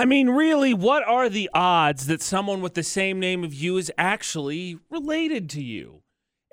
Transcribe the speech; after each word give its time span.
I 0.00 0.06
mean, 0.06 0.30
really, 0.30 0.72
what 0.72 1.06
are 1.06 1.28
the 1.28 1.50
odds 1.52 2.06
that 2.06 2.22
someone 2.22 2.62
with 2.62 2.72
the 2.72 2.82
same 2.82 3.20
name 3.20 3.44
of 3.44 3.52
you 3.52 3.76
is 3.76 3.92
actually 3.98 4.78
related 4.88 5.50
to 5.50 5.62
you? 5.62 6.00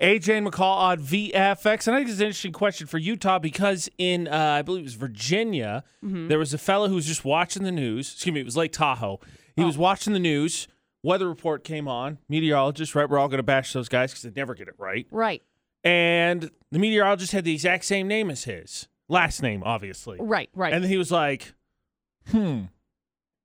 AJ 0.02 0.46
McCall 0.46 0.76
on 0.76 0.98
VFX. 0.98 1.86
And 1.86 1.96
I 1.96 2.00
think 2.00 2.10
it's 2.10 2.20
an 2.20 2.26
interesting 2.26 2.52
question 2.52 2.86
for 2.86 2.98
Utah 2.98 3.38
because 3.38 3.88
in, 3.96 4.28
uh, 4.28 4.36
I 4.58 4.60
believe 4.60 4.80
it 4.80 4.84
was 4.84 4.96
Virginia, 4.96 5.82
there 6.02 6.38
was 6.38 6.52
a 6.52 6.58
fellow 6.58 6.88
who 6.88 6.96
was 6.96 7.06
just 7.06 7.24
watching 7.24 7.62
the 7.62 7.72
news. 7.72 8.12
Excuse 8.12 8.34
me, 8.34 8.40
it 8.40 8.44
was 8.44 8.54
Lake 8.54 8.72
Tahoe. 8.72 9.18
He 9.56 9.64
was 9.64 9.78
watching 9.78 10.12
the 10.12 10.18
news. 10.18 10.68
Weather 11.02 11.26
report 11.26 11.64
came 11.64 11.88
on. 11.88 12.18
Meteorologist, 12.28 12.94
right? 12.94 13.08
We're 13.08 13.18
all 13.18 13.28
going 13.28 13.38
to 13.38 13.42
bash 13.42 13.72
those 13.72 13.88
guys 13.88 14.10
because 14.10 14.24
they 14.24 14.32
never 14.38 14.54
get 14.54 14.68
it 14.68 14.74
right. 14.76 15.06
Right. 15.10 15.42
And 15.82 16.50
the 16.70 16.78
meteorologist 16.78 17.32
had 17.32 17.44
the 17.44 17.54
exact 17.54 17.86
same 17.86 18.08
name 18.08 18.28
as 18.28 18.44
his 18.44 18.88
last 19.08 19.42
name, 19.42 19.62
obviously. 19.64 20.18
Right. 20.20 20.50
Right. 20.54 20.74
And 20.74 20.84
then 20.84 20.90
he 20.90 20.98
was 20.98 21.10
like, 21.10 21.54
hmm, 22.30 22.64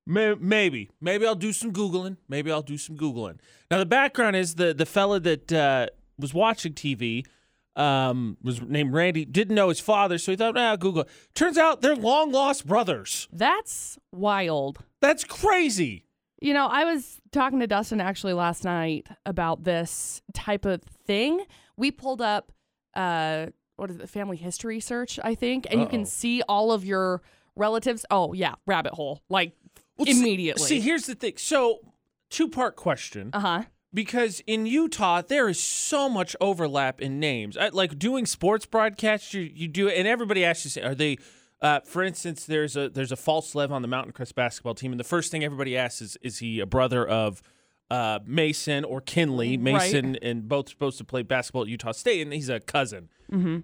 maybe. 0.06 0.90
Maybe 1.00 1.26
I'll 1.26 1.34
do 1.34 1.52
some 1.52 1.72
Googling. 1.72 2.16
Maybe 2.28 2.50
I'll 2.50 2.62
do 2.62 2.78
some 2.78 2.96
Googling. 2.96 3.38
Now, 3.70 3.78
the 3.78 3.86
background 3.86 4.36
is 4.36 4.54
the, 4.56 4.74
the 4.74 4.86
fella 4.86 5.20
that 5.20 5.52
uh, 5.52 5.86
was 6.18 6.34
watching 6.34 6.72
TV 6.74 7.24
um, 7.76 8.36
was 8.42 8.62
named 8.62 8.92
Randy, 8.92 9.24
didn't 9.24 9.54
know 9.54 9.68
his 9.68 9.80
father, 9.80 10.18
so 10.18 10.32
he 10.32 10.36
thought, 10.36 10.56
ah, 10.56 10.76
Google. 10.76 11.06
Turns 11.34 11.58
out 11.58 11.80
they're 11.80 11.96
long 11.96 12.30
lost 12.30 12.66
brothers. 12.66 13.28
That's 13.32 13.98
wild. 14.12 14.78
That's 15.00 15.24
crazy. 15.24 16.04
You 16.40 16.54
know, 16.54 16.66
I 16.66 16.84
was 16.84 17.20
talking 17.32 17.58
to 17.60 17.66
Dustin 17.66 18.00
actually 18.00 18.34
last 18.34 18.64
night 18.64 19.08
about 19.26 19.64
this 19.64 20.22
type 20.34 20.64
of 20.66 20.82
thing. 20.82 21.44
We 21.76 21.90
pulled 21.90 22.20
up 22.20 22.52
uh 22.94 23.46
what 23.76 23.90
is 23.90 23.96
it, 23.96 24.08
family 24.08 24.36
history 24.36 24.78
search, 24.78 25.18
I 25.24 25.34
think, 25.34 25.66
and 25.68 25.80
you 25.80 25.86
Uh-oh. 25.86 25.90
can 25.90 26.04
see 26.04 26.42
all 26.48 26.70
of 26.70 26.84
your 26.84 27.22
relatives. 27.56 28.06
Oh, 28.08 28.32
yeah, 28.34 28.54
rabbit 28.66 28.92
hole. 28.92 29.20
Like 29.28 29.52
Well, 29.96 30.06
see- 30.06 30.20
immediately. 30.20 30.66
See, 30.66 30.80
here's 30.80 31.06
the 31.06 31.14
thing. 31.14 31.34
So, 31.36 31.78
two 32.30 32.48
part 32.48 32.76
question. 32.76 33.30
uh-huh. 33.32 33.64
because 33.92 34.40
in 34.46 34.66
Utah 34.66 35.22
there 35.22 35.48
is 35.48 35.62
so 35.62 36.08
much 36.08 36.34
overlap 36.40 37.00
in 37.00 37.20
names. 37.20 37.56
I, 37.56 37.68
like 37.68 37.98
doing 37.98 38.26
sports 38.26 38.66
broadcasts, 38.66 39.32
you 39.34 39.42
you 39.42 39.68
do 39.68 39.86
it, 39.88 39.96
and 39.96 40.08
everybody 40.08 40.44
asks 40.44 40.76
you, 40.76 40.82
are 40.82 40.94
they? 40.94 41.18
Uh, 41.62 41.80
for 41.84 42.02
instance, 42.02 42.44
there's 42.44 42.76
a 42.76 42.88
there's 42.90 43.12
a 43.12 43.16
Falslev 43.16 43.70
on 43.70 43.82
the 43.82 43.88
Mountain 43.88 44.12
Crest 44.12 44.34
basketball 44.34 44.74
team, 44.74 44.92
and 44.92 44.98
the 45.00 45.04
first 45.04 45.30
thing 45.30 45.44
everybody 45.44 45.76
asks 45.76 46.02
is, 46.02 46.18
is 46.22 46.38
he 46.38 46.60
a 46.60 46.66
brother 46.66 47.06
of 47.06 47.40
uh, 47.94 48.18
Mason 48.26 48.84
or 48.84 49.00
Kinley? 49.00 49.56
Mason 49.56 50.16
and 50.16 50.48
both 50.48 50.68
supposed 50.68 50.98
to 50.98 51.04
play 51.04 51.22
basketball 51.22 51.62
at 51.62 51.68
Utah 51.68 51.92
State, 51.92 52.22
and 52.22 52.32
he's 52.32 52.48
a 52.48 52.60
cousin. 52.60 53.08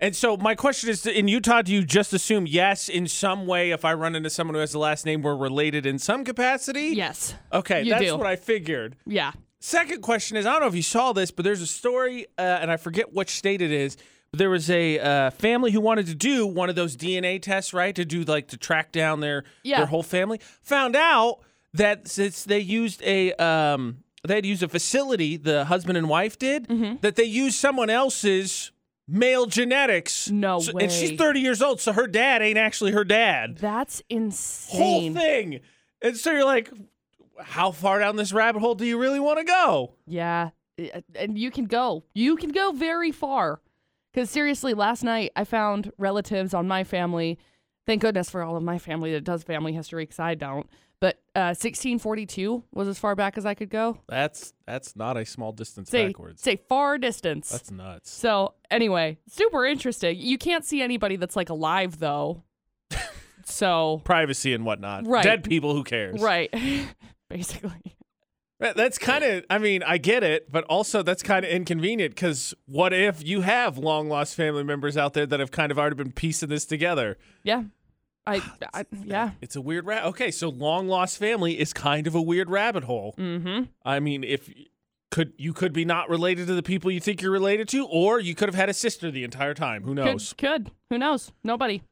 And 0.00 0.16
so 0.16 0.36
my 0.36 0.56
question 0.56 0.90
is, 0.90 1.06
in 1.06 1.28
Utah, 1.28 1.62
do 1.62 1.72
you 1.72 1.84
just 1.84 2.12
assume 2.12 2.44
yes, 2.44 2.88
in 2.88 3.06
some 3.06 3.46
way, 3.46 3.70
if 3.70 3.84
I 3.84 3.94
run 3.94 4.16
into 4.16 4.28
someone 4.28 4.54
who 4.54 4.60
has 4.60 4.72
the 4.72 4.80
last 4.80 5.06
name, 5.06 5.22
we're 5.22 5.36
related 5.36 5.86
in 5.86 6.00
some 6.00 6.24
capacity? 6.24 6.86
Yes. 6.88 7.34
Okay, 7.52 7.88
that's 7.88 8.04
do. 8.04 8.16
what 8.16 8.26
I 8.26 8.34
figured. 8.34 8.96
Yeah. 9.06 9.30
Second 9.60 10.02
question 10.02 10.36
is 10.36 10.44
I 10.44 10.52
don't 10.52 10.62
know 10.62 10.66
if 10.66 10.74
you 10.74 10.82
saw 10.82 11.12
this, 11.12 11.30
but 11.30 11.44
there's 11.44 11.60
a 11.60 11.68
story, 11.68 12.26
uh, 12.36 12.42
and 12.42 12.68
I 12.70 12.78
forget 12.78 13.12
which 13.12 13.30
state 13.30 13.62
it 13.62 13.70
is. 13.70 13.96
But 14.32 14.38
there 14.38 14.50
was 14.50 14.70
a 14.70 14.98
uh, 14.98 15.30
family 15.30 15.70
who 15.70 15.80
wanted 15.80 16.06
to 16.06 16.14
do 16.14 16.46
one 16.46 16.68
of 16.68 16.74
those 16.74 16.96
DNA 16.96 17.40
tests, 17.40 17.72
right? 17.72 17.94
To 17.94 18.04
do 18.04 18.22
like 18.24 18.48
to 18.48 18.56
track 18.56 18.90
down 18.90 19.20
their 19.20 19.44
Yeah. 19.62 19.76
their 19.78 19.86
whole 19.86 20.02
family. 20.02 20.40
Found 20.62 20.96
out 20.96 21.40
that 21.74 22.08
since 22.08 22.42
they 22.44 22.58
used 22.58 23.02
a 23.02 23.32
um, 23.34 23.98
they 24.24 24.34
had 24.36 24.46
use 24.46 24.62
a 24.62 24.68
facility, 24.68 25.36
the 25.36 25.64
husband 25.66 25.96
and 25.98 26.08
wife 26.08 26.38
did, 26.38 26.68
Mm-hmm. 26.68 26.96
that 27.00 27.16
they 27.16 27.24
used 27.24 27.56
someone 27.56 27.90
else's 27.90 28.72
male 29.08 29.46
genetics. 29.46 30.30
No 30.30 30.60
So- 30.60 30.78
And 30.78 30.90
she's 30.92 31.12
30 31.18 31.40
years 31.40 31.62
old, 31.62 31.80
so 31.80 31.92
her 31.92 32.06
dad 32.06 32.42
ain't 32.42 32.58
actually 32.58 32.92
her 32.92 33.04
dad 33.04 33.58
That's 33.58 34.02
insane. 34.08 34.80
whole 35.14 35.22
thing. 35.22 35.60
And 36.02 36.16
so 36.16 36.30
you're 36.32 36.44
like, 36.44 36.70
how 37.42 37.70
far 37.72 37.98
down 38.00 38.16
this 38.16 38.32
rabbit 38.32 38.60
hole 38.60 38.74
do 38.74 38.84
you 38.84 38.98
really 38.98 39.20
want 39.20 39.38
to 39.38 39.44
go? 39.44 39.94
Yeah. 40.06 40.50
And 41.14 41.38
you 41.38 41.50
can 41.50 41.64
go. 41.64 42.04
You 42.14 42.36
can 42.36 42.50
go 42.52 42.72
very 42.72 43.10
far. 43.12 43.60
Because 44.12 44.28
seriously, 44.30 44.74
last 44.74 45.02
night 45.04 45.30
I 45.36 45.44
found 45.44 45.92
relatives 45.98 46.52
on 46.54 46.66
my 46.68 46.84
family. 46.84 47.38
Thank 47.86 48.02
goodness 48.02 48.28
for 48.30 48.42
all 48.42 48.56
of 48.56 48.62
my 48.62 48.78
family 48.78 49.12
that 49.12 49.24
does 49.24 49.42
family 49.42 49.72
history 49.72 50.02
because 50.04 50.18
I 50.18 50.34
don't. 50.34 50.68
But 51.32 51.40
uh, 51.40 51.54
1642 51.54 52.64
was 52.72 52.88
as 52.88 52.98
far 52.98 53.14
back 53.14 53.38
as 53.38 53.46
I 53.46 53.54
could 53.54 53.70
go. 53.70 53.98
That's 54.08 54.52
that's 54.66 54.96
not 54.96 55.16
a 55.16 55.24
small 55.24 55.52
distance 55.52 55.90
Say, 55.90 56.08
backwards. 56.08 56.42
say 56.42 56.56
far 56.68 56.98
distance. 56.98 57.50
That's 57.50 57.70
nuts. 57.70 58.10
so 58.10 58.54
anyway, 58.70 59.18
super 59.28 59.64
interesting. 59.64 60.16
You 60.18 60.38
can't 60.38 60.64
see 60.64 60.82
anybody 60.82 61.16
that's 61.16 61.36
like 61.36 61.48
alive 61.48 61.98
though. 61.98 62.42
so 63.44 64.00
Privacy 64.04 64.54
and 64.54 64.64
whatnot. 64.64 65.06
Right. 65.06 65.22
Dead 65.22 65.44
people, 65.44 65.74
who 65.74 65.84
cares? 65.84 66.20
right, 66.20 66.52
basically. 67.28 67.96
That's 68.58 68.98
kind 68.98 69.24
of. 69.24 69.44
I 69.48 69.56
mean, 69.56 69.82
I 69.82 69.96
get 69.96 70.22
it, 70.22 70.52
but 70.52 70.64
also 70.64 71.02
that's 71.02 71.22
kind 71.22 71.46
of 71.46 71.50
inconvenient 71.50 72.14
because 72.14 72.52
what 72.66 72.92
if 72.92 73.26
you 73.26 73.40
have 73.40 73.78
long 73.78 74.08
lost 74.10 74.34
family 74.34 74.64
members 74.64 74.98
out 74.98 75.14
there 75.14 75.24
that 75.24 75.40
have 75.40 75.50
kind 75.50 75.72
of 75.72 75.78
already 75.78 75.96
been 75.96 76.12
piecing 76.12 76.50
this 76.50 76.66
together? 76.66 77.16
Yeah. 77.42 77.62
I, 78.30 78.42
I 78.74 78.84
yeah. 79.04 79.30
It's 79.40 79.56
a 79.56 79.60
weird 79.60 79.86
rat. 79.86 80.04
Okay, 80.04 80.30
so 80.30 80.48
long 80.48 80.88
lost 80.88 81.18
family 81.18 81.58
is 81.58 81.72
kind 81.72 82.06
of 82.06 82.14
a 82.14 82.22
weird 82.22 82.50
rabbit 82.50 82.84
hole. 82.84 83.14
Mm-hmm. 83.18 83.64
I 83.84 84.00
mean, 84.00 84.24
if 84.24 84.50
could 85.10 85.32
you 85.36 85.52
could 85.52 85.72
be 85.72 85.84
not 85.84 86.08
related 86.08 86.46
to 86.46 86.54
the 86.54 86.62
people 86.62 86.90
you 86.90 87.00
think 87.00 87.22
you're 87.22 87.32
related 87.32 87.68
to, 87.68 87.86
or 87.86 88.20
you 88.20 88.34
could 88.34 88.48
have 88.48 88.54
had 88.54 88.68
a 88.68 88.74
sister 88.74 89.10
the 89.10 89.24
entire 89.24 89.54
time. 89.54 89.82
Who 89.82 89.94
knows? 89.94 90.32
Could, 90.32 90.48
could. 90.48 90.70
Who 90.90 90.98
knows? 90.98 91.32
Nobody. 91.42 91.82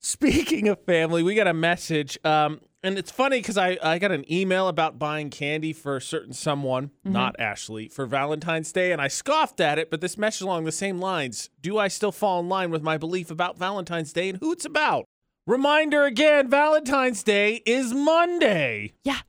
Speaking 0.00 0.68
of 0.68 0.80
family, 0.84 1.22
we 1.24 1.34
got 1.34 1.48
a 1.48 1.54
message. 1.54 2.18
Um, 2.24 2.60
and 2.84 2.96
it's 2.96 3.10
funny 3.10 3.40
because 3.40 3.58
I, 3.58 3.76
I 3.82 3.98
got 3.98 4.12
an 4.12 4.30
email 4.32 4.68
about 4.68 4.98
buying 4.98 5.30
candy 5.30 5.72
for 5.72 5.96
a 5.96 6.00
certain 6.00 6.32
someone, 6.32 6.92
not 7.02 7.34
Ashley, 7.40 7.88
for 7.88 8.06
Valentine's 8.06 8.70
Day, 8.70 8.92
and 8.92 9.02
I 9.02 9.08
scoffed 9.08 9.60
at 9.60 9.80
it, 9.80 9.90
but 9.90 10.00
this 10.00 10.16
message 10.16 10.42
along 10.42 10.64
the 10.64 10.70
same 10.70 11.00
lines. 11.00 11.50
Do 11.60 11.78
I 11.78 11.88
still 11.88 12.12
fall 12.12 12.38
in 12.38 12.48
line 12.48 12.70
with 12.70 12.82
my 12.82 12.96
belief 12.96 13.32
about 13.32 13.58
Valentine's 13.58 14.12
Day 14.12 14.28
and 14.28 14.38
who 14.38 14.52
it's 14.52 14.64
about? 14.64 15.06
Reminder 15.48 16.04
again, 16.04 16.50
Valentine's 16.50 17.22
Day 17.22 17.62
is 17.64 17.94
Monday. 17.94 18.92
Yeah. 19.02 19.20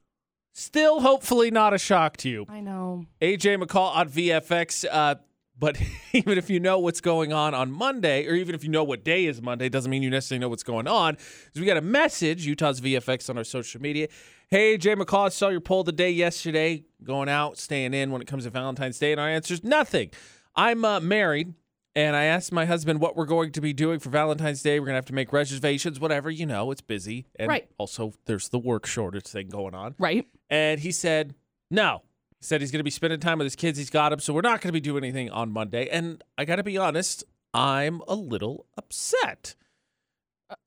Still 0.52 1.00
hopefully 1.00 1.50
not 1.50 1.74
a 1.74 1.78
shock 1.78 2.18
to 2.18 2.30
you. 2.30 2.46
I 2.50 2.60
know. 2.60 3.06
AJ 3.22 3.64
McCall 3.64 3.96
on 3.96 4.10
VFX. 4.10 4.84
Uh, 4.92 5.16
but 5.58 5.82
even 6.12 6.38
if 6.38 6.50
you 6.50 6.60
know 6.60 6.78
what's 6.78 7.00
going 7.00 7.32
on 7.32 7.54
on 7.54 7.72
Monday, 7.72 8.28
or 8.28 8.34
even 8.34 8.54
if 8.54 8.66
you 8.66 8.70
know 8.70 8.84
what 8.84 9.06
day 9.06 9.28
is 9.28 9.42
Monday, 9.42 9.70
doesn't 9.70 9.90
mean 9.90 10.04
you 10.04 10.10
necessarily 10.10 10.42
know 10.42 10.50
what's 10.50 10.62
going 10.62 10.90
on. 10.90 11.14
Because 11.14 11.62
we 11.62 11.66
got 11.66 11.78
a 11.78 11.82
message, 11.82 12.46
Utah's 12.46 12.82
VFX 12.82 13.30
on 13.30 13.38
our 13.38 13.46
social 13.46 13.82
media. 13.82 14.10
Hey, 14.50 14.78
AJ 14.78 15.02
McCall, 15.02 15.28
I 15.28 15.30
saw 15.30 15.48
your 15.48 15.62
poll 15.62 15.86
today, 15.86 16.12
yesterday, 16.12 16.84
going 17.02 17.30
out, 17.30 17.58
staying 17.58 17.94
in 17.94 18.12
when 18.12 18.22
it 18.22 18.28
comes 18.28 18.44
to 18.44 18.50
Valentine's 18.50 19.00
Day, 19.00 19.14
and 19.14 19.22
our 19.22 19.30
answer 19.30 19.54
is 19.54 19.64
nothing. 19.64 20.12
I'm 20.54 20.84
uh, 20.84 21.00
married, 21.00 21.54
and 21.96 22.16
I 22.16 22.26
asked 22.26 22.52
my 22.52 22.66
husband 22.66 23.02
what 23.02 23.16
we're 23.16 23.26
going 23.26 23.52
to 23.54 23.62
be 23.62 23.74
doing 23.74 24.00
for 24.00 24.10
Valentine's 24.10 24.62
Day. 24.62 24.80
We're 24.80 24.86
going 24.86 24.94
to 24.94 24.98
have 25.00 25.06
to 25.06 25.14
make 25.14 25.34
reservations, 25.34 26.00
whatever, 26.00 26.30
you 26.30 26.46
know, 26.46 26.72
it's 26.72 26.82
busy. 26.82 27.26
And 27.38 27.50
Right. 27.50 27.68
also, 27.78 28.14
there's 28.26 28.50
the 28.50 28.60
work 28.60 28.86
shortage 28.86 29.26
thing 29.28 29.50
going 29.50 29.74
on. 29.74 29.96
Right. 29.98 30.28
And 30.50 30.80
he 30.80 30.92
said, 30.92 31.36
no. 31.72 32.04
He 32.40 32.46
said 32.46 32.62
he's 32.62 32.72
going 32.72 32.80
to 32.80 32.84
be 32.86 32.90
spending 32.92 33.20
time 33.20 33.40
with 33.40 33.46
his 33.46 33.56
kids. 33.56 33.78
He's 33.78 33.90
got 33.90 34.10
them. 34.10 34.20
So 34.20 34.34
we're 34.34 34.42
not 34.42 34.62
going 34.62 34.70
to 34.70 34.74
be 34.74 34.80
doing 34.80 35.04
anything 35.04 35.30
on 35.30 35.52
Monday. 35.52 35.90
And 35.90 36.24
I 36.38 36.46
got 36.46 36.56
to 36.58 36.64
be 36.64 36.78
honest, 36.78 37.24
I'm 37.54 38.02
a 38.08 38.16
little 38.16 38.66
upset. 38.78 39.56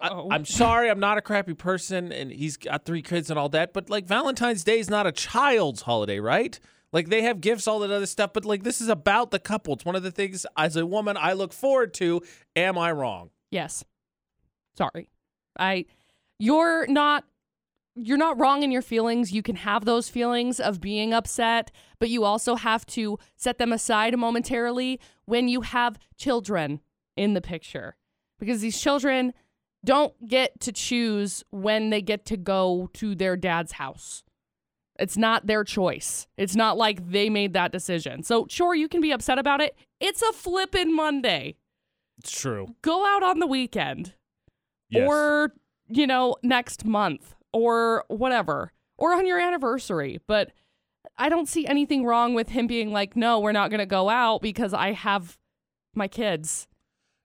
I, 0.01 0.09
Uh-oh. 0.09 0.29
I'm 0.31 0.45
sorry, 0.45 0.91
I'm 0.91 1.01
not 1.01 1.19
a 1.19 1.23
crappy 1.23 1.55
person, 1.55 2.13
and 2.13 2.31
he's 2.31 2.57
got 2.57 2.85
three 2.85 3.03
kids 3.03 3.31
and 3.31 3.39
all 3.39 3.49
that. 3.49 3.73
But 3.73 3.91
like 3.91 4.07
Valentine's 4.07 4.63
Day 4.65 4.79
is 4.79 4.91
not 4.91 5.07
a 5.07 5.13
child's 5.13 5.83
holiday, 5.83 6.21
right? 6.21 6.59
Like 6.93 7.09
they 7.09 7.23
have 7.23 7.41
gifts, 7.41 7.67
all 7.67 7.79
that 7.81 7.91
other 7.91 8.07
stuff. 8.07 8.33
But 8.33 8.45
like 8.45 8.63
this 8.63 8.81
is 8.81 8.89
about 8.89 9.31
the 9.31 9.39
couple. 9.39 9.75
It's 9.75 9.85
one 9.85 9.97
of 9.97 10.03
the 10.03 10.11
things 10.11 10.45
as 10.57 10.77
a 10.77 10.87
woman 10.87 11.17
I 11.19 11.33
look 11.33 11.53
forward 11.53 11.95
to. 11.95 12.23
Am 12.55 12.77
I 12.77 12.93
wrong? 12.93 13.31
Yes. 13.51 13.85
Sorry. 14.77 15.09
I 15.59 15.87
you're 16.39 16.87
not 16.87 17.25
you're 17.95 18.19
not 18.19 18.41
wrong 18.41 18.63
in 18.63 18.71
your 18.71 18.83
feelings. 18.83 19.33
You 19.33 19.43
can 19.43 19.57
have 19.57 19.85
those 19.85 20.09
feelings 20.09 20.59
of 20.59 20.81
being 20.81 21.13
upset, 21.13 21.71
but 21.99 22.09
you 22.09 22.25
also 22.25 22.55
have 22.55 22.87
to 22.87 23.19
set 23.37 23.59
them 23.59 23.73
aside 23.73 24.17
momentarily 24.17 24.99
when 25.27 25.49
you 25.49 25.61
have 25.61 25.99
children 26.17 26.81
in 27.17 27.35
the 27.35 27.43
picture. 27.43 27.97
Because 28.39 28.61
these 28.61 28.81
children 28.81 29.35
don't 29.85 30.15
get 30.27 30.59
to 30.61 30.73
choose 30.73 31.45
when 31.51 31.91
they 31.91 32.01
get 32.01 32.25
to 32.27 32.37
go 32.37 32.89
to 32.95 33.15
their 33.15 33.37
dad's 33.37 33.73
house. 33.73 34.25
It's 34.99 35.17
not 35.17 35.47
their 35.47 35.65
choice. 35.65 36.27
It's 36.37 36.55
not 36.55 36.77
like 36.77 37.11
they 37.11 37.31
made 37.31 37.55
that 37.55 37.73
decision. 37.73 38.23
So, 38.23 38.47
sure, 38.49 38.75
you 38.75 38.89
can 38.89 39.01
be 39.01 39.11
upset 39.11 39.39
about 39.39 39.61
it. 39.61 39.75
It's 40.01 40.23
a 40.23 40.33
flippin' 40.33 40.95
Monday. 40.95 41.57
It's 42.19 42.31
true. 42.31 42.75
Go 42.83 43.07
out 43.07 43.23
on 43.23 43.39
the 43.39 43.47
weekend 43.47 44.15
Yes. 44.91 45.09
or 45.09 45.53
you 45.89 46.07
know 46.07 46.37
next 46.43 46.85
month 46.85 47.35
or 47.53 48.05
whatever 48.09 48.73
or 48.99 49.15
on 49.15 49.27
your 49.27 49.41
anniversary 49.41 50.21
but 50.27 50.53
i 51.17 51.29
don't 51.31 51.49
see 51.49 51.67
anything 51.67 52.05
wrong 52.05 52.35
with 52.35 52.51
him 52.51 52.67
being 52.67 52.93
like 52.93 53.17
no 53.17 53.41
we're 53.41 53.53
not 53.53 53.71
going 53.71 53.81
to 53.81 53.87
go 53.87 54.09
out 54.11 54.43
because 54.43 54.73
i 54.75 54.93
have 54.93 55.39
my 55.95 56.07
kids 56.07 56.69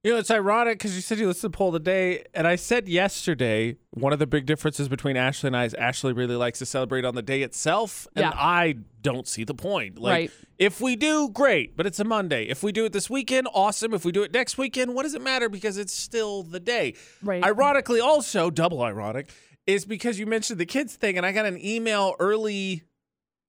You 0.03 0.13
know, 0.13 0.19
it's 0.19 0.29
ironic 0.31 0.77
because 0.77 0.95
you 0.95 1.01
said 1.01 1.17
you 1.17 1.27
listened 1.27 1.51
to 1.51 1.57
poll 1.57 1.69
of 1.69 1.73
the 1.73 1.79
day, 1.79 2.23
and 2.33 2.47
I 2.47 2.55
said 2.55 2.87
yesterday 2.87 3.77
one 3.91 4.13
of 4.13 4.19
the 4.19 4.27
big 4.27 4.45
differences 4.45 4.87
between 4.87 5.17
Ashley 5.17 5.47
and 5.47 5.57
I 5.57 5.65
is 5.65 5.73
Ashley 5.73 6.13
really 6.13 6.35
likes 6.35 6.59
to 6.59 6.65
celebrate 6.67 7.03
on 7.03 7.15
the 7.15 7.23
day 7.23 7.41
itself, 7.41 8.07
and 8.15 8.23
Yeah. 8.23 8.31
I 8.35 8.75
don't 9.01 9.27
see 9.27 9.43
the 9.43 9.55
point. 9.55 9.97
Like, 9.97 10.11
Right. 10.11 10.31
if 10.59 10.79
we 10.79 10.95
do, 10.95 11.29
great, 11.29 11.75
but 11.75 11.85
it's 11.87 11.99
a 11.99 12.03
Monday. 12.03 12.45
If 12.45 12.61
we 12.61 12.71
do 12.71 12.85
it 12.85 12.93
this 12.93 13.09
weekend, 13.09 13.47
awesome. 13.53 13.93
If 13.93 14.05
we 14.05 14.11
do 14.11 14.21
it 14.23 14.31
next 14.31 14.57
weekend, 14.57 14.93
what 14.93 15.03
does 15.03 15.15
it 15.15 15.21
matter? 15.21 15.49
Because 15.49 15.77
it's 15.77 15.93
still 15.93 16.43
the 16.43 16.59
day. 16.59 16.93
Right. 17.23 17.43
Ironically, 17.43 17.99
also 17.99 18.49
double 18.51 18.83
ironic, 18.83 19.29
is 19.65 19.83
because 19.83 20.19
you 20.19 20.25
mentioned 20.27 20.59
the 20.59 20.65
kids 20.65 20.95
thing, 20.95 21.17
and 21.17 21.25
I 21.25 21.31
got 21.31 21.45
an 21.47 21.59
email 21.61 22.15
early. 22.19 22.83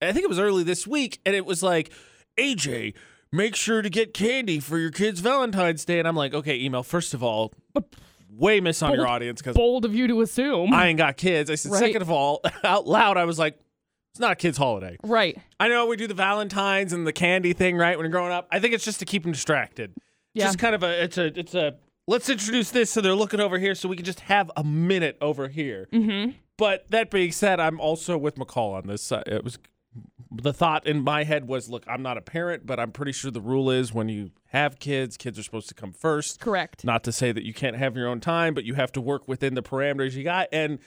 I 0.01 0.11
think 0.13 0.23
it 0.23 0.29
was 0.29 0.39
early 0.39 0.63
this 0.63 0.87
week, 0.87 1.19
and 1.25 1.35
it 1.35 1.45
was 1.45 1.61
like, 1.61 1.91
AJ, 2.37 2.95
make 3.31 3.55
sure 3.55 3.81
to 3.81 3.89
get 3.89 4.13
candy 4.13 4.59
for 4.59 4.77
your 4.77 4.91
kids' 4.91 5.19
Valentine's 5.19 5.85
Day. 5.85 5.99
And 5.99 6.07
I'm 6.07 6.15
like, 6.15 6.33
okay, 6.33 6.59
email, 6.59 6.83
first 6.83 7.13
of 7.13 7.23
all, 7.23 7.53
way 8.29 8.59
miss 8.59 8.81
on 8.81 8.93
your 8.93 9.07
audience 9.07 9.41
because 9.41 9.55
Bold 9.55 9.85
of 9.85 9.93
you 9.95 10.07
to 10.07 10.21
assume. 10.21 10.73
I 10.73 10.87
ain't 10.87 10.97
got 10.97 11.17
kids. 11.17 11.49
I 11.49 11.55
said, 11.55 11.71
Right. 11.71 11.79
second 11.79 12.01
of 12.01 12.09
all, 12.11 12.41
out 12.63 12.87
loud, 12.87 13.17
I 13.17 13.25
was 13.25 13.37
like, 13.39 13.59
it's 14.11 14.19
not 14.19 14.31
a 14.31 14.35
kid's 14.35 14.57
holiday. 14.57 14.97
right. 15.03 15.37
I 15.59 15.67
know 15.67 15.85
we 15.85 15.95
do 15.95 16.07
the 16.07 16.13
Valentine's 16.15 16.93
and 16.93 17.05
the 17.05 17.13
candy 17.13 17.53
thing, 17.53 17.77
right? 17.77 17.97
When 17.97 18.05
you're 18.05 18.11
growing 18.11 18.31
up, 18.31 18.47
I 18.51 18.59
think 18.59 18.73
it's 18.73 18.83
just 18.85 18.99
to 18.99 19.05
keep 19.05 19.23
them 19.23 19.31
distracted. 19.33 19.93
Yeah. 20.33 20.45
Just 20.45 20.57
kind 20.59 20.73
of 20.73 20.83
a, 20.83 21.03
it's 21.03 21.17
a, 21.17 21.39
it's 21.39 21.53
a, 21.53 21.75
let's 22.07 22.27
introduce 22.29 22.71
this 22.71 22.91
so 22.91 23.01
they're 23.01 23.13
looking 23.13 23.39
over 23.39 23.59
here 23.59 23.75
so 23.75 23.87
we 23.87 23.95
can 23.95 24.05
just 24.05 24.21
have 24.21 24.49
a 24.57 24.63
minute 24.63 25.17
over 25.21 25.47
here. 25.47 25.87
Mm-hmm. 25.93 26.31
But 26.57 26.89
that 26.89 27.11
being 27.11 27.31
said, 27.31 27.59
I'm 27.59 27.79
also 27.79 28.17
with 28.17 28.35
McCall 28.35 28.73
on 28.73 28.87
this. 28.87 29.11
Uh, 29.11 29.21
it 29.27 29.43
was 29.43 29.59
the 30.31 30.53
thought 30.53 30.85
in 30.85 31.01
my 31.03 31.23
head 31.23 31.47
was, 31.47 31.69
look, 31.69 31.83
I'm 31.87 32.01
not 32.03 32.17
a 32.17 32.21
parent, 32.21 32.65
but 32.65 32.79
I'm 32.79 32.91
pretty 32.91 33.11
sure 33.11 33.31
the 33.31 33.41
rule 33.41 33.71
is 33.71 33.93
when 33.93 34.09
you 34.09 34.31
have 34.47 34.79
kids, 34.79 35.17
kids 35.17 35.39
are 35.39 35.43
supposed 35.43 35.69
to 35.69 35.73
come 35.73 35.91
first. 35.91 36.39
Correct. 36.39 36.85
Not 36.85 37.03
to 37.05 37.11
say 37.11 37.31
that 37.31 37.43
you 37.43 37.53
can't 37.53 37.75
have 37.75 37.95
your 37.97 38.07
own 38.07 38.19
time, 38.19 38.53
but 38.53 38.63
you 38.63 38.75
have 38.75 38.91
to 38.93 39.01
work 39.01 39.27
within 39.27 39.55
the 39.55 39.63
parameters 39.63 40.13
you 40.13 40.23
got. 40.23 40.47
And 40.51 40.79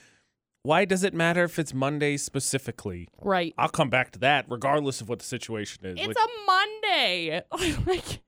why 0.61 0.85
does 0.85 1.03
it 1.03 1.13
matter 1.13 1.43
if 1.43 1.59
it's 1.59 1.73
Monday 1.73 2.15
specifically? 2.15 3.09
Right. 3.21 3.53
I'll 3.57 3.67
come 3.67 3.89
back 3.89 4.11
to 4.11 4.19
that 4.19 4.45
regardless 4.47 5.01
of 5.01 5.09
what 5.09 5.19
the 5.19 5.25
situation 5.25 5.85
is. 5.85 5.97
It's 5.99 6.07
Like, 6.07 6.17
a 6.17 6.45
Monday. 6.47 7.41
like 7.85 8.21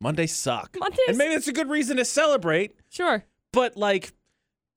Mondays 0.00 0.34
suck. 0.36 0.76
Mondays. 0.78 1.00
And 1.08 1.18
maybe 1.18 1.34
it's 1.34 1.48
a 1.48 1.52
good 1.52 1.68
reason 1.68 1.96
to 1.96 2.04
celebrate, 2.04 2.74
Sure. 2.90 3.24
but 3.52 3.76
like, 3.76 4.12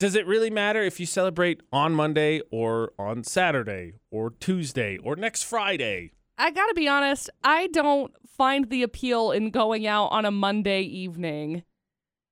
does 0.04 0.16
it 0.16 0.28
really 0.28 0.50
matter 0.50 0.82
if 0.82 1.00
you 1.00 1.06
celebrate 1.06 1.62
on 1.72 1.94
Monday 1.94 2.42
or 2.52 2.92
on 3.00 3.24
Saturday 3.24 3.94
or 4.12 4.32
Tuesday 4.32 4.98
or 4.98 5.16
next 5.16 5.44
Friday? 5.44 6.12
I 6.38 6.52
gotta 6.52 6.74
be 6.74 6.90
honest. 6.90 7.30
I 7.42 7.68
don't 7.68 8.14
find 8.28 8.70
the 8.70 8.84
appeal 8.84 9.32
in 9.32 9.50
going 9.50 9.88
out 9.88 10.08
on 10.08 10.26
a 10.26 10.30
Monday 10.32 10.82
evening, 10.82 11.64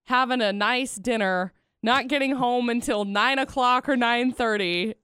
having 0.08 0.42
a 0.42 0.52
nice 0.52 0.96
dinner, 0.96 1.54
not 1.82 2.10
getting 2.10 2.36
home 2.36 2.70
until 2.70 3.06
nine 3.06 3.40
o'clock 3.40 3.88
or 3.88 3.96
nine 3.96 4.34
thirty, 4.34 4.96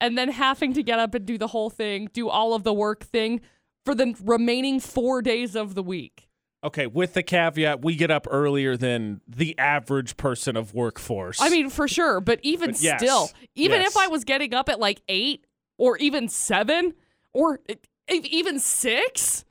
and 0.00 0.18
then 0.18 0.30
having 0.30 0.72
to 0.72 0.82
get 0.82 0.98
up 0.98 1.14
and 1.14 1.24
do 1.24 1.38
the 1.38 1.46
whole 1.46 1.70
thing, 1.70 2.08
do 2.12 2.28
all 2.28 2.52
of 2.52 2.64
the 2.64 2.74
work 2.74 3.04
thing 3.04 3.40
for 3.84 3.94
the 3.94 4.16
remaining 4.24 4.80
four 4.80 5.22
days 5.22 5.54
of 5.54 5.76
the 5.76 5.84
week. 5.84 6.27
Okay, 6.64 6.88
with 6.88 7.14
the 7.14 7.22
caveat, 7.22 7.84
we 7.84 7.94
get 7.94 8.10
up 8.10 8.26
earlier 8.28 8.76
than 8.76 9.20
the 9.28 9.56
average 9.58 10.16
person 10.16 10.56
of 10.56 10.74
workforce. 10.74 11.40
I 11.40 11.50
mean, 11.50 11.70
for 11.70 11.86
sure, 11.86 12.20
but 12.20 12.40
even 12.42 12.72
But 12.72 12.80
yes, 12.80 13.00
still, 13.00 13.30
even 13.54 13.80
yes. 13.80 13.90
if 13.92 13.96
I 13.96 14.08
was 14.08 14.24
getting 14.24 14.52
up 14.54 14.68
at 14.68 14.80
like 14.80 15.00
eight 15.08 15.46
or 15.78 15.96
even 15.98 16.28
seven 16.28 16.94
or 17.32 17.60
even 18.08 18.58
six, 18.58 19.44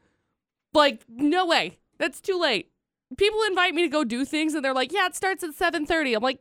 like 0.74 1.06
no 1.08 1.46
way, 1.46 1.78
that's 1.98 2.20
too 2.20 2.38
late. 2.38 2.72
People 3.18 3.40
invite 3.48 3.74
me 3.74 3.84
to 3.84 3.88
go 3.88 4.04
do 4.04 4.26
things, 4.26 4.54
and 4.54 4.66
they're 4.66 4.74
like, 4.74 4.92
"Yeah, 4.92 5.06
it 5.06 5.16
starts 5.16 5.42
at 5.44 5.52
7.30. 5.56 6.14
I'm 6.14 6.22
like, 6.22 6.40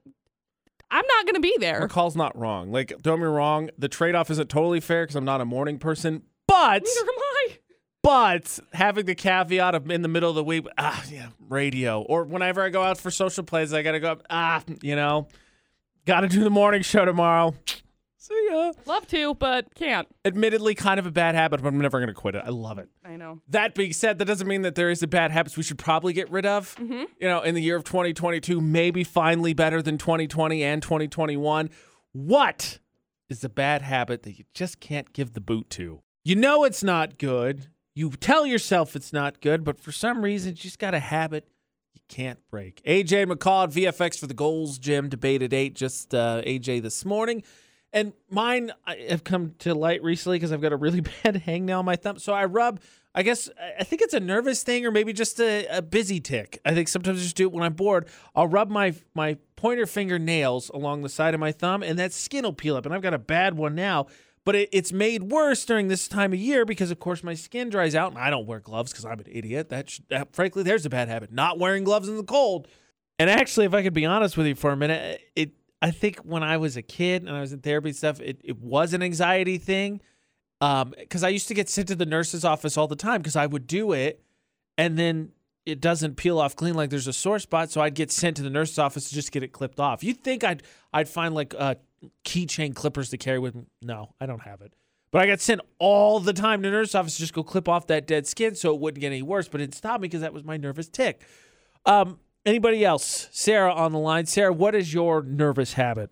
"I'm 0.90 1.04
not 1.06 1.26
gonna 1.26 1.38
be 1.38 1.56
there." 1.60 1.86
McCall's 1.86 2.16
not 2.16 2.36
wrong. 2.36 2.72
Like, 2.72 2.88
don't 3.02 3.20
get 3.20 3.26
me 3.26 3.28
wrong, 3.28 3.70
the 3.78 3.88
trade 3.88 4.16
off 4.16 4.32
isn't 4.32 4.48
totally 4.50 4.80
fair 4.80 5.04
because 5.04 5.14
I'm 5.14 5.24
not 5.24 5.40
a 5.40 5.44
morning 5.44 5.78
person, 5.78 6.24
but 6.48 6.82
Neither 6.82 7.00
am 7.02 7.18
I. 7.18 7.58
but 8.06 8.60
having 8.72 9.04
the 9.04 9.16
caveat 9.16 9.74
of 9.74 9.90
in 9.90 10.02
the 10.02 10.08
middle 10.08 10.30
of 10.30 10.36
the 10.36 10.44
week, 10.44 10.64
ah, 10.78 11.02
yeah, 11.10 11.26
radio, 11.48 12.02
or 12.02 12.22
whenever 12.22 12.62
I 12.62 12.68
go 12.68 12.80
out 12.80 12.98
for 12.98 13.10
social 13.10 13.42
plays, 13.42 13.74
I 13.74 13.82
gotta 13.82 13.98
go 13.98 14.12
up, 14.12 14.22
ah, 14.30 14.62
you 14.80 14.94
know, 14.94 15.26
gotta 16.04 16.28
do 16.28 16.44
the 16.44 16.50
morning 16.50 16.82
show 16.82 17.04
tomorrow. 17.04 17.52
See 18.16 18.48
ya. 18.48 18.72
Love 18.86 19.08
to, 19.08 19.34
but 19.34 19.74
can't. 19.74 20.06
Admittedly, 20.24 20.76
kind 20.76 21.00
of 21.00 21.06
a 21.06 21.10
bad 21.10 21.34
habit, 21.34 21.60
but 21.60 21.68
I'm 21.68 21.80
never 21.80 21.98
gonna 21.98 22.14
quit 22.14 22.36
it. 22.36 22.44
I 22.46 22.50
love 22.50 22.78
it. 22.78 22.88
I 23.04 23.16
know. 23.16 23.40
That 23.48 23.74
being 23.74 23.92
said, 23.92 24.18
that 24.18 24.26
doesn't 24.26 24.46
mean 24.46 24.62
that 24.62 24.76
there 24.76 24.88
isn't 24.88 25.10
bad 25.10 25.32
habits 25.32 25.56
we 25.56 25.64
should 25.64 25.78
probably 25.78 26.12
get 26.12 26.30
rid 26.30 26.46
of. 26.46 26.76
Mm-hmm. 26.76 27.04
You 27.20 27.28
know, 27.28 27.40
in 27.42 27.56
the 27.56 27.62
year 27.62 27.74
of 27.74 27.82
2022, 27.82 28.60
maybe 28.60 29.02
finally 29.02 29.52
better 29.52 29.82
than 29.82 29.98
2020 29.98 30.62
and 30.62 30.80
2021. 30.80 31.70
What 32.12 32.78
is 33.28 33.40
the 33.40 33.48
bad 33.48 33.82
habit 33.82 34.22
that 34.22 34.38
you 34.38 34.44
just 34.54 34.78
can't 34.78 35.12
give 35.12 35.32
the 35.32 35.40
boot 35.40 35.70
to? 35.70 36.02
You 36.22 36.36
know 36.36 36.62
it's 36.62 36.84
not 36.84 37.18
good. 37.18 37.66
You 37.96 38.10
tell 38.10 38.44
yourself 38.44 38.94
it's 38.94 39.10
not 39.10 39.40
good, 39.40 39.64
but 39.64 39.80
for 39.80 39.90
some 39.90 40.22
reason, 40.22 40.50
you 40.50 40.56
just 40.56 40.78
got 40.78 40.92
a 40.92 40.98
habit 40.98 41.48
you 41.94 42.02
can't 42.08 42.38
break. 42.50 42.82
AJ 42.84 43.24
McCall 43.24 43.64
at 43.64 43.70
VFX 43.70 44.18
for 44.18 44.26
the 44.26 44.34
Gold's 44.34 44.78
Gym 44.78 45.08
debate 45.08 45.40
at 45.40 45.54
8, 45.54 45.74
just 45.74 46.14
uh, 46.14 46.42
AJ 46.42 46.82
this 46.82 47.06
morning. 47.06 47.42
And 47.94 48.12
mine 48.28 48.70
have 49.08 49.24
come 49.24 49.54
to 49.60 49.74
light 49.74 50.02
recently 50.02 50.36
because 50.36 50.52
I've 50.52 50.60
got 50.60 50.74
a 50.74 50.76
really 50.76 51.00
bad 51.22 51.42
hangnail 51.46 51.78
on 51.78 51.86
my 51.86 51.96
thumb. 51.96 52.18
So 52.18 52.34
I 52.34 52.44
rub, 52.44 52.80
I 53.14 53.22
guess, 53.22 53.48
I 53.80 53.84
think 53.84 54.02
it's 54.02 54.12
a 54.12 54.20
nervous 54.20 54.62
thing 54.62 54.84
or 54.84 54.90
maybe 54.90 55.14
just 55.14 55.40
a, 55.40 55.66
a 55.78 55.80
busy 55.80 56.20
tick. 56.20 56.60
I 56.66 56.74
think 56.74 56.88
sometimes 56.88 57.20
I 57.20 57.22
just 57.22 57.36
do 57.36 57.44
it 57.44 57.52
when 57.52 57.62
I'm 57.64 57.72
bored. 57.72 58.08
I'll 58.34 58.46
rub 58.46 58.68
my 58.68 58.94
my 59.14 59.38
pointer 59.56 59.86
finger 59.86 60.18
nails 60.18 60.68
along 60.68 61.00
the 61.00 61.08
side 61.08 61.32
of 61.32 61.40
my 61.40 61.50
thumb 61.50 61.82
and 61.82 61.98
that 61.98 62.12
skin 62.12 62.44
will 62.44 62.52
peel 62.52 62.76
up. 62.76 62.84
And 62.84 62.94
I've 62.94 63.00
got 63.00 63.14
a 63.14 63.18
bad 63.18 63.54
one 63.54 63.74
now. 63.74 64.08
But 64.46 64.54
it, 64.54 64.68
it's 64.72 64.92
made 64.92 65.24
worse 65.24 65.64
during 65.64 65.88
this 65.88 66.06
time 66.08 66.32
of 66.32 66.38
year 66.38 66.64
because, 66.64 66.90
of 66.92 67.00
course, 67.00 67.22
my 67.24 67.34
skin 67.34 67.68
dries 67.68 67.94
out 67.94 68.12
and 68.12 68.18
I 68.18 68.30
don't 68.30 68.46
wear 68.46 68.60
gloves 68.60 68.92
because 68.92 69.04
I'm 69.04 69.18
an 69.18 69.26
idiot. 69.28 69.68
That, 69.68 69.98
that, 70.08 70.34
frankly, 70.34 70.62
there's 70.62 70.86
a 70.86 70.88
bad 70.88 71.08
habit. 71.08 71.32
Not 71.32 71.58
wearing 71.58 71.82
gloves 71.82 72.08
in 72.08 72.16
the 72.16 72.22
cold. 72.22 72.68
And 73.18 73.28
actually, 73.28 73.66
if 73.66 73.74
I 73.74 73.82
could 73.82 73.92
be 73.92 74.06
honest 74.06 74.36
with 74.36 74.46
you 74.46 74.54
for 74.54 74.70
a 74.70 74.76
minute, 74.76 75.20
it 75.34 75.50
I 75.82 75.90
think 75.90 76.18
when 76.20 76.42
I 76.42 76.56
was 76.56 76.76
a 76.76 76.82
kid 76.82 77.22
and 77.22 77.36
I 77.36 77.40
was 77.40 77.52
in 77.52 77.58
therapy 77.58 77.92
stuff, 77.92 78.20
it, 78.20 78.40
it 78.42 78.58
was 78.58 78.94
an 78.94 79.02
anxiety 79.02 79.58
thing. 79.58 80.00
Um, 80.60 80.94
because 80.96 81.22
I 81.22 81.28
used 81.28 81.48
to 81.48 81.54
get 81.54 81.68
sent 81.68 81.88
to 81.88 81.94
the 81.94 82.06
nurse's 82.06 82.44
office 82.44 82.78
all 82.78 82.86
the 82.86 82.96
time 82.96 83.20
because 83.20 83.36
I 83.36 83.44
would 83.44 83.66
do 83.66 83.92
it 83.92 84.22
and 84.78 84.98
then 84.98 85.32
it 85.66 85.80
doesn't 85.80 86.16
peel 86.16 86.38
off 86.38 86.54
clean 86.54 86.74
like 86.74 86.90
there's 86.90 87.08
a 87.08 87.12
sore 87.12 87.40
spot, 87.40 87.70
so 87.70 87.80
I'd 87.80 87.94
get 87.94 88.12
sent 88.12 88.36
to 88.36 88.42
the 88.42 88.50
nurse's 88.50 88.78
office 88.78 89.08
to 89.08 89.14
just 89.14 89.32
get 89.32 89.42
it 89.42 89.52
clipped 89.52 89.80
off. 89.80 90.04
You'd 90.04 90.22
think 90.22 90.44
I'd 90.44 90.62
I'd 90.92 91.08
find 91.08 91.34
like 91.34 91.54
uh 91.58 91.74
keychain 92.24 92.74
clippers 92.74 93.10
to 93.10 93.18
carry 93.18 93.38
with 93.38 93.54
me. 93.54 93.64
No, 93.82 94.14
I 94.20 94.26
don't 94.26 94.42
have 94.42 94.60
it. 94.60 94.72
But 95.10 95.22
I 95.22 95.26
got 95.26 95.40
sent 95.40 95.60
all 95.78 96.20
the 96.20 96.32
time 96.32 96.62
to 96.62 96.68
the 96.68 96.72
nurse's 96.72 96.94
office 96.94 97.16
just 97.16 97.32
go 97.32 97.42
clip 97.42 97.68
off 97.68 97.86
that 97.86 98.06
dead 98.06 98.26
skin 98.26 98.54
so 98.54 98.74
it 98.74 98.80
wouldn't 98.80 99.00
get 99.00 99.08
any 99.08 99.22
worse. 99.22 99.48
But 99.48 99.60
it 99.60 99.74
stopped 99.74 100.02
me 100.02 100.08
because 100.08 100.20
that 100.20 100.32
was 100.32 100.44
my 100.44 100.56
nervous 100.56 100.88
tick. 100.88 101.22
Um, 101.84 102.18
anybody 102.44 102.84
else? 102.84 103.28
Sarah 103.30 103.72
on 103.72 103.92
the 103.92 103.98
line. 103.98 104.26
Sarah, 104.26 104.52
what 104.52 104.74
is 104.74 104.92
your 104.92 105.22
nervous 105.22 105.74
habit? 105.74 106.10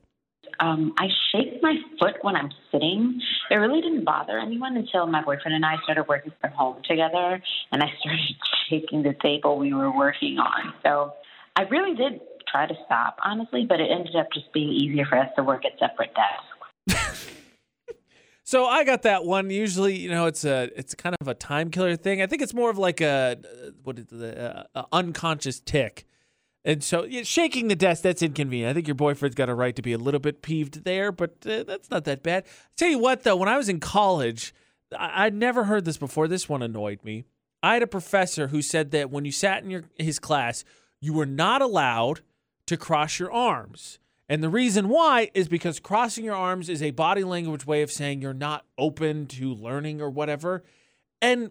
Um, 0.60 0.94
I 0.98 1.08
shake 1.32 1.62
my 1.62 1.76
foot 1.98 2.14
when 2.22 2.36
I'm 2.36 2.50
sitting. 2.70 3.20
It 3.50 3.56
really 3.56 3.80
didn't 3.80 4.04
bother 4.04 4.38
anyone 4.38 4.76
until 4.76 5.06
my 5.06 5.22
boyfriend 5.22 5.54
and 5.54 5.66
I 5.66 5.76
started 5.82 6.04
working 6.08 6.32
from 6.40 6.52
home 6.52 6.82
together, 6.88 7.42
and 7.72 7.82
I 7.82 7.92
started 8.00 8.20
shaking 8.70 9.02
the 9.02 9.14
table 9.20 9.58
we 9.58 9.74
were 9.74 9.94
working 9.94 10.38
on. 10.38 10.72
So 10.82 11.12
I 11.56 11.62
really 11.62 11.96
did 11.96 12.20
try 12.54 12.66
to 12.66 12.74
stop, 12.86 13.16
honestly, 13.24 13.64
but 13.68 13.80
it 13.80 13.90
ended 13.90 14.14
up 14.16 14.28
just 14.32 14.52
being 14.52 14.68
easier 14.68 15.04
for 15.04 15.18
us 15.18 15.28
to 15.36 15.42
work 15.42 15.64
at 15.64 15.72
separate 15.78 16.12
desks. 16.14 17.20
So 18.46 18.66
I 18.66 18.84
got 18.84 19.02
that 19.02 19.24
one. 19.24 19.48
Usually, 19.48 19.96
you 19.96 20.10
know, 20.10 20.26
it's 20.26 20.44
a 20.44 20.68
it's 20.76 20.94
kind 20.94 21.16
of 21.18 21.28
a 21.28 21.32
time 21.34 21.70
killer 21.70 21.96
thing. 21.96 22.20
I 22.20 22.26
think 22.26 22.42
it's 22.42 22.52
more 22.52 22.68
of 22.68 22.76
like 22.76 23.00
a 23.00 23.38
what 23.84 23.98
is 23.98 24.04
the 24.08 24.66
uh, 24.74 24.84
unconscious 24.92 25.60
tick. 25.60 26.04
And 26.62 26.84
so 26.84 27.04
yeah, 27.04 27.22
shaking 27.22 27.68
the 27.68 27.74
desk 27.74 28.02
that's 28.02 28.20
inconvenient. 28.22 28.68
I 28.70 28.74
think 28.74 28.86
your 28.86 28.96
boyfriend's 28.96 29.34
got 29.34 29.48
a 29.48 29.54
right 29.54 29.74
to 29.74 29.80
be 29.80 29.94
a 29.94 29.98
little 29.98 30.20
bit 30.20 30.42
peeved 30.42 30.84
there, 30.84 31.10
but 31.10 31.36
uh, 31.46 31.62
that's 31.62 31.90
not 31.90 32.04
that 32.04 32.22
bad. 32.22 32.44
tell 32.76 32.90
you 32.90 32.98
what 32.98 33.22
though, 33.22 33.34
when 33.34 33.48
I 33.48 33.56
was 33.56 33.70
in 33.70 33.80
college, 33.80 34.54
I- 34.96 35.24
I'd 35.24 35.34
never 35.34 35.64
heard 35.64 35.86
this 35.86 35.96
before. 35.96 36.28
This 36.28 36.46
one 36.46 36.60
annoyed 36.62 37.02
me. 37.02 37.24
I 37.62 37.72
had 37.72 37.82
a 37.82 37.86
professor 37.86 38.48
who 38.48 38.60
said 38.60 38.90
that 38.90 39.10
when 39.10 39.24
you 39.24 39.32
sat 39.32 39.64
in 39.64 39.70
your 39.70 39.84
his 39.98 40.18
class, 40.18 40.64
you 41.00 41.14
were 41.14 41.26
not 41.26 41.62
allowed 41.62 42.20
to 42.66 42.76
cross 42.76 43.18
your 43.18 43.32
arms. 43.32 43.98
And 44.28 44.42
the 44.42 44.48
reason 44.48 44.88
why 44.88 45.30
is 45.34 45.48
because 45.48 45.80
crossing 45.80 46.24
your 46.24 46.34
arms 46.34 46.68
is 46.68 46.82
a 46.82 46.92
body 46.92 47.24
language 47.24 47.66
way 47.66 47.82
of 47.82 47.92
saying 47.92 48.22
you're 48.22 48.32
not 48.32 48.64
open 48.78 49.26
to 49.26 49.52
learning 49.54 50.00
or 50.00 50.08
whatever. 50.08 50.64
And 51.20 51.50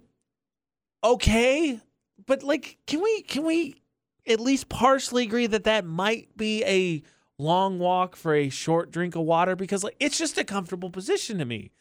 okay, 1.03 1.79
but 2.25 2.41
like 2.41 2.77
can 2.87 3.01
we 3.01 3.21
can 3.21 3.43
we 3.43 3.81
at 4.27 4.39
least 4.39 4.69
partially 4.69 5.23
agree 5.23 5.47
that 5.47 5.65
that 5.65 5.85
might 5.85 6.35
be 6.35 6.63
a 6.63 7.03
long 7.37 7.77
walk 7.77 8.15
for 8.15 8.33
a 8.33 8.49
short 8.49 8.89
drink 8.91 9.15
of 9.15 9.23
water 9.23 9.55
because 9.55 9.83
like 9.83 9.95
it's 9.99 10.17
just 10.17 10.37
a 10.37 10.43
comfortable 10.43 10.89
position 10.89 11.37
to 11.37 11.45
me. 11.45 11.71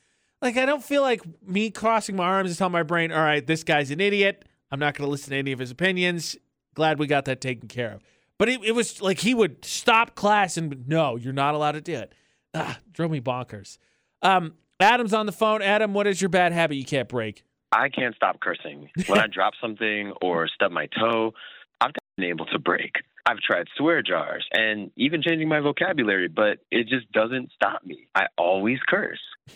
Like 0.42 0.56
I 0.56 0.66
don't 0.66 0.84
feel 0.84 1.02
like 1.02 1.22
me 1.46 1.70
crossing 1.70 2.16
my 2.16 2.24
arms 2.24 2.50
is 2.50 2.58
telling 2.58 2.72
my 2.72 2.82
brain, 2.82 3.12
"All 3.12 3.22
right, 3.22 3.46
this 3.46 3.64
guy's 3.64 3.90
an 3.90 4.00
idiot. 4.00 4.44
I'm 4.70 4.80
not 4.80 4.94
going 4.94 5.06
to 5.06 5.10
listen 5.10 5.30
to 5.30 5.36
any 5.36 5.52
of 5.52 5.58
his 5.58 5.70
opinions. 5.70 6.36
Glad 6.74 6.98
we 6.98 7.06
got 7.06 7.24
that 7.26 7.40
taken 7.40 7.68
care 7.68 7.92
of." 7.92 8.02
But 8.42 8.48
it, 8.48 8.64
it 8.64 8.72
was 8.72 9.00
like 9.00 9.20
he 9.20 9.34
would 9.34 9.64
stop 9.64 10.16
class 10.16 10.56
and 10.56 10.88
no, 10.88 11.14
you're 11.14 11.32
not 11.32 11.54
allowed 11.54 11.72
to 11.72 11.80
do 11.80 11.94
it. 11.94 12.12
Ah, 12.52 12.76
drove 12.92 13.12
me 13.12 13.20
bonkers. 13.20 13.78
Um, 14.20 14.54
Adam's 14.80 15.14
on 15.14 15.26
the 15.26 15.32
phone. 15.32 15.62
Adam, 15.62 15.94
what 15.94 16.08
is 16.08 16.20
your 16.20 16.28
bad 16.28 16.50
habit 16.50 16.74
you 16.74 16.84
can't 16.84 17.08
break? 17.08 17.44
I 17.70 17.88
can't 17.88 18.16
stop 18.16 18.40
cursing. 18.40 18.90
When 19.06 19.20
I 19.20 19.28
drop 19.28 19.52
something 19.60 20.12
or 20.20 20.48
stub 20.48 20.72
my 20.72 20.86
toe, 20.86 21.34
I've 21.80 21.92
been 22.16 22.30
able 22.30 22.46
to 22.46 22.58
break. 22.58 22.96
I've 23.24 23.38
tried 23.38 23.68
swear 23.76 24.02
jars 24.02 24.44
and 24.52 24.90
even 24.96 25.22
changing 25.22 25.48
my 25.48 25.60
vocabulary, 25.60 26.26
but 26.26 26.58
it 26.72 26.88
just 26.88 27.12
doesn't 27.12 27.52
stop 27.54 27.86
me. 27.86 28.08
I 28.12 28.26
always 28.36 28.80
curse. 28.88 29.22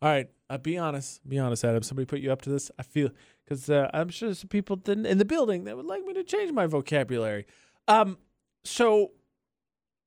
All 0.00 0.10
right, 0.10 0.30
uh, 0.48 0.58
be 0.58 0.78
honest. 0.78 1.28
Be 1.28 1.40
honest, 1.40 1.64
Adam. 1.64 1.82
Somebody 1.82 2.06
put 2.06 2.20
you 2.20 2.30
up 2.30 2.42
to 2.42 2.50
this. 2.50 2.70
I 2.78 2.84
feel 2.84 3.10
because 3.44 3.68
uh, 3.68 3.90
I'm 3.92 4.08
sure 4.08 4.32
some 4.34 4.48
people 4.48 4.80
in, 4.86 5.04
in 5.04 5.18
the 5.18 5.24
building 5.24 5.64
that 5.64 5.76
would 5.76 5.86
like 5.86 6.04
me 6.04 6.14
to 6.14 6.24
change 6.24 6.52
my 6.52 6.66
vocabulary. 6.66 7.46
Um, 7.88 8.18
so 8.64 9.12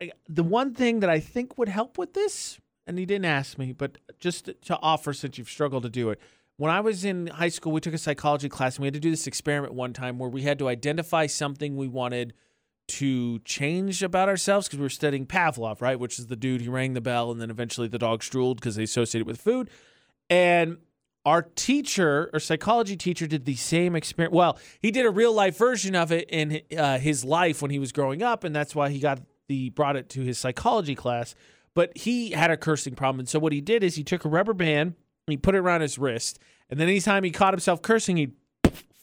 I- 0.01 0.11
the 0.27 0.43
one 0.43 0.73
thing 0.73 0.99
that 1.01 1.09
I 1.09 1.19
think 1.19 1.57
would 1.57 1.69
help 1.69 1.97
with 1.97 2.13
this, 2.13 2.59
and 2.85 2.97
he 2.97 3.05
didn't 3.05 3.25
ask 3.25 3.57
me, 3.57 3.73
but 3.73 3.97
just 4.19 4.49
to 4.63 4.79
offer 4.81 5.13
since 5.13 5.37
you've 5.37 5.49
struggled 5.49 5.83
to 5.83 5.89
do 5.89 6.09
it. 6.09 6.19
When 6.57 6.71
I 6.71 6.79
was 6.79 7.05
in 7.05 7.27
high 7.27 7.49
school, 7.49 7.71
we 7.71 7.81
took 7.81 7.93
a 7.93 7.99
psychology 7.99 8.49
class 8.49 8.77
and 8.77 8.81
we 8.81 8.87
had 8.87 8.95
to 8.95 8.99
do 8.99 9.11
this 9.11 9.27
experiment 9.27 9.75
one 9.75 9.93
time 9.93 10.17
where 10.17 10.29
we 10.29 10.41
had 10.41 10.57
to 10.59 10.67
identify 10.67 11.27
something 11.27 11.77
we 11.77 11.87
wanted 11.87 12.33
to 12.87 13.37
change 13.39 14.01
about 14.01 14.27
ourselves 14.29 14.67
because 14.67 14.79
we 14.79 14.83
were 14.83 14.89
studying 14.89 15.27
Pavlov, 15.27 15.81
right? 15.81 15.99
Which 15.99 16.17
is 16.17 16.27
the 16.27 16.35
dude 16.35 16.61
who 16.61 16.71
rang 16.71 16.93
the 16.93 17.01
bell 17.01 17.29
and 17.29 17.39
then 17.39 17.51
eventually 17.51 17.87
the 17.87 17.99
dog 17.99 18.21
drooled 18.21 18.59
because 18.59 18.75
they 18.75 18.83
associate 18.83 19.21
it 19.21 19.27
with 19.27 19.39
food. 19.39 19.69
And 20.29 20.77
our 21.27 21.41
teacher 21.41 22.29
or 22.31 22.39
psychology 22.39 22.95
teacher 22.95 23.27
did 23.27 23.43
the 23.43 23.55
same 23.55 23.97
experiment. 23.97 24.33
Well, 24.33 24.57
he 24.81 24.91
did 24.91 25.05
a 25.05 25.09
real 25.09 25.33
life 25.33 25.57
version 25.57 25.93
of 25.93 26.09
it 26.09 26.29
in 26.29 26.61
uh, 26.77 26.99
his 26.99 27.25
life 27.25 27.61
when 27.61 27.69
he 27.69 27.79
was 27.79 27.91
growing 27.91 28.23
up, 28.23 28.45
and 28.45 28.55
that's 28.55 28.73
why 28.73 28.89
he 28.89 28.99
got 28.99 29.19
the 29.49 29.69
brought 29.71 29.97
it 29.97 30.07
to 30.11 30.21
his 30.21 30.39
psychology 30.39 30.95
class. 30.95 31.35
But 31.73 31.97
he 31.97 32.31
had 32.31 32.49
a 32.49 32.55
cursing 32.55 32.95
problem, 32.95 33.19
and 33.19 33.27
so 33.27 33.39
what 33.39 33.51
he 33.51 33.59
did 33.59 33.83
is 33.83 33.95
he 33.95 34.05
took 34.05 34.23
a 34.23 34.29
rubber 34.29 34.53
band, 34.53 34.95
and 35.27 35.31
he 35.33 35.35
put 35.35 35.53
it 35.53 35.57
around 35.57 35.81
his 35.81 35.99
wrist, 35.99 36.39
and 36.69 36.79
then 36.79 36.87
anytime 36.87 37.25
he 37.25 37.31
caught 37.31 37.53
himself 37.53 37.81
cursing, 37.81 38.15
he 38.15 38.31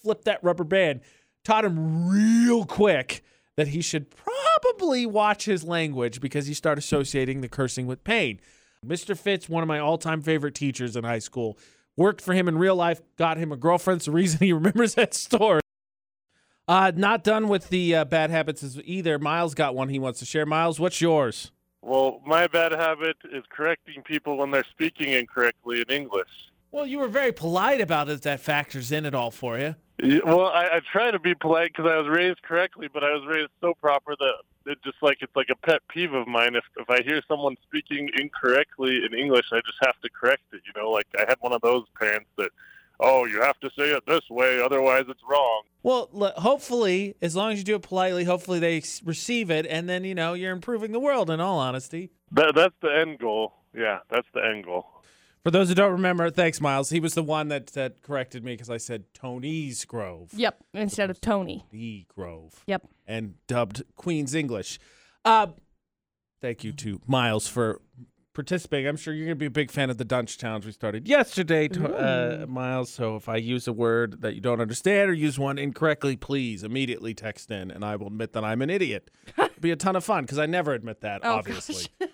flipped 0.03 0.25
that 0.25 0.43
rubber 0.43 0.65
band. 0.65 1.03
Taught 1.45 1.67
him 1.67 2.09
real 2.09 2.65
quick 2.65 3.23
that 3.59 3.69
he 3.69 3.83
should 3.83 4.07
probably 4.11 5.05
watch 5.05 5.45
his 5.45 5.63
language 5.63 6.23
because 6.23 6.47
he 6.47 6.55
started 6.55 6.83
associating 6.83 7.43
the 7.43 7.51
cursing 7.51 7.87
with 7.87 8.03
pain. 8.03 8.41
Mr. 8.85 9.17
Fitz, 9.17 9.47
one 9.47 9.63
of 9.63 9.69
my 9.69 9.79
all-time 9.79 10.23
favorite 10.23 10.55
teachers 10.55 10.97
in 10.97 11.05
high 11.05 11.19
school, 11.19 11.59
worked 11.97 12.21
for 12.21 12.35
him 12.35 12.49
in 12.49 12.59
real 12.59 12.77
life, 12.77 13.01
got 13.17 13.37
him 13.37 13.53
a 13.53 13.57
girlfriend. 13.57 13.99
It's 13.99 14.07
the 14.07 14.13
reason 14.13 14.39
he 14.41 14.53
remembers 14.53 14.95
that 14.95 15.15
story. 15.15 15.61
Uh, 16.67 16.93
not 16.95 17.23
done 17.23 17.49
with 17.49 17.69
the 17.69 17.95
uh, 17.95 18.05
bad 18.05 18.31
habits 18.31 18.79
either. 18.85 19.19
Miles 19.19 19.55
got 19.55 19.75
one 19.75 19.91
he 19.91 19.99
wants 19.99 20.19
to 20.21 20.25
share. 20.25 20.47
Miles, 20.47 20.81
what's 20.81 21.01
yours? 21.01 21.53
Well, 21.83 22.23
my 22.25 22.47
bad 22.47 22.73
habit 22.73 23.17
is 23.31 23.45
correcting 23.51 24.03
people 24.03 24.39
when 24.39 24.51
they're 24.51 24.65
speaking 24.71 25.13
incorrectly 25.13 25.83
in 25.83 25.95
English. 25.95 26.31
Well, 26.75 26.89
you 26.89 26.99
were 26.99 27.07
very 27.07 27.31
polite 27.31 27.81
about 27.81 28.09
it. 28.09 28.23
That 28.23 28.41
factors 28.41 28.91
in 28.91 29.07
it 29.07 29.15
all 29.15 29.31
for 29.31 29.61
you. 29.61 29.77
Yeah, 30.03 30.19
Well, 30.25 30.47
I, 30.47 30.65
I 30.65 30.81
try 30.91 31.13
to 31.13 31.21
be 31.21 31.33
polite 31.33 31.71
because 31.73 31.89
I 31.89 31.97
was 31.99 32.09
raised 32.09 32.43
correctly, 32.43 32.89
but 32.93 33.05
I 33.05 33.13
was 33.13 33.23
raised 33.29 33.53
so 33.61 33.75
proper 33.75 34.17
that 34.19 34.33
it 34.67 34.79
just 34.83 34.97
like 35.01 35.19
it's 35.21 35.37
like 35.37 35.51
a 35.53 35.67
pet 35.67 35.83
peeve 35.89 36.13
of 36.15 36.27
mine. 36.27 36.57
If 36.57 36.65
if 36.77 36.91
I 36.91 37.01
hear 37.05 37.23
someone 37.29 37.55
speaking 37.63 38.11
incorrectly 38.19 39.03
in 39.09 39.17
English, 39.17 39.47
I 39.53 39.61
just 39.65 39.79
have 39.83 39.95
to 40.03 40.11
correct 40.11 40.43
it. 40.53 40.63
You 40.67 40.83
know, 40.83 40.91
like 40.91 41.07
I 41.17 41.25
had 41.29 41.37
one 41.39 41.53
of 41.53 41.61
those 41.61 41.85
parents 41.97 42.29
that, 42.39 42.51
oh, 42.99 43.25
you 43.25 43.41
have 43.41 43.61
to 43.61 43.71
say 43.79 43.93
it 43.93 44.03
this 44.09 44.29
way, 44.29 44.61
otherwise 44.61 45.05
it's 45.09 45.23
wrong. 45.31 45.63
Well, 45.85 46.09
hopefully, 46.39 47.15
as 47.23 47.37
long 47.37 47.53
as 47.53 47.59
you 47.59 47.65
do 47.65 47.77
it 47.77 47.83
politely, 47.83 48.25
hopefully 48.25 48.59
they 48.59 48.83
receive 49.05 49.49
it, 49.49 49.65
and 49.65 49.89
then 49.89 50.03
you 50.03 50.17
know 50.17 50.35
you're 50.35 50.51
improving 50.51 50.91
the 50.91 50.99
world. 50.99 51.31
In 51.31 51.39
all 51.39 51.61
honesty. 51.61 52.11
That 52.33 52.57
that's 52.57 52.75
the 52.83 52.93
end 52.93 53.21
goal. 53.21 53.53
Yeah, 53.73 54.01
that's 54.11 54.27
the 54.35 54.45
end 54.45 54.65
goal. 54.65 54.94
For 55.45 55.51
those 55.51 55.69
who 55.69 55.75
don't 55.75 55.93
remember, 55.93 56.31
thanks, 56.31 56.59
Miles. 56.59 56.89
He 56.89 57.01
was 57.01 57.13
the 57.13 57.23
one 57.23 57.49
that, 57.49 57.67
that 57.69 58.01
corrected 58.01 58.43
me 58.43 58.55
because 58.55 58.71
I 58.71 58.79
said 58.79 59.05
Tony's 59.13 59.85
Grove. 59.85 60.31
Yep, 60.35 60.65
instead 60.73 61.11
of 61.11 61.21
Tony. 61.21 61.67
The 61.71 62.07
Grove. 62.09 62.65
Yep. 62.67 62.89
And 63.07 63.35
dubbed 63.47 63.83
Queen's 63.95 64.35
English. 64.35 64.79
Uh, 65.23 65.49
thank 66.41 66.65
you 66.65 66.73
to 66.73 67.03
Miles 67.07 67.47
for 67.47 67.83
participating. 68.33 68.89
I'm 68.89 68.97
sure 68.97 69.13
you're 69.13 69.27
going 69.27 69.37
to 69.37 69.39
be 69.39 69.45
a 69.45 69.51
big 69.51 69.71
fan 69.71 69.91
of 69.91 69.99
the 69.99 70.05
Dunch 70.05 70.39
Towns 70.39 70.65
we 70.65 70.73
started 70.73 71.07
yesterday, 71.07 71.69
to, 71.69 71.95
uh, 71.95 72.47
Miles. 72.49 72.89
So 72.91 73.17
if 73.17 73.29
I 73.29 73.37
use 73.37 73.69
a 73.69 73.73
word 73.73 74.23
that 74.23 74.35
you 74.35 74.41
don't 74.41 74.63
understand 74.63 75.11
or 75.11 75.13
use 75.13 75.39
one 75.39 75.59
incorrectly, 75.59 76.17
please 76.17 76.65
immediately 76.65 77.13
text 77.13 77.51
in 77.51 77.71
and 77.71 77.85
I 77.85 77.97
will 77.97 78.07
admit 78.07 78.33
that 78.33 78.45
I'm 78.45 78.63
an 78.63 78.71
idiot. 78.71 79.11
It'll 79.39 79.51
be 79.61 79.71
a 79.73 79.77
ton 79.77 79.95
of 79.95 80.05
fun 80.05 80.25
because 80.25 80.39
I 80.39 80.47
never 80.47 80.73
admit 80.73 81.03
that, 81.03 81.21
Oh, 81.23 81.35
obviously. 81.35 81.87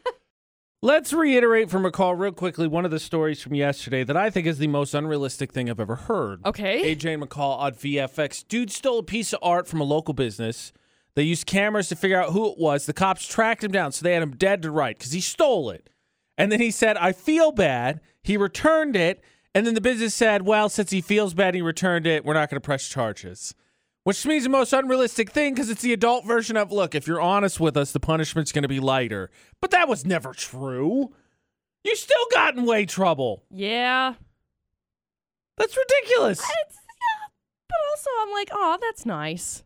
Let's 0.82 1.12
reiterate 1.12 1.68
from 1.68 1.82
McCall 1.82 2.18
real 2.18 2.32
quickly 2.32 2.66
one 2.66 2.86
of 2.86 2.90
the 2.90 2.98
stories 2.98 3.42
from 3.42 3.54
yesterday 3.54 4.02
that 4.02 4.16
I 4.16 4.30
think 4.30 4.46
is 4.46 4.56
the 4.56 4.66
most 4.66 4.94
unrealistic 4.94 5.52
thing 5.52 5.68
I've 5.68 5.78
ever 5.78 5.94
heard. 5.94 6.40
Okay. 6.46 6.96
AJ 6.96 7.22
McCall 7.22 7.58
on 7.58 7.72
VFX. 7.72 8.48
Dude 8.48 8.70
stole 8.70 9.00
a 9.00 9.02
piece 9.02 9.34
of 9.34 9.40
art 9.42 9.68
from 9.68 9.82
a 9.82 9.84
local 9.84 10.14
business. 10.14 10.72
They 11.16 11.22
used 11.22 11.44
cameras 11.44 11.90
to 11.90 11.96
figure 11.96 12.18
out 12.18 12.32
who 12.32 12.50
it 12.50 12.56
was. 12.56 12.86
The 12.86 12.94
cops 12.94 13.26
tracked 13.26 13.62
him 13.62 13.72
down, 13.72 13.92
so 13.92 14.02
they 14.02 14.14
had 14.14 14.22
him 14.22 14.36
dead 14.36 14.62
to 14.62 14.70
right 14.70 14.96
because 14.96 15.12
he 15.12 15.20
stole 15.20 15.68
it. 15.68 15.90
And 16.38 16.50
then 16.50 16.62
he 16.62 16.70
said, 16.70 16.96
I 16.96 17.12
feel 17.12 17.52
bad. 17.52 18.00
He 18.22 18.38
returned 18.38 18.96
it. 18.96 19.22
And 19.54 19.66
then 19.66 19.74
the 19.74 19.82
business 19.82 20.14
said, 20.14 20.46
well, 20.46 20.70
since 20.70 20.90
he 20.92 21.02
feels 21.02 21.34
bad 21.34 21.54
he 21.54 21.60
returned 21.60 22.06
it, 22.06 22.24
we're 22.24 22.32
not 22.32 22.48
going 22.48 22.58
to 22.58 22.64
press 22.64 22.88
charges. 22.88 23.54
Which 24.04 24.24
means 24.24 24.44
the 24.44 24.48
most 24.50 24.72
unrealistic 24.72 25.30
thing 25.30 25.52
because 25.54 25.68
it's 25.68 25.82
the 25.82 25.92
adult 25.92 26.24
version 26.26 26.56
of 26.56 26.72
look, 26.72 26.94
if 26.94 27.06
you're 27.06 27.20
honest 27.20 27.60
with 27.60 27.76
us, 27.76 27.92
the 27.92 28.00
punishment's 28.00 28.50
going 28.50 28.62
to 28.62 28.68
be 28.68 28.80
lighter. 28.80 29.30
But 29.60 29.70
that 29.72 29.88
was 29.88 30.06
never 30.06 30.32
true. 30.32 31.12
You 31.84 31.96
still 31.96 32.24
got 32.32 32.56
in 32.56 32.64
way 32.64 32.86
trouble. 32.86 33.44
Yeah. 33.50 34.14
That's 35.58 35.76
ridiculous. 35.76 36.38
It's, 36.40 36.48
yeah. 36.76 37.28
But 37.68 37.76
also, 37.90 38.10
I'm 38.22 38.32
like, 38.32 38.48
oh, 38.52 38.78
that's 38.80 39.04
nice. 39.04 39.64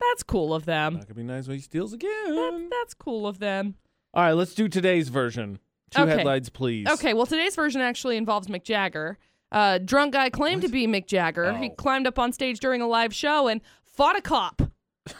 That's 0.00 0.22
cool 0.22 0.54
of 0.54 0.64
them. 0.64 0.94
That 0.98 1.06
could 1.06 1.16
be 1.16 1.22
nice 1.22 1.46
when 1.46 1.56
he 1.56 1.62
steals 1.62 1.90
That, 1.92 1.96
again. 1.96 2.68
that's 2.70 2.94
cool 2.94 3.26
of 3.26 3.38
them. 3.38 3.74
All 4.14 4.22
right, 4.22 4.32
let's 4.32 4.54
do 4.54 4.68
today's 4.68 5.08
version. 5.10 5.58
Two 5.90 6.02
Okay. 6.02 6.16
headlines, 6.16 6.48
please. 6.48 6.86
Okay, 6.88 7.12
well, 7.14 7.26
today's 7.26 7.54
version 7.54 7.80
actually 7.80 8.16
involves 8.16 8.46
Mick 8.48 8.64
Jagger. 8.64 9.18
Uh, 9.54 9.78
drunk 9.78 10.12
guy 10.12 10.28
claimed 10.30 10.62
to 10.62 10.68
be 10.68 10.86
Mick 10.86 11.06
Jagger. 11.06 11.54
He 11.56 11.68
Oh. 11.70 11.74
climbed 11.74 12.06
up 12.08 12.18
on 12.18 12.32
stage 12.32 12.58
during 12.58 12.80
a 12.82 12.88
live 12.88 13.14
show 13.14 13.46
and 13.46 13.60
fought 13.84 14.16
a 14.18 14.20
cop. 14.20 14.60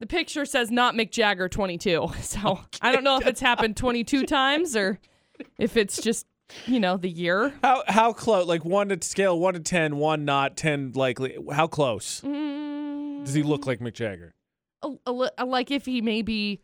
the 0.00 0.06
picture 0.06 0.44
says 0.44 0.70
not 0.70 0.94
Mick 0.94 1.10
Jagger 1.10 1.48
22. 1.48 2.08
So 2.20 2.60
I 2.80 2.92
don't 2.92 3.04
know 3.04 3.16
if 3.18 3.26
it's 3.26 3.40
happened 3.40 3.76
22 3.76 4.24
times 4.26 4.76
or 4.76 4.98
if 5.58 5.76
it's 5.76 6.00
just, 6.02 6.26
you 6.66 6.78
know, 6.78 6.96
the 6.98 7.08
year. 7.08 7.54
How 7.62 7.82
how 7.88 8.12
close? 8.12 8.46
Like 8.46 8.64
one 8.64 8.90
to 8.90 8.98
scale 9.00 9.38
one 9.38 9.54
to 9.54 9.60
ten, 9.60 9.96
one 9.96 10.24
not, 10.26 10.56
ten 10.56 10.92
likely. 10.94 11.36
How 11.52 11.66
close 11.66 12.20
Mm, 12.20 13.24
does 13.24 13.32
he 13.34 13.42
look 13.42 13.66
like 13.66 13.80
Mick 13.80 13.94
Jagger? 13.94 14.32
a, 14.82 14.90
a 15.06 15.12
li- 15.12 15.30
like 15.46 15.70
if 15.70 15.86
he 15.86 16.02
maybe 16.02 16.60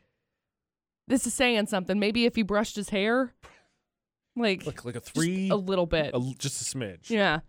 this 1.06 1.26
is 1.26 1.32
saying 1.32 1.66
something. 1.66 1.98
Maybe 1.98 2.26
if 2.26 2.34
he 2.36 2.42
brushed 2.42 2.76
his 2.76 2.90
hair, 2.90 3.32
like 4.38 4.66
Like 4.66 4.84
like 4.84 4.96
a 4.96 5.00
three, 5.00 5.48
a 5.50 5.56
little 5.56 5.86
bit. 5.86 6.10
a- 6.14 6.34
just 6.38 6.60
a 6.62 6.76
smidge. 6.76 7.10
Yeah. 7.10 7.40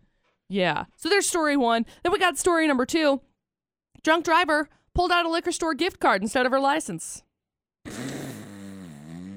Yeah. 0.49 0.85
So 0.97 1.09
there's 1.09 1.27
story 1.27 1.55
one. 1.57 1.85
Then 2.03 2.11
we 2.11 2.19
got 2.19 2.37
story 2.37 2.67
number 2.67 2.85
two. 2.85 3.21
Drunk 4.03 4.25
driver 4.25 4.69
pulled 4.95 5.11
out 5.11 5.25
a 5.25 5.29
liquor 5.29 5.51
store 5.51 5.73
gift 5.73 5.99
card 5.99 6.21
instead 6.21 6.45
of 6.45 6.51
her 6.51 6.59
license. 6.59 7.23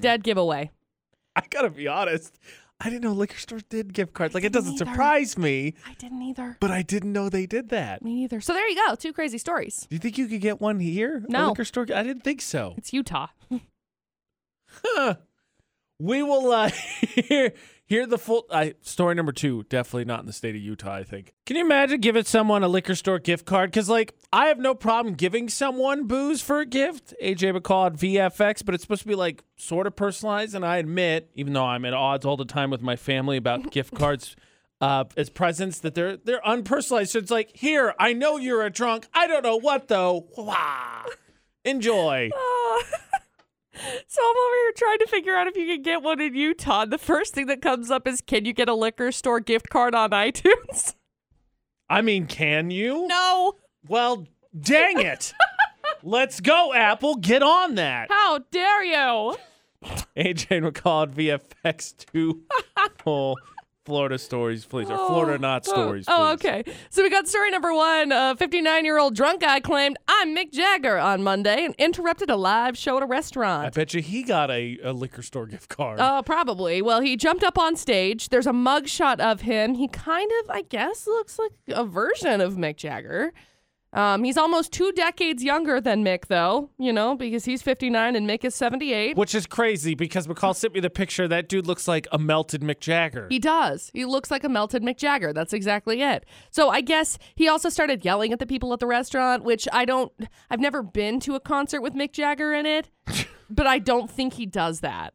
Dead 0.00 0.22
giveaway. 0.24 0.70
I 1.36 1.42
gotta 1.50 1.70
be 1.70 1.86
honest. 1.88 2.38
I 2.80 2.90
didn't 2.90 3.02
know 3.04 3.12
liquor 3.12 3.38
stores 3.38 3.62
did 3.68 3.92
gift 3.94 4.12
cards. 4.12 4.34
Like 4.34 4.42
it 4.42 4.52
doesn't 4.52 4.74
either. 4.74 4.84
surprise 4.86 5.38
me, 5.38 5.74
I 5.86 5.94
didn't 5.94 6.20
either. 6.22 6.56
but 6.60 6.72
I 6.72 6.82
didn't 6.82 7.12
know 7.12 7.28
they 7.28 7.46
did 7.46 7.68
that. 7.68 8.02
Me 8.02 8.14
neither. 8.14 8.40
So 8.40 8.52
there 8.52 8.66
you 8.68 8.74
go. 8.74 8.96
Two 8.96 9.12
crazy 9.12 9.38
stories. 9.38 9.86
Do 9.88 9.94
you 9.94 10.00
think 10.00 10.18
you 10.18 10.26
could 10.26 10.40
get 10.40 10.60
one 10.60 10.80
here? 10.80 11.22
A 11.28 11.30
No. 11.30 11.48
liquor 11.50 11.64
store? 11.64 11.86
I 11.94 12.02
didn't 12.02 12.24
think 12.24 12.40
so. 12.40 12.74
It's 12.76 12.92
Utah. 12.92 13.28
Huh. 14.84 15.16
We 16.02 16.24
will 16.24 16.50
uh, 16.50 16.68
hear 17.00 17.52
hear 17.84 18.06
the 18.06 18.18
full 18.18 18.46
uh, 18.50 18.70
story 18.80 19.14
number 19.14 19.30
two. 19.30 19.62
Definitely 19.68 20.06
not 20.06 20.18
in 20.18 20.26
the 20.26 20.32
state 20.32 20.56
of 20.56 20.60
Utah. 20.60 20.94
I 20.94 21.04
think. 21.04 21.32
Can 21.46 21.54
you 21.56 21.64
imagine 21.64 22.00
giving 22.00 22.24
someone 22.24 22.64
a 22.64 22.68
liquor 22.68 22.96
store 22.96 23.20
gift 23.20 23.46
card? 23.46 23.70
Because 23.70 23.88
like 23.88 24.14
I 24.32 24.46
have 24.46 24.58
no 24.58 24.74
problem 24.74 25.14
giving 25.14 25.48
someone 25.48 26.08
booze 26.08 26.42
for 26.42 26.58
a 26.58 26.66
gift. 26.66 27.14
AJ 27.22 27.56
McCall 27.56 27.86
at 27.86 27.92
VFX, 27.92 28.64
but 28.64 28.74
it's 28.74 28.82
supposed 28.82 29.02
to 29.02 29.08
be 29.08 29.14
like 29.14 29.44
sort 29.54 29.86
of 29.86 29.94
personalized. 29.94 30.56
And 30.56 30.66
I 30.66 30.78
admit, 30.78 31.30
even 31.36 31.52
though 31.52 31.66
I'm 31.66 31.84
at 31.84 31.94
odds 31.94 32.26
all 32.26 32.36
the 32.36 32.44
time 32.46 32.70
with 32.70 32.82
my 32.82 32.96
family 32.96 33.36
about 33.36 33.70
gift 33.70 33.94
cards. 33.94 34.34
Uh, 34.80 35.04
as 35.16 35.30
presents 35.30 35.78
that 35.78 35.94
they're 35.94 36.16
they're 36.16 36.40
unpersonalized. 36.40 37.10
So 37.10 37.20
it's 37.20 37.30
like, 37.30 37.52
here, 37.54 37.94
I 38.00 38.14
know 38.14 38.38
you're 38.38 38.64
a 38.64 38.70
drunk. 38.70 39.06
I 39.14 39.28
don't 39.28 39.44
know 39.44 39.56
what 39.56 39.86
though. 39.86 40.26
Wah. 40.36 41.04
Enjoy. 41.64 42.30
So 43.74 44.20
I'm 44.22 44.36
over 44.36 44.54
here 44.56 44.72
trying 44.76 44.98
to 44.98 45.06
figure 45.06 45.34
out 45.34 45.46
if 45.46 45.56
you 45.56 45.66
can 45.66 45.82
get 45.82 46.02
one 46.02 46.20
in 46.20 46.34
Utah. 46.34 46.84
The 46.84 46.98
first 46.98 47.34
thing 47.34 47.46
that 47.46 47.62
comes 47.62 47.90
up 47.90 48.06
is 48.06 48.20
can 48.20 48.44
you 48.44 48.52
get 48.52 48.68
a 48.68 48.74
liquor 48.74 49.10
store 49.12 49.40
gift 49.40 49.70
card 49.70 49.94
on 49.94 50.10
iTunes? 50.10 50.94
I 51.88 52.02
mean, 52.02 52.26
can 52.26 52.70
you? 52.70 53.06
no. 53.06 53.54
Well, 53.88 54.26
dang 54.58 55.00
it. 55.00 55.32
Let's 56.02 56.40
go, 56.40 56.72
Apple. 56.74 57.16
Get 57.16 57.42
on 57.42 57.74
that. 57.76 58.10
How 58.10 58.38
dare 58.50 58.84
you? 58.84 59.36
AJ 60.16 60.70
McCall 60.70 61.08
at 61.08 61.42
VFX2. 61.64 62.40
oh, 63.06 63.36
Florida 63.84 64.16
stories, 64.16 64.64
please. 64.64 64.88
Or 64.88 64.96
Florida 64.96 65.38
not 65.38 65.66
Oh, 65.68 65.72
stories, 65.72 66.04
Oh, 66.06 66.32
okay. 66.34 66.62
So 66.90 67.02
we 67.02 67.10
got 67.10 67.26
story 67.26 67.50
number 67.50 67.74
one. 67.74 68.12
A 68.12 68.36
59 68.36 68.84
year 68.84 68.98
old 68.98 69.16
drunk 69.16 69.40
guy 69.40 69.58
claimed, 69.58 69.96
I'm 70.06 70.36
Mick 70.36 70.52
Jagger 70.52 70.98
on 70.98 71.22
Monday 71.24 71.64
and 71.64 71.74
interrupted 71.78 72.30
a 72.30 72.36
live 72.36 72.78
show 72.78 72.96
at 72.96 73.02
a 73.02 73.06
restaurant. 73.06 73.66
I 73.66 73.70
bet 73.70 73.92
you 73.92 74.00
he 74.00 74.22
got 74.22 74.50
a, 74.52 74.78
a 74.84 74.92
liquor 74.92 75.22
store 75.22 75.46
gift 75.46 75.68
card. 75.68 75.98
Uh, 75.98 76.22
probably. 76.22 76.80
Well, 76.80 77.00
he 77.00 77.16
jumped 77.16 77.42
up 77.42 77.58
on 77.58 77.74
stage. 77.74 78.28
There's 78.28 78.46
a 78.46 78.52
mug 78.52 78.86
shot 78.86 79.20
of 79.20 79.40
him. 79.40 79.74
He 79.74 79.88
kind 79.88 80.30
of, 80.44 80.50
I 80.50 80.62
guess, 80.62 81.06
looks 81.08 81.38
like 81.38 81.52
a 81.68 81.84
version 81.84 82.40
of 82.40 82.54
Mick 82.54 82.76
Jagger. 82.76 83.32
Um, 83.92 84.24
he's 84.24 84.38
almost 84.38 84.72
two 84.72 84.90
decades 84.92 85.44
younger 85.44 85.80
than 85.80 86.02
Mick, 86.04 86.26
though, 86.26 86.70
you 86.78 86.92
know, 86.92 87.14
because 87.14 87.44
he's 87.44 87.60
59 87.60 88.16
and 88.16 88.28
Mick 88.28 88.44
is 88.44 88.54
78. 88.54 89.16
Which 89.16 89.34
is 89.34 89.46
crazy 89.46 89.94
because 89.94 90.26
McCall 90.26 90.56
sent 90.56 90.72
me 90.72 90.80
the 90.80 90.90
picture. 90.90 91.28
That 91.28 91.48
dude 91.48 91.66
looks 91.66 91.86
like 91.86 92.06
a 92.10 92.18
melted 92.18 92.62
Mick 92.62 92.80
Jagger. 92.80 93.26
He 93.28 93.38
does. 93.38 93.90
He 93.92 94.04
looks 94.04 94.30
like 94.30 94.44
a 94.44 94.48
melted 94.48 94.82
Mick 94.82 94.96
Jagger. 94.96 95.32
That's 95.32 95.52
exactly 95.52 96.00
it. 96.00 96.24
So 96.50 96.70
I 96.70 96.80
guess 96.80 97.18
he 97.34 97.48
also 97.48 97.68
started 97.68 98.04
yelling 98.04 98.32
at 98.32 98.38
the 98.38 98.46
people 98.46 98.72
at 98.72 98.80
the 98.80 98.86
restaurant, 98.86 99.44
which 99.44 99.68
I 99.72 99.84
don't, 99.84 100.10
I've 100.50 100.60
never 100.60 100.82
been 100.82 101.20
to 101.20 101.34
a 101.34 101.40
concert 101.40 101.82
with 101.82 101.94
Mick 101.94 102.12
Jagger 102.12 102.54
in 102.54 102.64
it, 102.64 102.88
but 103.50 103.66
I 103.66 103.78
don't 103.78 104.10
think 104.10 104.34
he 104.34 104.46
does 104.46 104.80
that. 104.80 105.14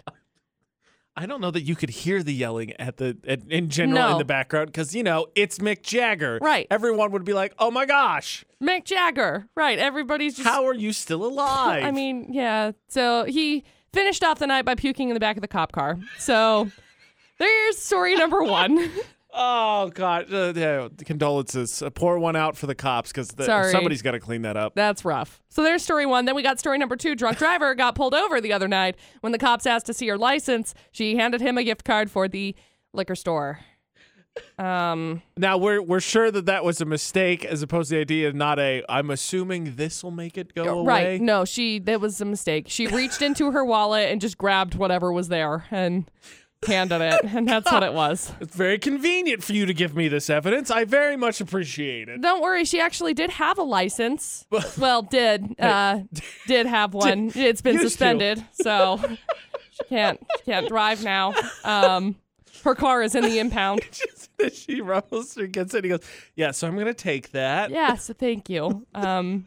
I 1.17 1.25
don't 1.25 1.41
know 1.41 1.49
that 1.49 1.63
you 1.63 1.75
could 1.75 1.89
hear 1.89 2.21
the 2.21 2.33
yelling 2.33 2.73
at 2.79 2.97
the 2.97 3.17
at, 3.27 3.41
in 3.49 3.69
general 3.69 4.11
in 4.13 4.17
the 4.19 4.25
background 4.25 4.67
because 4.67 4.93
you 4.93 5.01
know 5.01 5.25
it's 5.33 5.57
Mick 5.57 5.81
Jagger. 5.81 6.37
Right. 6.39 6.67
Everyone 6.69 7.11
would 7.11 7.25
be 7.25 7.33
like, 7.33 7.53
"Oh 7.57 7.71
my 7.71 7.87
gosh, 7.87 8.45
Mick 8.61 8.85
Jagger. 8.85 9.47
Right. 9.55 9.79
Everybody's 9.79 10.35
just. 10.35 10.47
how 10.47 10.67
are 10.67 10.75
you 10.75 10.93
still 10.93 11.25
alive?" 11.25 11.83
I 11.83 11.89
mean, 11.91 12.31
yeah. 12.31 12.73
So 12.87 13.23
he 13.23 13.63
finished 13.93 14.23
off 14.23 14.37
the 14.37 14.45
night 14.47 14.63
by 14.63 14.75
puking 14.75 15.09
in 15.09 15.15
the 15.15 15.19
back 15.19 15.37
of 15.37 15.41
the 15.41 15.47
cop 15.47 15.71
car. 15.71 15.97
So 16.19 16.69
there's 17.39 17.77
story 17.79 18.15
number 18.15 18.43
one. 18.43 18.91
oh 19.33 19.89
god, 19.93 20.33
uh, 20.33 20.53
yeah, 20.55 20.87
condolences. 21.05 21.81
Uh, 21.81 21.89
pour 21.89 22.17
one 22.19 22.35
out 22.35 22.57
for 22.57 22.67
the 22.67 22.75
cops 22.75 23.11
because 23.11 23.33
somebody's 23.71 24.01
got 24.01 24.11
to 24.11 24.19
clean 24.19 24.41
that 24.43 24.57
up. 24.57 24.75
That's 24.75 25.03
rough. 25.05 25.41
So 25.49 25.63
there's 25.63 25.83
story 25.83 26.05
one. 26.05 26.25
Then 26.25 26.35
we 26.35 26.43
got 26.43 26.59
story 26.59 26.77
number 26.77 26.95
two. 26.95 27.15
Drunk 27.15 27.37
driver 27.37 27.75
got 27.75 27.95
pulled 27.95 28.13
over 28.13 28.39
the 28.41 28.53
other 28.53 28.67
night. 28.67 28.95
When 29.21 29.31
the 29.31 29.37
cops 29.39 29.65
asked 29.65 29.85
to 29.87 29.93
see 29.93 30.07
her 30.07 30.17
license, 30.17 30.73
she 30.91 31.15
handed 31.17 31.41
him 31.41 31.57
a 31.57 31.63
gift 31.63 31.83
card 31.83 32.09
for 32.11 32.27
the 32.27 32.55
liquor 32.93 33.15
store. 33.15 33.59
Um, 34.59 35.23
Now 35.35 35.57
we're 35.57 35.81
we're 35.81 35.99
sure 35.99 36.29
that 36.29 36.45
that 36.45 36.63
was 36.63 36.79
a 36.79 36.85
mistake 36.85 37.43
as 37.43 37.63
opposed 37.63 37.89
to 37.89 37.95
the 37.95 38.01
idea 38.01 38.27
of 38.27 38.35
not 38.35 38.59
a. 38.59 38.83
I'm 38.87 39.09
assuming 39.09 39.75
this 39.77 40.03
will 40.03 40.11
make 40.11 40.37
it 40.37 40.53
go 40.53 40.79
away. 40.79 40.85
right. 41.13 41.21
No, 41.21 41.43
she, 41.43 41.79
that 41.79 41.99
was 41.99 42.21
a 42.21 42.25
mistake. 42.25 42.65
She 42.67 42.85
reached 42.85 43.23
into 43.23 43.51
her 43.51 43.65
wallet 43.65 44.11
and 44.11 44.21
just 44.21 44.37
grabbed 44.37 44.75
whatever 44.75 45.11
was 45.11 45.29
there 45.29 45.65
and 45.71 46.09
handed 46.65 47.01
it. 47.01 47.21
And 47.23 47.47
that's 47.47 47.71
what 47.71 47.83
it 47.83 47.93
was. 47.93 48.31
It's 48.41 48.55
very 48.55 48.79
convenient 48.79 49.43
for 49.43 49.53
you 49.53 49.65
to 49.65 49.73
give 49.73 49.95
me 49.95 50.07
this 50.07 50.29
evidence. 50.29 50.71
I 50.71 50.85
very 50.85 51.15
much 51.15 51.41
appreciate 51.41 52.09
it. 52.09 52.21
Don't 52.21 52.41
worry, 52.41 52.65
she 52.65 52.79
actually 52.79 53.13
did 53.13 53.29
have 53.31 53.57
a 53.57 53.63
license. 53.63 54.45
well, 54.77 55.01
did 55.01 55.55
uh, 55.59 56.01
did 56.47 56.65
have 56.65 56.93
one. 56.93 57.31
It's 57.35 57.61
been 57.61 57.73
Used 57.73 57.83
to. 57.83 57.89
suspended, 57.89 58.43
so 58.51 58.99
she 59.71 59.83
can't 59.89 60.19
she 60.37 60.43
can't 60.51 60.67
drive 60.67 61.03
now. 61.03 61.33
Um, 61.63 62.15
her 62.63 62.75
car 62.75 63.03
is 63.03 63.15
in 63.15 63.23
the 63.23 63.39
impound. 63.39 63.81
She 64.53 64.81
rolls 64.81 65.37
or 65.37 65.47
gets 65.47 65.73
it. 65.73 65.83
He 65.83 65.89
goes, 65.89 66.01
"Yeah, 66.35 66.51
so 66.51 66.67
I'm 66.67 66.77
gonna 66.77 66.93
take 66.93 67.31
that." 67.31 67.71
Yeah, 67.71 67.95
so 67.95 68.13
thank 68.13 68.49
you. 68.49 68.85
Um, 68.93 69.45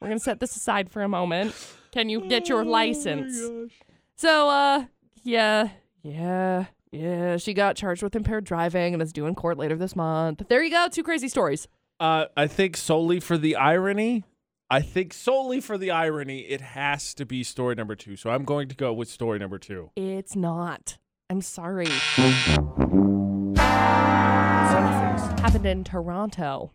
we're 0.00 0.08
gonna 0.08 0.20
set 0.20 0.40
this 0.40 0.54
aside 0.56 0.90
for 0.90 1.02
a 1.02 1.08
moment. 1.08 1.54
Can 1.92 2.08
you 2.10 2.20
get 2.28 2.48
your 2.48 2.64
license? 2.64 3.40
So, 4.16 4.48
uh, 4.50 4.84
yeah, 5.22 5.68
yeah, 6.06 6.66
yeah. 6.92 7.36
She 7.36 7.52
got 7.52 7.76
charged 7.76 8.02
with 8.02 8.14
impaired 8.14 8.44
driving 8.44 8.94
and 8.94 9.02
is 9.02 9.12
due 9.12 9.26
in 9.26 9.34
court 9.34 9.58
later 9.58 9.76
this 9.76 9.96
month. 9.96 10.42
There 10.48 10.62
you 10.62 10.70
go. 10.70 10.88
Two 10.88 11.02
crazy 11.02 11.28
stories. 11.28 11.66
Uh, 11.98 12.26
I 12.36 12.46
think 12.46 12.76
solely 12.76 13.20
for 13.20 13.36
the 13.36 13.56
irony. 13.56 14.24
I 14.70 14.80
think 14.80 15.12
solely 15.12 15.60
for 15.60 15.78
the 15.78 15.90
irony, 15.90 16.40
it 16.40 16.60
has 16.60 17.14
to 17.14 17.24
be 17.24 17.42
story 17.42 17.74
number 17.74 17.94
two. 17.94 18.16
So 18.16 18.30
I'm 18.30 18.44
going 18.44 18.68
to 18.68 18.74
go 18.74 18.92
with 18.92 19.08
story 19.08 19.38
number 19.38 19.58
two. 19.58 19.90
It's 19.96 20.36
not. 20.36 20.98
I'm 21.30 21.40
sorry. 21.40 21.86
Happened 25.36 25.66
in 25.66 25.84
Toronto. 25.84 26.72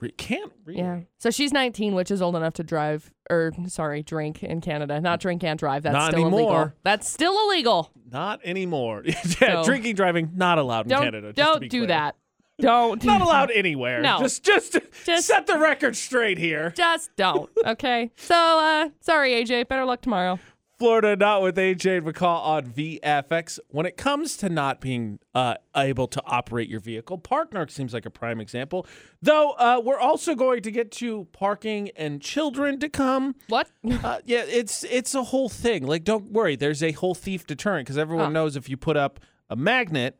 Re- 0.00 0.10
can't 0.12 0.52
really. 0.64 0.80
Yeah. 0.80 1.00
So 1.18 1.30
she's 1.30 1.52
19, 1.52 1.94
which 1.94 2.10
is 2.10 2.20
old 2.20 2.36
enough 2.36 2.54
to 2.54 2.62
drive, 2.64 3.12
or 3.30 3.52
sorry, 3.68 4.02
drink 4.02 4.42
in 4.42 4.60
Canada. 4.60 5.00
Not 5.00 5.20
drink 5.20 5.42
and 5.44 5.58
drive. 5.58 5.82
That's 5.84 5.92
Not 5.94 6.12
still 6.12 6.22
illegal. 6.26 6.38
anymore. 6.40 6.74
That's 6.82 7.08
still 7.08 7.38
illegal. 7.48 7.90
Not 8.10 8.40
anymore. 8.44 9.02
yeah, 9.06 9.22
So- 9.22 9.64
drinking, 9.64 9.94
driving, 9.94 10.32
not 10.34 10.58
allowed 10.58 10.86
in 10.86 10.90
Don't 10.90 11.02
Canada. 11.04 11.28
just 11.32 11.36
to 11.36 11.42
don't 11.42 11.60
be 11.60 11.68
do 11.68 11.78
clear. 11.80 11.88
that. 11.88 12.16
Don't 12.60 13.00
do 13.00 13.06
Not 13.08 13.18
that. 13.18 13.24
allowed 13.24 13.50
anywhere. 13.50 14.00
No. 14.00 14.20
Just, 14.20 14.44
just, 14.44 14.76
Just- 15.04 15.26
set 15.26 15.46
the 15.46 15.58
record 15.58 15.96
straight 15.96 16.38
here. 16.38 16.70
Just 16.76 17.10
don't. 17.16 17.50
Okay. 17.64 18.10
So 18.16 18.34
uh, 18.36 18.90
sorry, 19.00 19.32
AJ. 19.32 19.68
Better 19.68 19.84
luck 19.84 20.02
tomorrow. 20.02 20.38
Florida 20.78 21.14
not 21.16 21.42
with 21.42 21.56
AJ 21.56 21.98
and 21.98 22.06
McCall 22.06 22.44
on 22.44 22.66
VFX. 22.66 23.58
When 23.68 23.86
it 23.86 23.96
comes 23.96 24.36
to 24.38 24.48
not 24.48 24.80
being 24.80 25.18
uh, 25.34 25.54
able 25.76 26.06
to 26.08 26.22
operate 26.26 26.68
your 26.68 26.80
vehicle, 26.80 27.18
Parknark 27.18 27.70
seems 27.70 27.94
like 27.94 28.06
a 28.06 28.10
prime 28.10 28.40
example. 28.40 28.86
Though 29.22 29.50
uh, 29.52 29.80
we're 29.84 29.98
also 30.00 30.34
going 30.34 30.62
to 30.62 30.70
get 30.70 30.90
to 30.92 31.26
parking 31.32 31.90
and 31.96 32.20
children 32.20 32.78
to 32.80 32.88
come. 32.88 33.36
What? 33.48 33.68
Uh, 33.88 34.18
yeah, 34.24 34.44
it's 34.46 34.84
it's 34.84 35.14
a 35.14 35.22
whole 35.24 35.48
thing. 35.48 35.86
Like, 35.86 36.04
don't 36.04 36.32
worry, 36.32 36.56
there's 36.56 36.82
a 36.82 36.92
whole 36.92 37.14
thief 37.14 37.46
deterrent 37.46 37.86
because 37.86 37.98
everyone 37.98 38.26
Oh. 38.26 38.30
knows 38.30 38.56
if 38.56 38.68
you 38.68 38.76
put 38.76 38.96
up 38.96 39.20
a 39.48 39.56
magnet 39.56 40.18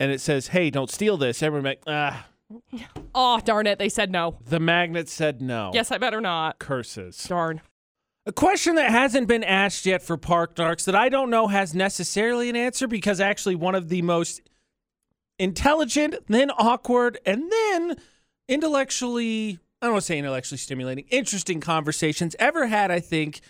and 0.00 0.10
it 0.10 0.20
says, 0.20 0.48
"Hey, 0.48 0.70
don't 0.70 0.90
steal 0.90 1.16
this," 1.16 1.42
everyone 1.42 1.64
like, 1.64 1.82
ah, 1.86 2.26
oh 3.14 3.40
darn 3.44 3.66
it! 3.66 3.78
They 3.78 3.88
said 3.88 4.10
no. 4.10 4.38
the 4.44 4.58
magnet 4.60 5.08
said 5.08 5.40
no. 5.40 5.70
Yes, 5.72 5.90
I 5.92 5.98
better 5.98 6.20
not. 6.20 6.58
curses. 6.58 7.22
Darn. 7.28 7.60
A 8.26 8.32
question 8.32 8.76
that 8.76 8.90
hasn't 8.90 9.28
been 9.28 9.44
asked 9.44 9.84
yet 9.84 10.02
for 10.02 10.16
Park 10.16 10.56
Narks 10.56 10.84
that 10.86 10.94
I 10.94 11.10
don't 11.10 11.28
know 11.28 11.48
has 11.48 11.74
necessarily 11.74 12.48
an 12.48 12.56
answer 12.56 12.88
because 12.88 13.20
actually 13.20 13.54
one 13.54 13.74
of 13.74 13.90
the 13.90 14.00
most 14.00 14.40
intelligent, 15.38 16.16
then 16.28 16.50
awkward, 16.52 17.18
and 17.26 17.52
then 17.52 17.96
intellectually, 18.48 19.58
I 19.82 19.86
don't 19.86 19.92
want 19.92 20.02
to 20.04 20.06
say 20.06 20.18
intellectually 20.18 20.56
stimulating, 20.56 21.04
interesting 21.10 21.60
conversations 21.60 22.34
ever 22.38 22.66
had, 22.66 22.90
I 22.90 23.00
think, 23.00 23.42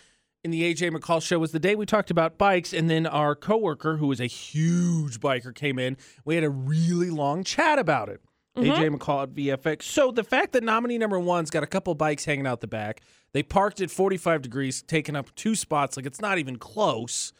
in 0.42 0.50
the 0.50 0.74
AJ 0.74 0.90
McCall 0.90 1.22
show 1.22 1.38
was 1.38 1.52
the 1.52 1.60
day 1.60 1.76
we 1.76 1.86
talked 1.86 2.10
about 2.10 2.36
bikes, 2.36 2.72
and 2.72 2.90
then 2.90 3.06
our 3.06 3.36
coworker, 3.36 3.96
who 3.98 4.08
was 4.08 4.20
a 4.20 4.26
huge 4.26 5.20
biker, 5.20 5.54
came 5.54 5.78
in. 5.78 5.96
We 6.24 6.34
had 6.34 6.42
a 6.42 6.50
really 6.50 7.10
long 7.10 7.44
chat 7.44 7.78
about 7.78 8.08
it. 8.08 8.20
Mm-hmm. 8.56 8.70
AJ 8.70 8.98
McCall 8.98 9.22
at 9.22 9.30
VFX. 9.30 9.82
So 9.82 10.10
the 10.10 10.24
fact 10.24 10.52
that 10.52 10.62
nominee 10.62 10.98
number 10.98 11.18
one's 11.18 11.50
got 11.50 11.62
a 11.62 11.66
couple 11.66 11.94
bikes 11.94 12.24
hanging 12.24 12.46
out 12.46 12.60
the 12.60 12.66
back, 12.66 13.00
they 13.34 13.42
parked 13.42 13.80
at 13.80 13.90
45 13.90 14.42
degrees, 14.42 14.80
taking 14.80 15.16
up 15.16 15.34
two 15.34 15.56
spots, 15.56 15.96
like 15.96 16.06
it's 16.06 16.20
not 16.20 16.38
even 16.38 16.56
close. 16.56 17.32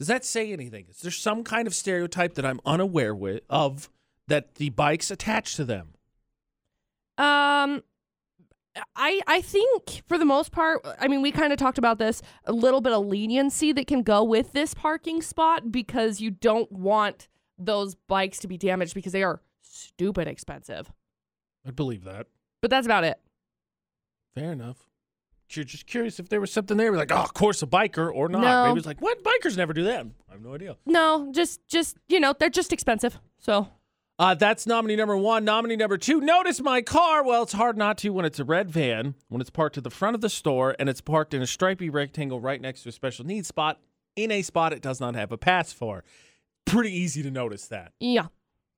Does 0.00 0.08
that 0.08 0.24
say 0.24 0.52
anything? 0.52 0.86
Is 0.90 0.98
there 0.98 1.12
some 1.12 1.44
kind 1.44 1.66
of 1.66 1.74
stereotype 1.74 2.34
that 2.34 2.44
I'm 2.44 2.60
unaware 2.66 3.14
with 3.14 3.40
of 3.48 3.88
that 4.26 4.56
the 4.56 4.70
bikes 4.70 5.10
attached 5.12 5.56
to 5.56 5.64
them? 5.64 5.94
Um, 7.18 7.84
I 8.96 9.20
I 9.28 9.40
think 9.42 10.02
for 10.08 10.18
the 10.18 10.24
most 10.24 10.50
part, 10.50 10.84
I 10.98 11.06
mean, 11.06 11.22
we 11.22 11.30
kind 11.30 11.52
of 11.52 11.58
talked 11.58 11.78
about 11.78 11.98
this 11.98 12.20
a 12.44 12.52
little 12.52 12.80
bit 12.80 12.92
of 12.92 13.06
leniency 13.06 13.72
that 13.72 13.86
can 13.86 14.02
go 14.02 14.24
with 14.24 14.52
this 14.52 14.74
parking 14.74 15.22
spot 15.22 15.70
because 15.70 16.20
you 16.20 16.32
don't 16.32 16.70
want 16.72 17.28
those 17.56 17.94
bikes 17.94 18.38
to 18.40 18.48
be 18.48 18.58
damaged 18.58 18.94
because 18.94 19.12
they 19.12 19.22
are 19.22 19.40
stupid 19.62 20.26
expensive. 20.26 20.90
I 21.64 21.70
believe 21.70 22.02
that. 22.04 22.26
But 22.60 22.70
that's 22.70 22.86
about 22.86 23.04
it. 23.04 23.18
Fair 24.34 24.52
enough. 24.52 24.86
You're 25.50 25.64
just 25.64 25.86
curious 25.86 26.18
if 26.18 26.28
there 26.28 26.40
was 26.40 26.50
something 26.52 26.76
there. 26.76 26.90
We're 26.90 26.98
like, 26.98 27.12
oh, 27.12 27.16
of 27.22 27.32
course, 27.34 27.62
a 27.62 27.66
biker 27.66 28.12
or 28.12 28.28
not. 28.28 28.40
No. 28.42 28.66
Maybe 28.68 28.78
it's 28.78 28.86
like, 28.86 29.00
what? 29.00 29.22
Bikers 29.22 29.56
never 29.56 29.72
do 29.72 29.84
that. 29.84 30.06
I 30.28 30.32
have 30.32 30.42
no 30.42 30.54
idea. 30.54 30.76
No, 30.84 31.30
just 31.32 31.66
just 31.68 31.96
you 32.08 32.18
know, 32.20 32.34
they're 32.38 32.50
just 32.50 32.72
expensive. 32.72 33.18
So 33.38 33.68
Uh, 34.18 34.34
that's 34.34 34.66
nominee 34.66 34.96
number 34.96 35.16
one. 35.16 35.44
Nominee 35.44 35.76
number 35.76 35.98
two. 35.98 36.20
Notice 36.20 36.60
my 36.60 36.82
car. 36.82 37.22
Well, 37.24 37.42
it's 37.44 37.52
hard 37.52 37.76
not 37.76 37.98
to 37.98 38.10
when 38.10 38.24
it's 38.24 38.38
a 38.40 38.44
red 38.44 38.70
van, 38.70 39.14
when 39.28 39.40
it's 39.40 39.50
parked 39.50 39.76
at 39.78 39.84
the 39.84 39.90
front 39.90 40.14
of 40.14 40.20
the 40.20 40.28
store, 40.30 40.74
and 40.78 40.88
it's 40.88 41.00
parked 41.00 41.32
in 41.34 41.42
a 41.42 41.46
stripy 41.46 41.90
rectangle 41.90 42.40
right 42.40 42.60
next 42.60 42.82
to 42.82 42.88
a 42.88 42.92
special 42.92 43.24
needs 43.24 43.46
spot 43.48 43.78
in 44.16 44.30
a 44.32 44.42
spot 44.42 44.72
it 44.72 44.80
does 44.82 45.00
not 45.00 45.14
have 45.14 45.30
a 45.32 45.38
pass 45.38 45.72
for. 45.72 46.02
Pretty 46.64 46.90
easy 46.92 47.22
to 47.22 47.30
notice 47.30 47.68
that. 47.68 47.92
yeah. 48.00 48.26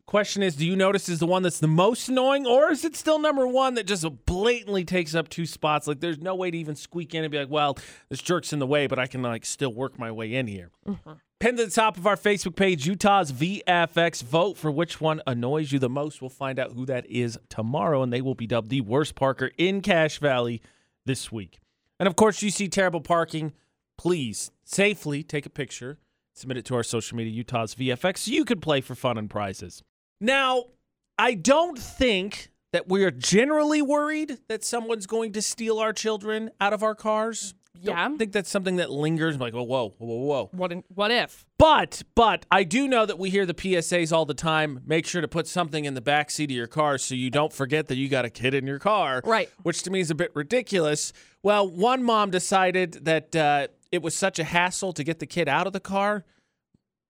Question 0.09 0.43
is, 0.43 0.57
do 0.57 0.67
you 0.67 0.75
notice 0.75 1.11
is 1.11 1.19
the 1.19 1.27
one 1.27 1.43
that's 1.43 1.61
the 1.61 1.69
most 1.69 2.09
annoying, 2.09 2.47
or 2.47 2.73
is 2.73 2.83
it 2.83 2.97
still 2.97 3.19
number 3.19 3.47
one 3.47 3.75
that 3.75 3.87
just 3.87 4.07
blatantly 4.25 4.83
takes 4.83 5.15
up 5.15 5.29
two 5.29 5.45
spots? 5.45 5.87
Like 5.87 6.01
there's 6.01 6.17
no 6.17 6.35
way 6.35 6.51
to 6.51 6.57
even 6.57 6.77
squeak 6.77 7.15
in 7.15 7.25
and 7.25 7.31
be 7.31 7.39
like, 7.39 7.51
well, 7.51 7.77
this 8.09 8.23
jerk's 8.23 8.55
in 8.55 8.59
the 8.59 8.67
way, 8.67 8.87
but 8.87 8.99
I 8.99 9.07
can 9.07 9.21
like 9.21 9.45
still 9.45 9.71
work 9.71 9.99
my 9.99 10.11
way 10.11 10.33
in 10.33 10.47
here. 10.47 10.71
Mm-hmm. 10.89 11.13
Pin 11.41 11.59
to 11.59 11.67
the 11.67 11.71
top 11.71 11.99
of 11.99 12.07
our 12.07 12.17
Facebook 12.17 12.57
page, 12.57 12.87
Utah's 12.87 13.33
VFX. 13.33 14.23
Vote 14.23 14.57
for 14.57 14.71
which 14.71 14.99
one 14.99 15.21
annoys 15.27 15.73
you 15.73 15.79
the 15.79 15.91
most. 15.91 16.23
We'll 16.23 16.31
find 16.31 16.59
out 16.59 16.73
who 16.73 16.87
that 16.87 17.05
is 17.05 17.39
tomorrow, 17.51 18.03
and 18.03 18.11
they 18.11 18.23
will 18.23 18.35
be 18.35 18.47
dubbed 18.47 18.71
the 18.71 18.81
worst 18.81 19.15
Parker 19.15 19.51
in 19.59 19.83
Cache 19.83 20.21
Valley 20.21 20.63
this 21.05 21.31
week. 21.31 21.59
And 22.01 22.07
of 22.07 22.17
course, 22.17 22.41
you 22.41 22.49
see 22.49 22.69
terrible 22.69 23.03
parking, 23.03 23.53
please 23.99 24.53
safely 24.65 25.23
take 25.23 25.45
a 25.45 25.51
picture, 25.51 25.99
submit 26.33 26.57
it 26.57 26.65
to 26.65 26.77
our 26.77 26.83
social 26.83 27.19
media, 27.19 27.35
Utah's 27.35 27.75
VFX, 27.75 28.17
so 28.17 28.31
you 28.31 28.47
could 28.47 28.63
play 28.63 28.81
for 28.81 28.95
fun 28.95 29.19
and 29.19 29.29
prizes. 29.29 29.83
Now, 30.21 30.65
I 31.19 31.35
don't 31.35 31.79
think 31.79 32.51
that 32.73 32.89
we 32.89 33.05
are 33.05 33.11
generally 33.11 33.83
worried 33.83 34.39
that 34.49 34.65
someone's 34.65 35.07
going 35.07 35.33
to 35.33 35.43
steal 35.43 35.79
our 35.79 35.93
children 35.93 36.51
out 36.61 36.73
of 36.73 36.83
our 36.83 36.95
cars. 36.95 37.55
Yeah. 37.81 37.95
Don't 37.95 38.19
think 38.19 38.33
that's 38.33 38.51
something 38.51 38.77
that 38.77 38.91
lingers 38.91 39.39
like, 39.39 39.55
oh, 39.55 39.63
whoa, 39.63 39.95
whoa, 39.99 40.07
whoa, 40.07 40.17
whoa. 40.17 40.51
What 40.53 40.73
in, 40.73 40.83
what 40.89 41.11
if? 41.13 41.47
But 41.59 42.03
but 42.17 42.45
I 42.51 42.65
do 42.65 42.89
know 42.89 43.07
that 43.07 43.19
we 43.19 43.31
hear 43.31 43.47
the 43.47 43.55
PSAs 43.55 44.13
all 44.13 44.27
the 44.27 44.35
time. 44.35 44.83
Make 44.85 45.07
sure 45.07 45.21
to 45.21 45.29
put 45.29 45.47
something 45.47 45.85
in 45.85 45.95
the 45.95 46.01
back 46.01 46.31
seat 46.31 46.51
of 46.51 46.57
your 46.57 46.67
car 46.67 46.99
so 46.99 47.15
you 47.15 47.31
don't 47.31 47.53
forget 47.53 47.87
that 47.87 47.97
you 47.97 48.09
got 48.09 48.25
a 48.25 48.31
kid 48.31 48.55
in 48.55 48.67
your 48.67 48.81
car. 48.81 49.23
Right. 49.25 49.49
Which 49.63 49.83
to 49.85 49.91
me 49.91 50.01
is 50.01 50.11
a 50.11 50.15
bit 50.17 50.33
ridiculous. 50.35 51.13
Well, 51.43 51.69
one 51.69 52.03
mom 52.03 52.31
decided 52.31 53.05
that 53.05 53.37
uh, 53.37 53.69
it 53.93 54.03
was 54.03 54.15
such 54.17 54.41
a 54.41 54.45
hassle 54.45 54.93
to 54.95 55.05
get 55.05 55.21
the 55.21 55.27
kid 55.27 55.49
out 55.49 55.69
of 55.69 55.73
the 55.73 55.81
car. 55.81 56.25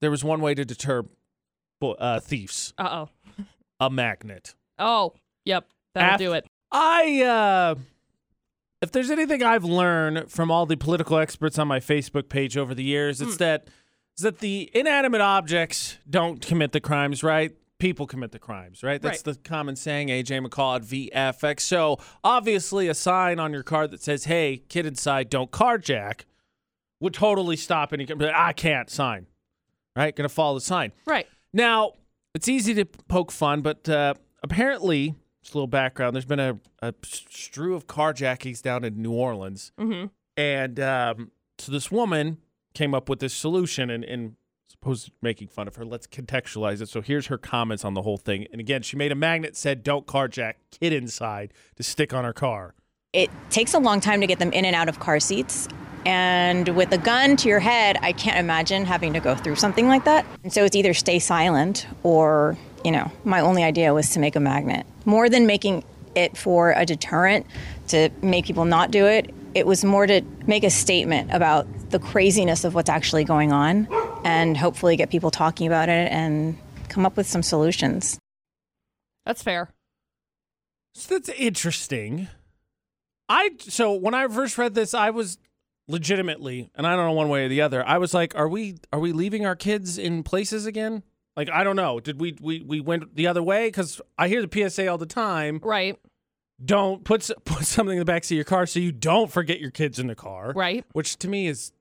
There 0.01 0.11
was 0.11 0.23
one 0.23 0.41
way 0.43 0.55
to 0.55 0.65
deter 0.67 1.05
bu- 1.81 1.93
uh, 1.93 2.21
thieves: 2.21 2.75
Uh 2.79 3.07
oh. 3.07 3.45
a 3.81 3.91
magnet. 3.91 4.55
Oh, 4.79 5.15
yep. 5.45 5.69
That'll 5.95 6.15
Af- 6.15 6.19
do 6.19 6.33
it. 6.35 6.47
I 6.71 7.23
uh 7.23 7.75
if 8.81 8.93
there's 8.93 9.11
anything 9.11 9.43
I've 9.43 9.65
learned 9.65 10.31
from 10.31 10.51
all 10.51 10.67
the 10.67 10.77
political 10.77 11.19
experts 11.19 11.59
on 11.59 11.67
my 11.67 11.81
Facebook 11.81 12.29
page 12.29 12.57
over 12.57 12.75
the 12.75 12.85
years, 12.85 13.21
it's 13.21 13.37
that 13.39 13.69
is 14.17 14.23
that 14.23 14.39
the 14.39 14.71
inanimate 14.75 15.21
objects 15.21 15.99
don't 16.09 16.45
commit 16.45 16.73
the 16.73 16.81
crimes, 16.81 17.23
right? 17.23 17.53
People 17.79 18.07
commit 18.07 18.33
the 18.33 18.39
crimes, 18.41 18.83
right? 18.83 19.01
That's 19.01 19.23
the 19.23 19.37
common 19.37 19.77
saying, 19.77 20.09
AJ 20.09 20.45
McCall 20.45 20.77
at 20.77 20.83
VFX. 20.83 21.61
So 21.61 21.99
obviously 22.25 22.89
a 22.89 22.95
sign 22.95 23.39
on 23.39 23.53
your 23.53 23.63
car 23.63 23.87
that 23.87 24.03
says, 24.03 24.25
Hey, 24.25 24.63
kid 24.69 24.87
inside, 24.87 25.31
don't 25.31 25.53
carjack 25.53 26.23
would 27.01 27.15
totally 27.15 27.55
stop 27.55 27.93
any 27.93 28.07
I 28.35 28.53
can't 28.53 28.91
sign. 28.91 29.27
Right? 29.95 30.15
Gonna 30.15 30.29
follow 30.29 30.55
the 30.55 30.65
sign. 30.65 30.93
Right. 31.07 31.29
Now, 31.53 31.93
it's 32.35 32.49
easy 32.49 32.75
to 32.75 32.85
poke 32.85 33.33
fun, 33.33 33.63
but 33.63 33.89
uh, 33.89 34.15
apparently, 34.43 35.15
just 35.43 35.55
a 35.55 35.57
little 35.59 35.67
background. 35.67 36.15
There's 36.15 36.25
been 36.27 36.41
a, 36.41 36.59
a 36.83 36.95
strew 37.05 37.75
of 37.75 37.87
carjackings 37.87 38.63
down 38.63 38.85
in 38.85 39.01
New 39.03 39.13
Orleans, 39.13 39.73
Mm-hmm. 39.79 40.07
and 40.37 40.81
um, 40.81 41.31
so 41.59 41.73
this 41.73 41.91
woman 41.91 42.39
came 42.75 42.95
up 42.95 43.09
with 43.09 43.19
this 43.21 43.35
solution, 43.35 43.91
and, 43.91 44.05
and 44.05 44.37
supposed 44.69 45.11
making 45.23 45.49
fun 45.49 45.67
of 45.67 45.77
her. 45.77 45.85
Let's 45.85 46.07
contextualize 46.07 46.81
it. 46.83 46.89
So 46.89 47.01
here's 47.01 47.27
her 47.27 47.39
comments 47.39 47.85
on 47.85 47.95
the 47.95 48.03
whole 48.03 48.19
thing. 48.19 48.47
And 48.53 48.61
again, 48.61 48.83
she 48.83 48.97
made 48.97 49.11
a 49.11 49.17
magnet 49.17 49.57
said 49.57 49.83
"Don't 49.83 50.07
carjack 50.07 50.55
kid 50.71 50.93
inside" 50.93 51.53
to 51.77 51.83
stick 51.83 52.13
on 52.15 52.25
her 52.25 52.35
car. 52.35 52.75
It 53.13 53.31
takes 53.49 53.73
a 53.73 53.79
long 53.79 54.01
time 54.01 54.21
to 54.21 54.27
get 54.27 54.39
them 54.39 54.53
in 54.53 54.65
and 54.65 54.77
out 54.77 54.89
of 54.89 55.01
car 55.01 55.19
seats. 55.19 55.67
And 56.05 56.69
with 56.71 56.93
a 56.93 56.99
gun 56.99 57.37
to 57.39 57.49
your 57.49 57.59
head, 57.59 57.99
I 58.03 58.13
can't 58.13 58.39
imagine 58.39 58.85
having 58.85 59.15
to 59.15 59.21
go 59.21 59.35
through 59.35 59.57
something 59.57 59.89
like 59.89 60.05
that. 60.05 60.27
And 60.43 60.53
so 60.53 60.65
it's 60.65 60.77
either 60.77 60.95
stay 60.95 61.19
silent 61.19 61.87
or, 62.03 62.57
you 62.85 62.93
know, 62.93 63.11
my 63.25 63.41
only 63.41 63.65
idea 63.65 63.95
was 63.95 64.11
to 64.11 64.21
make 64.21 64.37
a 64.37 64.41
magnet. 64.41 64.87
More 65.07 65.29
than 65.29 65.47
making 65.47 65.85
it 66.15 66.37
for 66.37 66.73
a 66.73 66.85
deterrent 66.85 67.47
to 67.89 68.11
make 68.23 68.45
people 68.45 68.65
not 68.65 68.91
do 68.91 69.07
it, 69.07 69.35
it 69.55 69.67
was 69.67 69.85
more 69.85 70.07
to 70.07 70.23
make 70.47 70.65
a 70.65 70.71
statement 70.71 71.33
about 71.33 71.67
the 71.91 71.99
craziness 71.99 72.65
of 72.65 72.75
what's 72.75 72.91
actually 72.91 73.25
going 73.25 73.53
on 73.53 73.89
and 74.25 74.57
hopefully 74.57 74.97
get 74.97 75.11
people 75.11 75.31
talking 75.31 75.67
about 75.67 75.89
it 75.89 76.13
and 76.13 76.59
come 76.89 77.07
up 77.07 77.17
with 77.17 77.27
some 77.27 77.43
solutions. 77.43 78.19
That's 79.25 79.43
fair. 79.43 79.71
So 80.95 81.15
that's 81.15 81.29
interesting. 81.31 82.29
I 83.29 83.51
so 83.59 83.93
when 83.95 84.15
I 84.15 84.27
first 84.29 84.57
read 84.59 84.75
this, 84.75 84.95
I 84.95 85.11
was 85.11 85.39
legitimately, 85.89 86.71
and 86.75 86.87
I 86.87 86.95
don't 86.97 87.07
know 87.07 87.13
one 87.13 87.29
way 87.29 87.45
or 87.45 87.49
the 87.49 87.61
other. 87.63 87.87
I 87.87 87.99
was 87.99 88.15
like, 88.15 88.35
"Are 88.37 88.49
we 88.49 88.77
are 88.93 89.01
we 89.01 89.13
leaving 89.13 89.47
our 89.47 89.57
kids 89.57 89.99
in 89.99 90.23
places 90.23 90.67
again?" 90.67 91.03
Like 91.37 91.51
I 91.51 91.65
don't 91.65 91.77
know. 91.77 92.01
Did 92.01 92.21
we 92.21 92.37
we 92.41 92.63
we 92.63 92.81
went 92.81 93.15
the 93.15 93.27
other 93.27 93.43
way? 93.43 93.69
Because 93.69 94.01
I 94.19 94.29
hear 94.29 94.45
the 94.45 94.69
PSA 94.71 94.89
all 94.89 94.99
the 94.99 95.07
time. 95.07 95.61
Right. 95.63 95.99
Don't 96.65 97.05
put 97.05 97.31
put 97.45 97.65
something 97.65 97.99
in 97.99 98.05
the 98.05 98.11
backseat 98.13 98.33
of 98.33 98.37
your 98.37 98.45
car 98.45 98.67
so 98.67 98.81
you 98.81 98.93
don't 98.93 99.31
forget 99.31 99.61
your 99.61 99.71
kids 99.71 99.99
in 99.99 100.07
the 100.07 100.15
car. 100.15 100.53
Right. 100.55 100.85
Which 100.93 101.17
to 101.19 101.29
me 101.29 101.47
is 101.47 101.73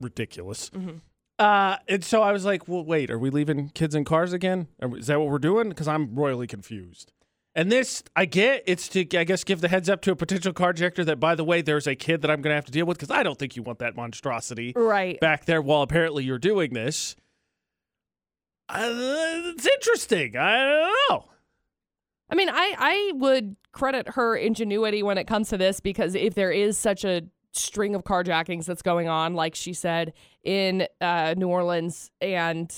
ridiculous. 0.00 0.70
Mhm. 0.70 1.00
Uh, 1.38 1.76
and 1.86 2.02
so 2.02 2.22
I 2.22 2.32
was 2.32 2.46
like, 2.46 2.66
well, 2.66 2.82
wait, 2.82 3.10
are 3.10 3.18
we 3.18 3.28
leaving 3.28 3.68
kids 3.70 3.94
in 3.94 4.04
cars 4.04 4.32
again? 4.32 4.68
Is 4.80 5.08
that 5.08 5.18
what 5.20 5.28
we're 5.28 5.38
doing? 5.38 5.68
Because 5.68 5.86
I'm 5.86 6.14
royally 6.14 6.46
confused. 6.46 7.12
And 7.56 7.72
this, 7.72 8.04
I 8.14 8.26
get, 8.26 8.64
it's 8.66 8.86
to, 8.88 9.00
I 9.18 9.24
guess, 9.24 9.42
give 9.42 9.62
the 9.62 9.68
heads 9.68 9.88
up 9.88 10.02
to 10.02 10.10
a 10.10 10.16
potential 10.16 10.52
carjacker 10.52 11.06
that, 11.06 11.18
by 11.18 11.34
the 11.34 11.42
way, 11.42 11.62
there's 11.62 11.86
a 11.86 11.94
kid 11.96 12.20
that 12.20 12.30
I'm 12.30 12.42
going 12.42 12.50
to 12.50 12.54
have 12.54 12.66
to 12.66 12.70
deal 12.70 12.84
with 12.84 12.98
because 12.98 13.10
I 13.10 13.22
don't 13.22 13.38
think 13.38 13.56
you 13.56 13.62
want 13.62 13.78
that 13.78 13.96
monstrosity 13.96 14.74
Right. 14.76 15.18
back 15.20 15.46
there 15.46 15.62
while 15.62 15.80
apparently 15.80 16.22
you're 16.22 16.38
doing 16.38 16.74
this. 16.74 17.16
Uh, 18.68 18.90
it's 18.92 19.66
interesting. 19.66 20.36
I 20.36 20.64
don't 20.66 20.96
know. 21.08 21.24
I 22.28 22.34
mean, 22.34 22.50
I 22.50 22.74
I 22.76 23.12
would 23.14 23.56
credit 23.72 24.08
her 24.10 24.36
ingenuity 24.36 25.02
when 25.02 25.16
it 25.16 25.26
comes 25.26 25.48
to 25.50 25.56
this 25.56 25.80
because 25.80 26.14
if 26.14 26.34
there 26.34 26.50
is 26.50 26.76
such 26.76 27.04
a 27.04 27.22
string 27.52 27.94
of 27.94 28.02
carjackings 28.04 28.66
that's 28.66 28.82
going 28.82 29.08
on, 29.08 29.34
like 29.34 29.54
she 29.54 29.72
said 29.72 30.12
in 30.44 30.88
uh, 31.00 31.34
New 31.38 31.48
Orleans, 31.48 32.10
and 32.20 32.70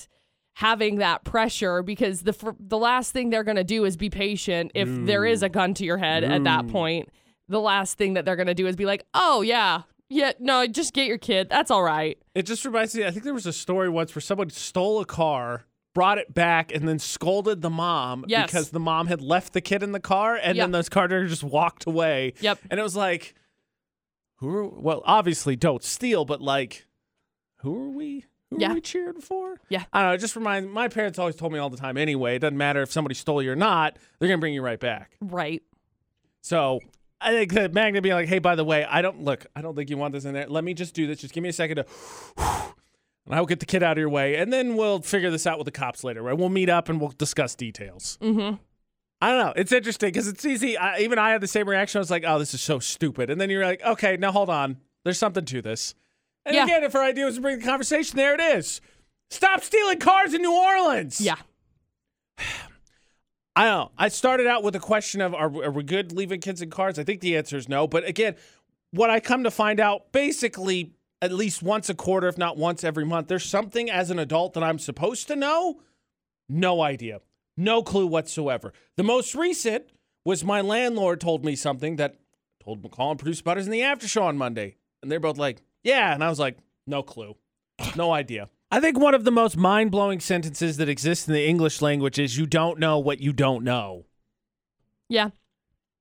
having 0.59 0.97
that 0.97 1.23
pressure, 1.23 1.85
because 1.85 2.23
the 2.23 2.33
fir- 2.33 2.57
the 2.59 2.77
last 2.77 3.12
thing 3.12 3.31
they're 3.31 3.44
gonna 3.44 3.62
do 3.62 3.85
is 3.85 3.97
be 3.97 4.11
patient. 4.11 4.73
If 4.75 4.88
there 5.07 5.25
is 5.25 5.44
a 5.44 5.49
gun 5.49 5.73
to 5.75 5.85
your 5.85 5.99
head 5.99 6.25
at 6.25 6.42
that 6.42 6.66
point, 6.66 7.11
the 7.49 7.61
last 7.61 7.97
thing 7.97 8.14
that 8.14 8.25
they're 8.25 8.35
gonna 8.35 8.55
do 8.55 8.66
is 8.66 8.75
be 8.75 8.85
like, 8.85 9.07
"Oh 9.14 9.42
yeah, 9.42 9.83
yeah, 10.09 10.33
no, 10.40 10.66
just 10.66 10.94
get 10.94 11.07
your 11.07 11.16
kid. 11.16 11.49
That's 11.49 11.71
all 11.71 11.85
right." 11.85 12.18
It 12.35 12.42
just 12.42 12.64
reminds 12.64 12.92
me. 12.97 13.05
I 13.07 13.12
think 13.12 13.23
there 13.23 13.33
was 13.35 13.47
a 13.47 13.53
story 13.53 13.88
once 13.88 14.12
where 14.16 14.21
someone 14.21 14.51
stole 14.51 15.01
a 15.01 15.05
car, 15.05 15.66
brought 15.94 16.18
it 16.18 16.35
back, 16.35 16.75
and 16.75 16.88
then 16.88 16.99
scolded 16.99 17.62
the 17.62 17.71
mom 17.71 18.25
Yes. 18.27 18.47
because 18.51 18.71
the 18.71 18.81
mom 18.81 19.07
had 19.07 19.23
left 19.23 19.53
the 19.53 19.61
kid 19.61 19.85
in 19.85 19.92
the 19.92 20.01
car, 20.01 20.35
and 20.35 20.57
Yep. 20.57 20.64
then 20.64 20.71
those 20.73 20.88
car 20.88 21.07
driver 21.07 21.27
just 21.29 21.44
walked 21.44 21.87
away. 21.87 22.33
Yep. 22.40 22.59
And 22.68 22.81
it 22.81 22.83
was 22.83 22.97
like, 22.97 23.35
who 24.38 24.49
are 24.57 24.64
well? 24.68 25.03
Obviously, 25.05 25.55
don't 25.55 25.85
steal, 25.85 26.25
but 26.25 26.40
like, 26.42 26.87
who 27.59 27.77
are 27.81 27.90
we? 27.90 28.25
Who 28.50 28.58
Yeah. 28.61 28.70
are 28.70 28.74
we 28.74 28.80
cheering 28.80 29.20
for? 29.20 29.61
Yeah. 29.68 29.84
I 29.92 30.00
don't 30.00 30.08
know. 30.11 30.14
It 30.14 30.18
just 30.18 30.37
reminds. 30.37 30.68
My 30.70 30.88
parents 30.88 31.18
always 31.18 31.37
told 31.37 31.52
me 31.52 31.58
all 31.58 31.70
the 31.70 31.76
time. 31.76 31.96
Anyway, 31.96 32.37
it 32.37 32.38
doesn't 32.38 32.56
matter 32.56 32.80
if 32.82 32.90
somebody 32.90 33.14
stole 33.14 33.42
you 33.42 33.52
or 33.52 33.56
not; 33.56 33.98
they're 34.18 34.28
gonna 34.28 34.38
bring 34.38 34.54
you 34.54 34.62
right 34.62 34.80
back. 34.80 35.16
Right. 35.20 35.62
So 36.40 36.80
I 37.20 37.32
think 37.32 37.52
the 37.52 37.68
magnet 37.68 38.02
being 38.02 38.14
like, 38.14 38.28
hey, 38.28 38.38
by 38.38 38.54
the 38.54 38.64
way, 38.64 38.84
I 38.84 39.02
don't 39.02 39.22
look, 39.24 39.44
I 39.54 39.61
don't 39.61 39.74
think 39.74 39.90
you 39.90 39.96
want 39.98 40.12
this 40.12 40.24
in 40.24 40.32
there. 40.34 40.46
Let 40.46 40.64
me 40.64 40.72
just 40.72 40.94
do 40.94 41.06
this. 41.06 41.18
Just 41.20 41.34
give 41.34 41.42
me 41.42 41.48
a 41.48 41.52
second 41.52 41.76
to 41.76 41.87
and 43.26 43.34
I'll 43.34 43.44
get 43.44 43.61
the 43.61 43.66
kid 43.66 43.82
out 43.82 43.92
of 43.92 43.98
your 43.98 44.08
way. 44.08 44.37
And 44.37 44.52
then 44.52 44.76
we'll 44.76 45.00
figure 45.00 45.30
this 45.30 45.46
out 45.46 45.58
with 45.58 45.64
the 45.66 45.70
cops 45.72 46.04
later, 46.04 46.22
right? 46.22 46.37
We'll 46.38 46.48
meet 46.48 46.68
up 46.70 46.88
and 46.88 47.00
we'll 47.00 47.12
discuss 47.18 47.54
details. 47.54 48.18
Mm-hmm. 48.22 48.56
I 49.20 49.30
don't 49.30 49.46
know. 49.46 49.52
It's 49.56 49.72
interesting 49.72 50.08
because 50.08 50.28
it's 50.28 50.44
easy. 50.46 50.78
I, 50.78 51.00
even 51.00 51.18
I 51.18 51.30
had 51.30 51.40
the 51.40 51.48
same 51.48 51.68
reaction. 51.68 51.98
I 51.98 52.00
was 52.00 52.11
like, 52.11 52.22
oh, 52.26 52.38
this 52.38 52.54
is 52.54 52.61
so 52.62 52.78
stupid. 52.78 53.30
And 53.30 53.40
then 53.40 53.50
you're 53.50 53.64
like, 53.64 53.82
okay, 53.82 54.16
now 54.16 54.30
hold 54.30 54.48
on. 54.48 54.78
There's 55.04 55.18
something 55.18 55.44
to 55.46 55.61
this. 55.61 55.94
And 56.46 56.55
Yeah. 56.55 56.64
again, 56.64 56.85
if 56.85 56.92
her 56.92 57.03
idea 57.03 57.24
was 57.27 57.37
to 57.37 57.40
bring 57.40 57.59
the 57.59 57.64
conversation, 57.64 58.16
there 58.16 58.35
it 58.35 58.40
is. 58.40 58.81
Stop 59.31 59.62
stealing 59.62 59.98
cars 59.98 60.33
in 60.35 60.40
New 60.42 60.55
Orleans. 60.55 61.20
Yeah. 61.20 61.37
I 63.57 63.64
don't. 63.64 63.90
I 63.98 64.09
started 64.09 64.46
out 64.46 64.62
with 64.62 64.77
a 64.77 64.81
question 64.81 65.20
of 65.20 65.35
are, 65.35 65.46
are 65.64 65.70
we 65.70 65.83
good 65.83 66.12
leaving 66.12 66.40
kids 66.40 66.62
in 66.62 66.70
cars? 66.70 66.98
I 66.98 67.05
think 67.05 67.20
the 67.20 67.37
answer 67.37 67.57
is 67.57 67.68
no. 67.68 67.87
But 67.88 68.05
again, 68.05 68.37
what 68.92 69.11
I 69.11 69.18
come 69.20 69.42
to 69.44 69.51
find 69.51 69.81
out 69.81 70.12
basically 70.12 70.92
at 71.20 71.33
least 71.33 71.62
once 71.62 71.88
a 71.90 71.94
quarter, 71.94 72.29
if 72.29 72.38
not 72.38 72.57
once 72.57 72.85
every 72.85 73.05
month, 73.05 73.27
there's 73.27 73.44
something 73.44 73.90
as 73.90 74.11
an 74.11 74.18
adult 74.20 74.55
that 74.55 74.62
I'm 74.62 74.79
supposed 74.79 75.27
to 75.27 75.35
know. 75.37 75.81
No 76.48 76.81
idea. 76.81 77.20
No 77.57 77.83
clue 77.83 78.07
whatsoever. 78.07 78.72
The 78.96 79.03
most 79.03 79.35
recent 79.35 79.87
was 80.24 80.44
my 80.44 80.61
landlord 80.61 81.20
told 81.20 81.44
me 81.44 81.57
something 81.57 81.96
that 81.96 82.14
told 82.62 82.83
McCall 82.83 83.11
and 83.11 83.18
producer 83.18 83.42
Butters 83.42 83.66
in 83.66 83.72
the 83.72 83.83
after 83.83 84.07
show 84.07 84.22
on 84.22 84.38
Monday. 84.38 84.77
And 85.03 85.11
they're 85.11 85.18
both 85.18 85.38
like, 85.38 85.62
yeah. 85.88 86.12
And 86.14 86.22
I 86.22 86.29
was 86.29 86.38
like, 86.38 86.59
no 86.87 87.03
clue. 87.03 87.35
No 87.96 88.12
idea. 88.22 88.48
I 88.70 88.81
think 88.81 88.98
one 88.98 89.14
of 89.14 89.24
the 89.24 89.31
most 89.31 89.57
mind 89.57 89.90
blowing 89.90 90.20
sentences 90.20 90.77
that 90.77 90.88
exists 90.88 91.27
in 91.27 91.33
the 91.33 91.46
English 91.46 91.81
language 91.81 92.18
is 92.18 92.37
you 92.37 92.46
don't 92.46 92.79
know 92.79 92.98
what 92.98 93.20
you 93.20 93.33
don't 93.33 93.64
know. 93.64 94.05
Yeah. 95.09 95.31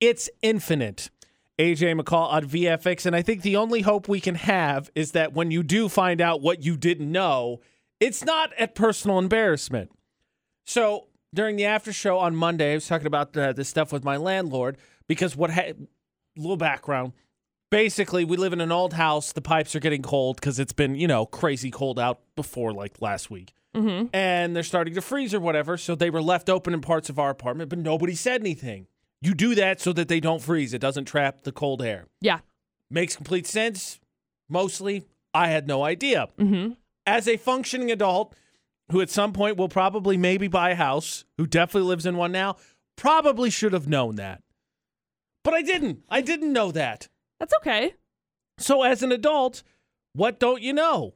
It's 0.01 0.29
infinite. 0.41 1.09
AJ 1.57 1.99
McCall 1.99 2.31
on 2.31 2.45
VFX. 2.45 3.05
And 3.05 3.15
I 3.15 3.21
think 3.21 3.41
the 3.41 3.55
only 3.55 3.81
hope 3.81 4.09
we 4.09 4.19
can 4.19 4.35
have 4.35 4.91
is 4.93 5.13
that 5.13 5.33
when 5.33 5.49
you 5.49 5.63
do 5.63 5.87
find 5.87 6.19
out 6.19 6.41
what 6.41 6.63
you 6.63 6.75
didn't 6.75 7.11
know, 7.11 7.61
it's 7.99 8.23
not 8.25 8.51
at 8.59 8.75
personal 8.75 9.17
embarrassment. 9.17 9.89
So 10.65 11.07
during 11.33 11.55
the 11.55 11.65
after 11.65 11.93
show 11.93 12.19
on 12.19 12.35
Monday, 12.35 12.73
I 12.73 12.75
was 12.75 12.87
talking 12.87 13.07
about 13.07 13.35
uh, 13.35 13.47
the, 13.47 13.53
the 13.53 13.65
stuff 13.65 13.93
with 13.93 14.03
my 14.03 14.17
landlord 14.17 14.77
because 15.07 15.35
what 15.35 15.49
had 15.49 15.87
little 16.35 16.57
background. 16.57 17.13
Basically, 17.69 18.23
we 18.23 18.37
live 18.37 18.53
in 18.53 18.61
an 18.61 18.71
old 18.71 18.93
house. 18.93 19.33
The 19.33 19.41
pipes 19.41 19.75
are 19.75 19.79
getting 19.79 20.01
cold 20.01 20.37
because 20.37 20.57
it's 20.59 20.71
been, 20.73 20.95
you 20.95 21.07
know, 21.07 21.25
crazy 21.25 21.69
cold 21.69 21.99
out 21.99 22.19
before 22.35 22.73
like 22.73 23.01
last 23.01 23.29
week 23.29 23.53
Mm-hmm. 23.75 24.07
and 24.11 24.55
they're 24.55 24.63
starting 24.63 24.95
to 24.95 25.01
freeze 25.01 25.35
or 25.35 25.39
whatever. 25.39 25.77
So 25.77 25.93
they 25.93 26.09
were 26.09 26.21
left 26.21 26.49
open 26.49 26.73
in 26.73 26.81
parts 26.81 27.09
of 27.09 27.19
our 27.19 27.29
apartment, 27.29 27.69
but 27.69 27.77
nobody 27.77 28.15
said 28.15 28.41
anything. 28.41 28.87
You 29.21 29.35
do 29.35 29.53
that 29.53 29.79
so 29.81 29.93
that 29.93 30.07
they 30.07 30.19
don't 30.19 30.41
freeze. 30.41 30.73
It 30.73 30.79
doesn't 30.81 31.05
trap 31.05 31.41
the 31.41 31.51
cold 31.51 31.83
air. 31.83 32.07
Yeah. 32.19 32.39
Makes 32.89 33.15
complete 33.15 33.45
sense. 33.45 33.99
Mostly, 34.49 35.03
I 35.33 35.49
had 35.49 35.67
no 35.67 35.83
idea. 35.83 36.29
Mm-hmm. 36.39 36.71
As 37.05 37.27
a 37.27 37.37
functioning 37.37 37.91
adult 37.91 38.33
who 38.91 39.01
at 39.01 39.09
some 39.11 39.31
point 39.33 39.57
will 39.57 39.69
probably 39.69 40.17
maybe 40.17 40.47
buy 40.47 40.71
a 40.71 40.75
house, 40.75 41.25
who 41.37 41.45
definitely 41.45 41.87
lives 41.89 42.05
in 42.05 42.15
one 42.17 42.31
now, 42.31 42.55
probably 42.95 43.49
should 43.51 43.73
have 43.73 43.87
known 43.87 44.15
that. 44.15 44.41
But 45.43 45.53
I 45.53 45.61
didn't. 45.61 46.03
I 46.09 46.21
didn't 46.21 46.53
know 46.53 46.71
that. 46.71 47.09
That's 47.39 47.53
okay. 47.61 47.93
So 48.57 48.83
as 48.83 49.03
an 49.03 49.11
adult, 49.11 49.63
what 50.13 50.39
don't 50.39 50.61
you 50.61 50.73
know? 50.73 51.13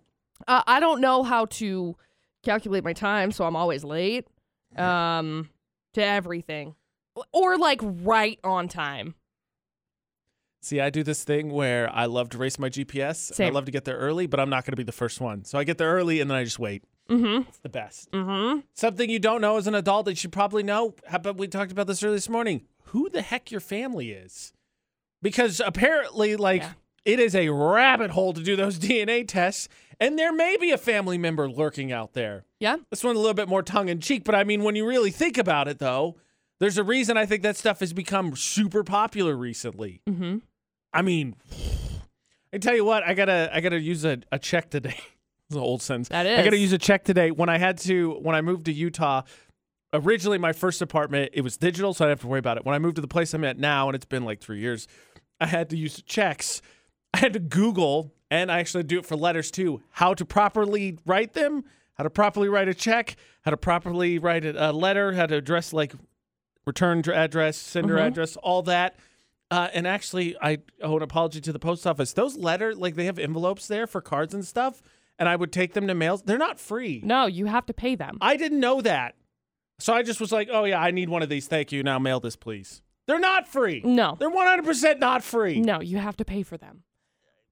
Uh, 0.48 0.64
I 0.68 0.80
don't 0.80 1.02
know 1.02 1.24
how 1.24 1.46
to 1.46 1.96
calculate 2.44 2.84
my 2.84 2.94
time, 2.94 3.32
so 3.32 3.46
I'm 3.46 3.56
always 3.56 3.84
late. 3.84 4.28
Um, 4.78 5.50
to 5.94 6.04
everything, 6.04 6.76
or 7.34 7.58
like 7.58 7.82
right 7.84 8.40
on 8.42 8.70
time. 8.70 9.16
See, 10.62 10.80
I 10.80 10.90
do 10.92 11.04
this 11.04 11.24
thing 11.24 11.52
where 11.52 11.94
I 11.94 12.06
love 12.06 12.30
to 12.30 12.38
race 12.38 12.60
my 12.60 12.70
GPS. 12.70 13.38
and 13.38 13.48
I 13.48 13.50
love 13.50 13.66
to 13.66 13.72
get 13.72 13.84
there 13.84 13.98
early, 13.98 14.28
but 14.28 14.40
I'm 14.40 14.50
not 14.50 14.64
going 14.64 14.74
to 14.74 14.78
be 14.78 14.84
the 14.84 14.92
first 14.92 15.20
one. 15.20 15.44
So 15.44 15.58
I 15.58 15.64
get 15.64 15.78
there 15.80 15.92
early 15.92 16.22
and 16.22 16.30
then 16.30 16.38
I 16.38 16.44
just 16.44 16.60
wait. 16.60 16.84
Mm-hmm. 17.10 17.50
It's 17.50 17.58
the 17.58 17.70
best. 17.70 18.12
Mm-hmm. 18.12 18.60
Something 18.76 19.10
you 19.10 19.20
don't 19.20 19.42
know 19.42 19.58
as 19.58 19.66
an 19.66 19.74
adult 19.74 20.06
that 20.06 20.24
you 20.24 20.30
probably 20.30 20.62
know. 20.62 20.94
How 21.08 21.18
about 21.18 21.38
we 21.38 21.48
talked 21.48 21.72
about 21.72 21.88
this 21.88 22.04
earlier 22.04 22.16
this 22.16 22.30
morning? 22.30 22.68
Who 22.86 23.10
the 23.10 23.24
heck 23.24 23.52
your 23.52 23.60
family 23.60 24.12
is? 24.12 24.54
Because 25.22 25.62
apparently, 25.64 26.36
like, 26.36 26.62
Yeah. 26.64 26.72
it 27.06 27.20
is 27.20 27.36
a 27.36 27.50
rabbit 27.50 28.12
hole 28.12 28.34
to 28.34 28.42
do 28.42 28.56
those 28.56 28.80
DNA 28.80 29.28
tests, 29.28 29.68
and 30.00 30.18
there 30.18 30.34
may 30.34 30.58
be 30.58 30.72
a 30.72 30.78
family 30.78 31.18
member 31.18 31.50
lurking 31.50 31.92
out 31.92 32.14
there. 32.14 32.46
Yeah. 32.60 32.78
This 32.90 33.04
one's 33.04 33.18
a 33.18 33.20
little 33.20 33.34
bit 33.36 33.48
more 33.48 33.62
tongue 33.64 33.90
in 33.90 34.00
cheek, 34.00 34.24
but 34.24 34.34
I 34.36 34.44
mean, 34.44 34.64
when 34.64 34.76
you 34.76 34.86
really 34.88 35.12
think 35.12 35.38
about 35.38 35.68
it, 35.68 35.80
though, 35.80 36.18
there's 36.60 36.78
a 36.78 36.84
reason 36.84 37.18
I 37.18 37.26
think 37.26 37.44
that 37.44 37.58
stuff 37.58 37.80
has 37.80 37.94
become 37.94 38.36
super 38.36 38.84
popular 38.84 39.36
recently. 39.36 40.02
Mm-hmm. 40.10 40.38
I 40.94 41.02
mean, 41.02 41.36
I 42.54 42.58
tell 42.58 42.76
you 42.76 42.84
what, 42.86 43.04
I 43.04 43.14
gotta 43.14 43.50
I 43.54 43.62
gotta 43.62 43.80
use 43.80 44.04
a, 44.06 44.20
a 44.32 44.38
check 44.40 44.70
today. 44.70 44.98
it's 45.48 45.56
an 45.56 45.62
old 45.62 45.82
sentence. 45.82 46.10
That 46.10 46.28
I 46.28 46.44
gotta 46.44 46.58
use 46.58 46.74
a 46.74 46.78
check 46.78 47.04
today. 47.04 47.32
When 47.32 47.48
I 47.50 47.58
had 47.58 47.78
to 47.80 48.12
when 48.22 48.36
I 48.36 48.42
moved 48.42 48.66
to 48.66 48.74
Utah, 48.74 49.22
originally 49.94 50.38
my 50.38 50.52
first 50.54 50.82
apartment, 50.82 51.32
it 51.34 51.42
was 51.42 51.58
digital, 51.58 51.94
so 51.94 52.06
I 52.06 52.08
didn't 52.10 52.20
have 52.20 52.22
to 52.24 52.28
worry 52.28 52.40
about 52.40 52.58
it. 52.58 52.66
When 52.66 52.76
I 52.76 52.80
moved 52.80 52.96
to 52.96 53.02
the 53.02 53.08
place 53.08 53.34
I'm 53.34 53.44
at 53.46 53.58
now, 53.58 53.88
and 53.88 53.96
it's 53.96 54.06
been 54.06 54.26
like 54.26 54.42
three 54.42 54.60
years, 54.60 54.88
I 55.42 55.48
had 55.48 55.70
to 55.72 55.78
use 55.78 56.02
checks. 56.04 56.62
I 57.14 57.18
had 57.18 57.34
to 57.34 57.40
Google, 57.40 58.14
and 58.30 58.50
I 58.52 58.60
actually 58.60 58.84
do 58.84 59.00
it 59.00 59.06
for 59.06 59.16
letters 59.18 59.52
too, 59.52 59.82
how 59.90 60.14
to 60.14 60.24
properly 60.24 60.98
write 61.06 61.34
them, 61.34 61.66
how 61.96 62.04
to 62.06 62.10
properly 62.10 62.48
write 62.48 62.70
a 62.70 62.74
check, 62.74 63.18
how 63.42 63.52
to 63.52 63.58
properly 63.58 64.18
write 64.20 64.46
a, 64.46 64.72
letter, 64.72 65.12
how 65.14 65.26
to 65.26 65.36
address 65.36 65.74
like 65.74 65.94
return 66.66 67.02
address, 67.10 67.58
sender 67.58 67.96
Mhm. 67.98 68.08
address, 68.08 68.38
all 68.38 68.62
that. 68.64 68.96
Uh, 69.50 69.68
and 69.74 69.86
actually, 69.86 70.38
I 70.42 70.60
owe 70.82 70.96
an 70.96 71.04
apology 71.04 71.42
to 71.42 71.52
the 71.52 71.60
post 71.60 71.86
office. 71.86 72.14
Those 72.14 72.38
letter, 72.38 72.74
like 72.74 72.96
they 72.96 73.06
have 73.06 73.20
envelopes 73.20 73.68
there 73.68 73.86
for 73.88 74.00
cards 74.00 74.34
and 74.34 74.46
stuff, 74.46 74.82
and 75.20 75.28
I 75.28 75.36
would 75.36 75.52
take 75.52 75.74
them 75.74 75.88
to 75.88 75.94
mails. 75.96 76.22
They're 76.22 76.38
not 76.38 76.58
free. 76.60 77.02
No, 77.04 77.26
you 77.26 77.48
have 77.48 77.66
to 77.66 77.74
pay 77.74 77.96
them. 77.96 78.18
I 78.22 78.38
didn't 78.38 78.62
know 78.62 78.80
that. 78.82 79.16
So 79.80 79.94
I 79.94 80.04
just 80.04 80.22
was 80.22 80.32
like, 80.32 80.48
oh, 80.52 80.64
yeah, 80.64 80.80
I 80.80 80.92
need 80.92 81.10
one 81.10 81.22
of 81.24 81.28
these. 81.30 81.48
Thank 81.48 81.72
you. 81.72 81.84
Now 81.84 82.00
mail 82.00 82.20
this, 82.22 82.36
please. 82.38 82.82
They're 83.08 83.20
not 83.20 83.48
free. 83.48 83.82
No. 83.84 84.16
They're 84.20 84.32
100% 84.32 85.00
not 85.00 85.24
free. 85.24 85.60
No, 85.60 85.82
you 85.82 85.98
have 85.98 86.18
to 86.18 86.26
pay 86.26 86.44
for 86.44 86.58
them. 86.58 86.84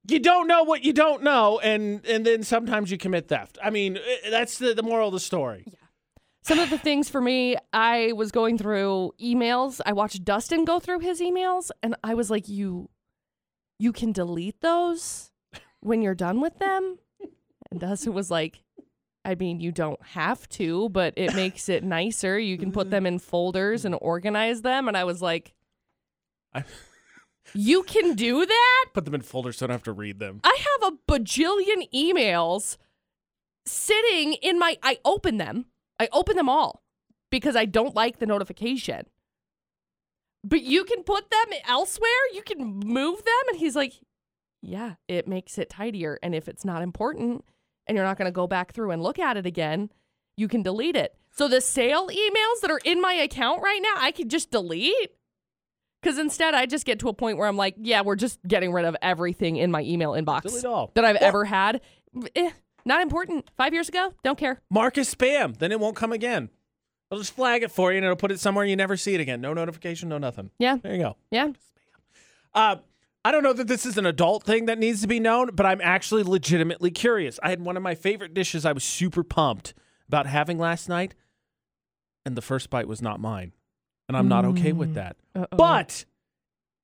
You 0.07 0.19
don't 0.19 0.47
know 0.47 0.63
what 0.63 0.83
you 0.83 0.93
don't 0.93 1.23
know, 1.23 1.59
and 1.59 2.03
and 2.05 2.25
then 2.25 2.41
sometimes 2.41 2.89
you 2.89 2.97
commit 2.97 3.27
theft. 3.27 3.59
I 3.61 3.69
mean, 3.69 3.97
eh, 3.97 4.29
that's 4.29 4.57
the, 4.57 4.73
the 4.73 4.81
moral 4.81 5.09
of 5.09 5.13
the 5.13 5.19
story. 5.19 5.65
Yeah. 5.67 5.73
Some 6.41 6.57
of 6.57 6.69
the 6.69 6.77
things 6.79 7.09
for 7.09 7.19
me, 7.21 7.57
I 7.73 8.13
was 8.13 8.31
going 8.31 8.57
through 8.57 9.11
emails. 9.21 9.81
I 9.85 9.91
watched 9.93 10.23
Dustin 10.23 10.63
go 10.65 10.79
through 10.79 10.99
his 10.99 11.19
emails, 11.19 11.69
and 11.83 11.95
I 12.03 12.13
was 12.13 12.31
like, 12.31 12.47
"You, 12.47 12.89
you 13.77 13.91
can 13.91 14.11
delete 14.11 14.61
those 14.61 15.31
when 15.81 16.01
you're 16.01 16.15
done 16.15 16.39
with 16.39 16.57
them." 16.59 16.97
And 17.69 17.79
Dustin 17.79 18.13
was 18.13 18.31
like, 18.31 18.63
"I 19.25 19.35
mean, 19.35 19.59
you 19.59 19.71
don't 19.71 20.01
have 20.03 20.47
to, 20.49 20.89
but 20.89 21.13
it 21.15 21.35
makes 21.35 21.69
it 21.69 21.83
nicer. 21.83 22.39
You 22.39 22.57
can 22.57 22.71
put 22.71 22.89
them 22.89 23.03
mm-hmm. 23.03 23.13
in 23.13 23.19
folders 23.19 23.85
and 23.85 23.95
organize 23.99 24.61
them." 24.61 24.87
And 24.87 24.97
I 24.97 25.03
was 25.03 25.21
like, 25.21 25.53
I- 26.53 26.63
"You 27.53 27.83
can 27.83 28.15
do 28.15 28.45
that." 28.45 28.85
Put 28.93 29.05
them 29.05 29.15
in 29.15 29.21
folders 29.21 29.57
so 29.57 29.65
I 29.65 29.67
don't 29.67 29.75
have 29.75 29.83
to 29.83 29.93
read 29.93 30.19
them. 30.19 30.41
I 30.43 30.57
have 30.81 30.93
a 30.93 31.11
bajillion 31.11 31.89
emails 31.93 32.77
sitting 33.65 34.33
in 34.33 34.57
my 34.57 34.77
I 34.81 34.99
open 35.05 35.37
them. 35.37 35.65
I 35.99 36.09
open 36.11 36.35
them 36.35 36.49
all 36.49 36.83
because 37.29 37.55
I 37.55 37.65
don't 37.65 37.95
like 37.95 38.19
the 38.19 38.25
notification. 38.25 39.05
But 40.43 40.61
you 40.61 40.85
can 40.85 41.03
put 41.03 41.29
them 41.29 41.59
elsewhere, 41.67 42.09
you 42.33 42.41
can 42.41 42.65
move 42.65 43.23
them 43.23 43.43
and 43.49 43.57
he's 43.57 43.75
like, 43.75 43.93
"Yeah, 44.61 44.95
it 45.07 45.27
makes 45.27 45.57
it 45.57 45.69
tidier 45.69 46.17
and 46.23 46.33
if 46.33 46.47
it's 46.47 46.65
not 46.65 46.81
important 46.81 47.43
and 47.89 47.95
you're 47.97 48.05
not 48.05 48.17
going 48.17 48.27
to 48.27 48.31
go 48.31 48.47
back 48.47 48.71
through 48.73 48.91
and 48.91 49.03
look 49.03 49.19
at 49.19 49.35
it 49.35 49.45
again, 49.45 49.89
you 50.37 50.47
can 50.47 50.63
delete 50.63 50.95
it." 50.95 51.15
So 51.31 51.47
the 51.49 51.59
sale 51.59 52.07
emails 52.07 52.61
that 52.61 52.71
are 52.71 52.79
in 52.85 53.01
my 53.01 53.13
account 53.13 53.61
right 53.61 53.81
now, 53.81 53.95
I 53.97 54.11
could 54.11 54.29
just 54.29 54.51
delete. 54.51 55.11
Cuz 56.01 56.17
instead 56.17 56.53
I 56.53 56.65
just 56.65 56.85
get 56.85 56.99
to 56.99 57.09
a 57.09 57.13
point 57.13 57.37
where 57.37 57.47
I'm 57.47 57.57
like, 57.57 57.75
"Yeah, 57.77 58.01
we're 58.01 58.15
just 58.15 58.39
getting 58.47 58.71
rid 58.71 58.85
of 58.85 58.95
everything 59.01 59.57
in 59.57 59.69
my 59.71 59.81
email 59.81 60.11
inbox." 60.11 60.43
That 60.93 61.03
I've 61.03 61.17
ever 61.17 61.43
had. 61.45 61.81
Eh, 62.35 62.51
not 62.85 63.01
important. 63.01 63.49
Five 63.57 63.73
years 63.73 63.89
ago, 63.89 64.13
don't 64.23 64.37
care. 64.39 64.61
Mark 64.69 64.97
as 64.97 65.13
spam. 65.13 65.57
Then 65.57 65.71
it 65.73 65.79
won't 65.79 65.97
come 65.97 66.13
again. 66.13 66.49
I'll 67.11 67.17
just 67.17 67.33
flag 67.35 67.63
it 67.63 67.71
for 67.71 67.91
you 67.91 67.97
and 67.97 68.05
it'll 68.05 68.15
put 68.15 68.31
it 68.31 68.39
somewhere 68.39 68.63
you 68.65 68.75
never 68.75 68.95
see 68.95 69.13
it 69.15 69.19
again. 69.19 69.41
No 69.41 69.53
notification, 69.53 70.09
no 70.09 70.17
nothing. 70.19 70.51
Yeah, 70.59 70.77
There 70.81 70.93
you 70.93 70.99
go. 70.99 71.15
yeah. 71.31 71.49
Uh, 72.53 72.77
I 73.25 73.31
don't 73.31 73.43
know 73.43 73.53
that 73.53 73.67
this 73.67 73.85
is 73.85 73.97
an 73.97 74.05
adult 74.05 74.43
thing 74.43 74.65
that 74.67 74.79
needs 74.79 75.01
to 75.01 75.07
be 75.07 75.19
known, 75.19 75.49
but 75.53 75.65
I'm 75.65 75.81
actually 75.81 76.23
legitimately 76.23 76.91
curious. 76.91 77.39
I 77.43 77.49
had 77.49 77.61
one 77.61 77.75
of 77.77 77.83
my 77.83 77.93
favorite 77.95 78.33
dishes 78.33 78.65
I 78.65 78.71
was 78.71 78.83
super 78.83 79.23
pumped 79.23 79.73
about 80.07 80.25
having 80.25 80.57
last 80.57 80.87
night, 80.87 81.15
and 82.25 82.35
the 82.37 82.41
first 82.41 82.69
bite 82.69 82.87
was 82.87 83.01
not 83.01 83.19
mine. 83.19 83.51
And 84.07 84.17
I'm 84.17 84.27
not 84.27 84.43
okay 84.45 84.71
with 84.71 84.91
Mm. 84.91 84.95
that. 84.95 85.17
Uh-oh. 85.35 85.55
But 85.57 86.05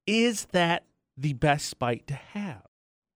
is 0.05 0.45
that 0.51 0.85
the 1.17 1.33
best 1.33 1.79
bite 1.79 2.05
to 2.07 2.13
have? 2.13 2.61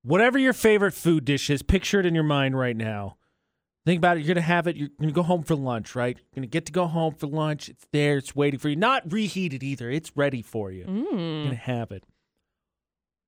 Whatever 0.02 0.40
your 0.40 0.54
favorite 0.54 0.94
food 0.94 1.26
dish 1.26 1.50
is, 1.50 1.62
picture 1.62 2.00
it 2.00 2.06
in 2.08 2.16
your 2.16 2.24
mind 2.24 2.58
right 2.58 2.76
now. 2.76 3.18
Think 3.86 3.98
about 4.00 4.18
it. 4.18 4.22
You're 4.22 4.28
going 4.34 4.36
to 4.36 4.42
have 4.42 4.66
it. 4.66 4.76
You're 4.78 4.90
going 5.00 5.10
to 5.10 5.14
go 5.14 5.22
home 5.24 5.44
for 5.44 5.56
lunch, 5.56 5.94
right? 5.96 6.18
You're 6.18 6.42
going 6.42 6.42
to 6.50 6.52
get 6.52 6.66
to 6.68 6.72
go 6.72 6.88
home 6.88 7.14
for 7.14 7.28
lunch. 7.28 7.70
It's 7.70 7.86
there. 7.92 8.18
It's 8.18 8.36
waiting 8.36 8.60
for 8.60 8.70
you. 8.70 8.76
Not 8.76 9.12
reheated 9.12 9.62
either. 9.62 9.92
It's 9.92 10.16
ready 10.16 10.42
for 10.42 10.72
you. 10.72 10.86
You're 10.88 11.06
Mm. 11.06 11.44
going 11.44 11.50
to 11.50 11.56
have 11.56 11.92
it. 11.92 12.04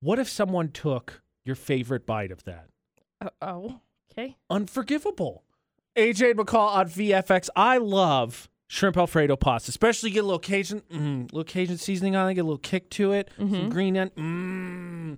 What 0.02 0.20
if 0.20 0.28
someone 0.30 0.70
took 0.70 1.22
your 1.46 1.56
favorite 1.56 2.06
bite 2.06 2.32
of 2.32 2.44
that? 2.44 2.68
oh. 3.42 3.80
Okay. 4.12 4.36
Unforgivable. 4.50 5.44
AJ 5.96 6.34
McCall 6.34 6.76
on 6.76 6.90
VFX. 6.90 7.48
I 7.56 7.78
love 7.78 8.50
shrimp 8.68 8.98
Alfredo 8.98 9.36
pasta, 9.38 9.70
especially 9.70 10.10
get 10.10 10.20
a 10.20 10.24
little 10.24 10.40
Cajun, 10.40 10.82
mm, 10.92 11.24
little 11.32 11.44
Cajun 11.46 11.78
seasoning 11.78 12.16
on 12.16 12.30
it, 12.30 12.34
get 12.34 12.42
a 12.42 12.44
little 12.44 12.58
kick 12.58 12.90
to 12.92 13.12
it, 13.14 13.30
some 13.38 13.50
Mhm. 13.50 13.70
green 13.70 13.98
onion. 13.98 15.18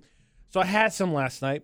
So 0.50 0.60
I 0.60 0.64
had 0.64 0.92
some 0.92 1.12
last 1.12 1.40
night, 1.42 1.62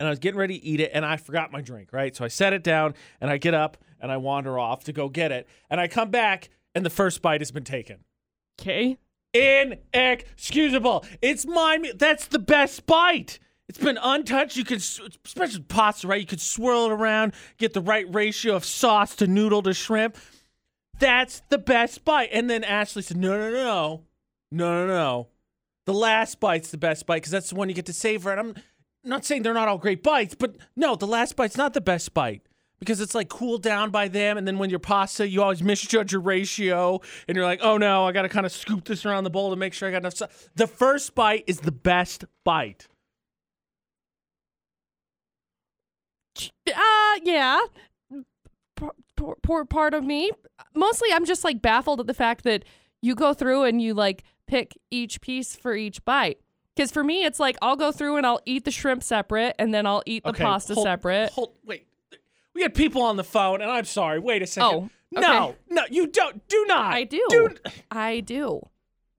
and 0.00 0.06
I 0.06 0.10
was 0.10 0.18
getting 0.18 0.38
ready 0.38 0.58
to 0.58 0.64
eat 0.64 0.80
it, 0.80 0.90
and 0.94 1.04
I 1.04 1.16
forgot 1.16 1.52
my 1.52 1.60
drink. 1.60 1.92
Right, 1.92 2.14
so 2.16 2.24
I 2.24 2.28
set 2.28 2.52
it 2.52 2.64
down, 2.64 2.94
and 3.20 3.30
I 3.30 3.36
get 3.38 3.54
up 3.54 3.76
and 4.00 4.10
I 4.10 4.16
wander 4.16 4.58
off 4.58 4.82
to 4.84 4.92
go 4.92 5.08
get 5.08 5.30
it, 5.30 5.46
and 5.70 5.80
I 5.80 5.86
come 5.88 6.10
back, 6.10 6.48
and 6.74 6.84
the 6.84 6.90
first 6.90 7.22
bite 7.22 7.40
has 7.40 7.50
been 7.52 7.64
taken. 7.64 8.04
Okay. 8.60 8.98
Inexcusable. 9.34 11.04
It's 11.20 11.46
my 11.46 11.92
that's 11.96 12.26
the 12.26 12.38
best 12.38 12.86
bite. 12.86 13.38
It's 13.68 13.78
been 13.78 13.98
untouched. 14.02 14.56
You 14.56 14.64
s- 14.70 15.00
especially 15.24 15.62
pasta, 15.62 16.06
right? 16.06 16.20
You 16.20 16.26
could 16.26 16.40
swirl 16.40 16.86
it 16.86 16.92
around, 16.92 17.32
get 17.56 17.72
the 17.72 17.80
right 17.80 18.12
ratio 18.12 18.54
of 18.54 18.64
sauce 18.64 19.16
to 19.16 19.26
noodle 19.26 19.62
to 19.62 19.72
shrimp. 19.72 20.16
That's 20.98 21.42
the 21.48 21.58
best 21.58 22.04
bite. 22.04 22.28
And 22.32 22.50
then 22.50 22.64
Ashley 22.64 23.02
said, 23.02 23.16
"No, 23.16 23.38
no, 23.38 23.50
no, 23.50 24.04
no, 24.50 24.86
no, 24.86 24.86
no. 24.86 25.28
The 25.86 25.94
last 25.94 26.38
bite's 26.38 26.70
the 26.70 26.78
best 26.78 27.06
bite 27.06 27.16
because 27.16 27.32
that's 27.32 27.50
the 27.50 27.56
one 27.56 27.68
you 27.68 27.74
get 27.74 27.86
to 27.86 27.92
savor." 27.92 28.30
And 28.30 28.40
I'm 28.40 28.54
not 29.02 29.24
saying 29.24 29.42
they're 29.42 29.54
not 29.54 29.68
all 29.68 29.78
great 29.78 30.02
bites, 30.02 30.34
but 30.34 30.56
no, 30.76 30.94
the 30.94 31.06
last 31.06 31.36
bite's 31.36 31.56
not 31.56 31.72
the 31.72 31.80
best 31.80 32.12
bite 32.14 32.42
because 32.82 33.00
it's 33.00 33.14
like 33.14 33.28
cooled 33.28 33.62
down 33.62 33.90
by 33.90 34.08
them. 34.08 34.36
And 34.36 34.46
then 34.46 34.58
when 34.58 34.68
your 34.68 34.80
pasta, 34.80 35.28
you 35.28 35.40
always 35.40 35.62
misjudge 35.62 36.10
your 36.10 36.20
ratio, 36.20 37.00
and 37.28 37.36
you're 37.36 37.44
like, 37.46 37.60
"Oh 37.62 37.78
no, 37.78 38.04
I 38.06 38.10
got 38.12 38.22
to 38.22 38.28
kind 38.28 38.44
of 38.44 38.50
scoop 38.50 38.84
this 38.84 39.06
around 39.06 39.22
the 39.22 39.30
bowl 39.30 39.50
to 39.50 39.56
make 39.56 39.72
sure 39.72 39.88
I 39.88 39.92
got 39.92 39.98
enough." 39.98 40.48
The 40.56 40.66
first 40.66 41.14
bite 41.14 41.44
is 41.46 41.60
the 41.60 41.70
best 41.70 42.24
bite. 42.44 42.88
Uh, 46.66 47.18
yeah. 47.22 47.60
Poor, 48.76 48.92
poor, 49.16 49.36
poor 49.42 49.64
part 49.64 49.94
of 49.94 50.02
me. 50.04 50.30
Mostly, 50.74 51.08
I'm 51.12 51.24
just 51.24 51.44
like 51.44 51.62
baffled 51.62 52.00
at 52.00 52.06
the 52.06 52.14
fact 52.14 52.44
that 52.44 52.64
you 53.00 53.14
go 53.14 53.34
through 53.34 53.64
and 53.64 53.80
you 53.80 53.94
like 53.94 54.24
pick 54.46 54.76
each 54.90 55.20
piece 55.20 55.54
for 55.54 55.74
each 55.74 56.04
bite. 56.04 56.38
Because 56.74 56.90
for 56.90 57.04
me, 57.04 57.24
it's 57.24 57.38
like 57.38 57.56
I'll 57.60 57.76
go 57.76 57.92
through 57.92 58.16
and 58.16 58.26
I'll 58.26 58.40
eat 58.46 58.64
the 58.64 58.70
shrimp 58.70 59.02
separate, 59.02 59.54
and 59.58 59.72
then 59.74 59.86
I'll 59.86 60.02
eat 60.06 60.24
the 60.24 60.30
Okay, 60.30 60.42
pasta 60.42 60.74
hold- 60.74 60.86
separate. 60.86 61.30
Hold, 61.32 61.54
wait. 61.64 61.86
We 62.54 62.62
had 62.62 62.74
people 62.74 63.02
on 63.02 63.16
the 63.16 63.24
phone, 63.24 63.60
and 63.62 63.70
I'm 63.70 63.84
sorry. 63.84 64.18
Wait 64.18 64.42
a 64.42 64.46
second. 64.46 64.90
Oh, 65.14 65.20
no, 65.20 65.48
okay. 65.48 65.56
no, 65.70 65.82
you 65.90 66.06
don't. 66.06 66.46
Do 66.48 66.64
not. 66.66 66.92
I 66.92 67.04
do. 67.04 67.24
Do, 67.30 67.48
I 67.90 68.20
do. 68.20 68.60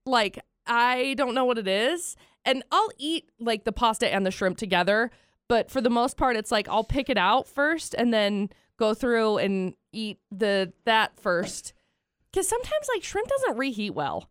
Like, 0.05 0.39
I 0.67 1.13
don't 1.17 1.33
know 1.35 1.45
what 1.45 1.57
it 1.57 1.67
is. 1.67 2.15
and 2.45 2.63
I'll 2.71 2.89
eat 2.97 3.29
like 3.39 3.63
the 3.63 3.71
pasta 3.71 4.11
and 4.13 4.25
the 4.25 4.31
shrimp 4.31 4.57
together, 4.57 5.11
but 5.47 5.71
for 5.71 5.79
the 5.81 5.89
most 5.89 6.17
part, 6.17 6.35
it's 6.35 6.51
like 6.51 6.67
I'll 6.67 6.83
pick 6.83 7.09
it 7.09 7.17
out 7.17 7.47
first 7.47 7.93
and 7.97 8.13
then 8.13 8.49
go 8.77 8.93
through 8.93 9.37
and 9.37 9.73
eat 9.91 10.19
the 10.31 10.73
that 10.85 11.17
first. 11.19 11.73
Because 12.31 12.47
sometimes 12.47 12.87
like 12.93 13.03
shrimp 13.03 13.27
doesn't 13.29 13.57
reheat 13.57 13.93
well. 13.93 14.29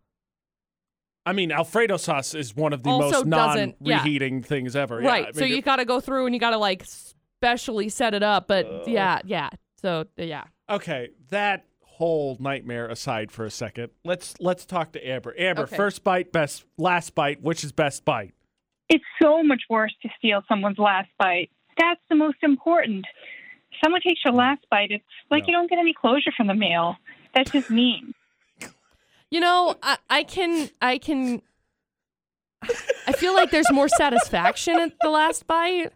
I 1.24 1.32
mean, 1.32 1.52
Alfredo 1.52 1.96
sauce 1.98 2.34
is 2.34 2.56
one 2.56 2.72
of 2.72 2.82
the 2.82 2.90
Also 2.90 3.24
most 3.24 3.30
doesn't- 3.30 3.76
yeah. 3.80 3.96
non-reheating 3.98 4.42
things 4.42 4.74
ever. 4.74 5.00
Yeah, 5.00 5.08
right. 5.08 5.26
I 5.28 5.32
so 5.32 5.40
mean, 5.42 5.54
you 5.54 5.62
got 5.62 5.76
to 5.76 5.84
go 5.84 6.00
through 6.00 6.26
and 6.26 6.34
you 6.34 6.40
got 6.40 6.50
to 6.50 6.58
like 6.58 6.84
specially 7.42 7.88
set 7.88 8.14
it 8.14 8.22
up. 8.22 8.46
But 8.48 8.66
uh. 8.66 8.82
yeah, 8.86 9.18
yeah. 9.24 9.50
So 9.80 10.06
yeah. 10.16 10.44
okay, 10.70 11.10
that 11.30 11.66
whole 11.82 12.36
nightmare 12.40 12.86
aside 12.88 13.30
for 13.32 13.44
a 13.44 13.50
second, 13.50 13.90
let's 14.04 14.34
let's 14.40 14.64
talk 14.64 14.92
to 14.92 15.06
Amber. 15.06 15.34
Amber, 15.36 15.62
Okay. 15.62 15.76
first 15.76 16.04
bite, 16.04 16.32
best, 16.32 16.64
last 16.78 17.14
bite. 17.14 17.42
Which 17.42 17.64
is 17.64 17.72
best 17.72 18.04
bite? 18.04 18.32
It's 18.88 19.04
so 19.20 19.42
much 19.42 19.62
worse 19.70 19.94
to 20.02 20.08
steal 20.18 20.42
someone's 20.48 20.78
last 20.78 21.08
bite. 21.18 21.50
That's 21.78 22.00
the 22.08 22.14
most 22.14 22.36
important. 22.42 23.06
Someone 23.82 24.00
takes 24.02 24.20
your 24.24 24.34
last 24.34 24.64
bite, 24.70 24.90
it's 24.90 25.04
like 25.30 25.44
No. 25.44 25.46
you 25.48 25.52
don't 25.54 25.68
get 25.70 25.78
any 25.78 25.94
closure 25.94 26.30
from 26.36 26.46
the 26.46 26.54
meal. 26.54 26.96
That's 27.34 27.50
just 27.50 27.70
mean. 27.82 28.14
You 29.30 29.40
know, 29.40 29.74
I, 29.82 29.96
I 30.10 30.22
can 30.24 30.68
I 30.80 30.98
can 30.98 31.42
I 33.08 33.12
feel 33.12 33.34
like 33.34 33.50
there's 33.50 33.72
more 33.72 33.88
satisfaction 33.88 34.78
at 34.78 34.92
the 35.00 35.08
last 35.08 35.46
bite. 35.46 35.90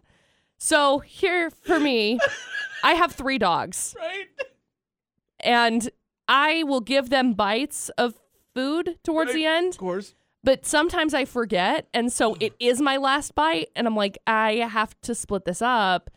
So 0.57 0.99
here 0.99 1.49
for 1.49 1.79
me, 1.79 2.19
I 2.83 2.93
have 2.93 3.11
three 3.13 3.37
dogs. 3.37 3.95
Right. 4.07 4.27
And 5.39 5.89
I 6.27 6.63
will 6.63 6.81
give 6.81 7.09
them 7.11 7.33
bites 7.33 7.89
of 7.89 8.15
food 8.55 8.97
towards 9.03 9.29
Right. 9.29 9.35
the 9.35 9.45
end. 9.45 9.73
Of 9.73 9.77
course. 9.77 10.15
But 10.43 10.65
sometimes 10.65 11.13
I 11.13 11.25
forget. 11.25 11.87
And 11.93 12.11
so 12.11 12.35
it 12.39 12.53
is 12.59 12.81
my 12.81 12.97
last 12.97 13.35
bite. 13.35 13.69
And 13.75 13.85
I'm 13.85 13.95
like, 13.95 14.17
I 14.25 14.53
have 14.55 14.99
to 15.01 15.13
split 15.13 15.45
this 15.45 15.61
up 15.61 16.09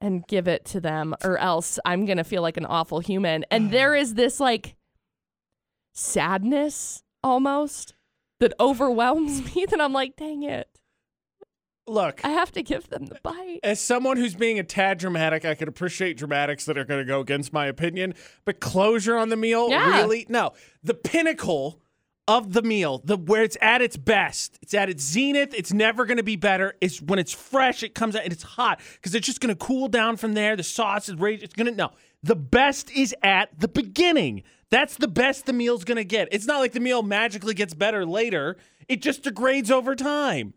and 0.00 0.26
give 0.28 0.46
it 0.48 0.64
to 0.66 0.80
them, 0.80 1.14
or 1.24 1.38
else 1.38 1.78
I'm 1.84 2.04
going 2.04 2.18
to 2.18 2.24
feel 2.24 2.42
like 2.42 2.56
an 2.58 2.66
awful 2.66 3.00
human. 3.00 3.44
And 3.50 3.70
there 3.72 3.94
is 3.96 4.14
this 4.14 4.38
like 4.38 4.76
sadness 5.92 7.02
almost 7.24 7.94
that 8.40 8.52
overwhelms 8.60 9.42
me 9.54 9.66
that 9.66 9.80
I'm 9.80 9.92
like, 9.92 10.16
dang 10.16 10.42
it. 10.42 10.68
Look, 11.88 12.20
I 12.24 12.30
have 12.30 12.52
to 12.52 12.62
give 12.62 12.88
them 12.88 13.06
the 13.06 13.18
bite. 13.22 13.60
as 13.62 13.80
someone 13.80 14.16
who's 14.16 14.34
being 14.34 14.58
a 14.58 14.62
tad 14.64 14.98
dramatic, 14.98 15.44
I 15.44 15.54
could 15.54 15.68
appreciate 15.68 16.16
dramatics 16.16 16.64
that 16.66 16.76
are 16.78 16.84
going 16.84 17.00
to 17.00 17.06
go 17.06 17.20
against 17.20 17.52
my 17.52 17.66
opinion, 17.66 18.14
but 18.44 18.60
closure 18.60 19.16
on 19.16 19.28
the 19.30 19.36
meal, 19.36 19.70
Yeah. 19.70 19.96
really? 19.98 20.26
No. 20.28 20.52
The 20.84 20.94
pinnacle 20.94 21.80
of 22.26 22.52
the 22.52 22.60
meal, 22.60 23.00
the 23.04 23.16
where 23.16 23.42
it's 23.42 23.56
at 23.62 23.80
its 23.80 23.96
best, 23.96 24.58
it's 24.60 24.74
at 24.74 24.90
its 24.90 25.02
zenith, 25.02 25.54
it's 25.54 25.72
never 25.72 26.04
going 26.04 26.18
to 26.18 26.22
be 26.22 26.36
better. 26.36 26.74
Is 26.82 27.00
when 27.00 27.18
it's 27.18 27.32
fresh, 27.32 27.82
it 27.82 27.94
comes 27.94 28.14
out 28.14 28.22
and 28.24 28.32
it's 28.34 28.42
hot 28.42 28.80
because 28.96 29.14
it's 29.14 29.26
just 29.26 29.40
going 29.40 29.48
to 29.54 29.56
cool 29.56 29.88
down 29.88 30.18
from 30.18 30.34
there. 30.34 30.54
The 30.54 30.62
sauce 30.62 31.08
is 31.08 31.14
ready. 31.16 31.36
It's 31.42 31.54
going 31.54 31.68
to 31.68 31.72
no. 31.74 31.90
The 32.22 32.36
best 32.36 32.90
is 32.90 33.14
at 33.22 33.58
the 33.58 33.68
beginning. 33.68 34.42
That's 34.70 34.96
the 34.98 35.08
best 35.08 35.46
the 35.46 35.54
meal's 35.54 35.84
going 35.84 35.96
to 35.96 36.04
get. 36.04 36.28
It's 36.30 36.44
not 36.44 36.58
like 36.58 36.72
the 36.72 36.80
meal 36.80 37.02
magically 37.02 37.54
gets 37.54 37.72
better 37.72 38.04
later. 38.04 38.58
It 38.88 39.00
just 39.00 39.22
degrades 39.22 39.70
over 39.70 39.94
time. 39.96 40.52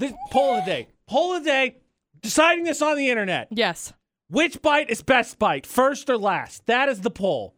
This 0.00 0.14
poll 0.30 0.54
of 0.54 0.64
the 0.64 0.70
day. 0.70 0.88
Poll 1.06 1.34
of 1.34 1.44
the 1.44 1.50
day. 1.50 1.76
Deciding 2.22 2.64
this 2.64 2.80
on 2.80 2.96
the 2.96 3.10
internet. 3.10 3.48
Yes. 3.50 3.92
Which 4.30 4.62
bite 4.62 4.88
is 4.88 5.02
best 5.02 5.38
bite, 5.38 5.66
first 5.66 6.08
or 6.08 6.16
last? 6.16 6.64
That 6.64 6.88
is 6.88 7.02
the 7.02 7.10
poll. 7.10 7.54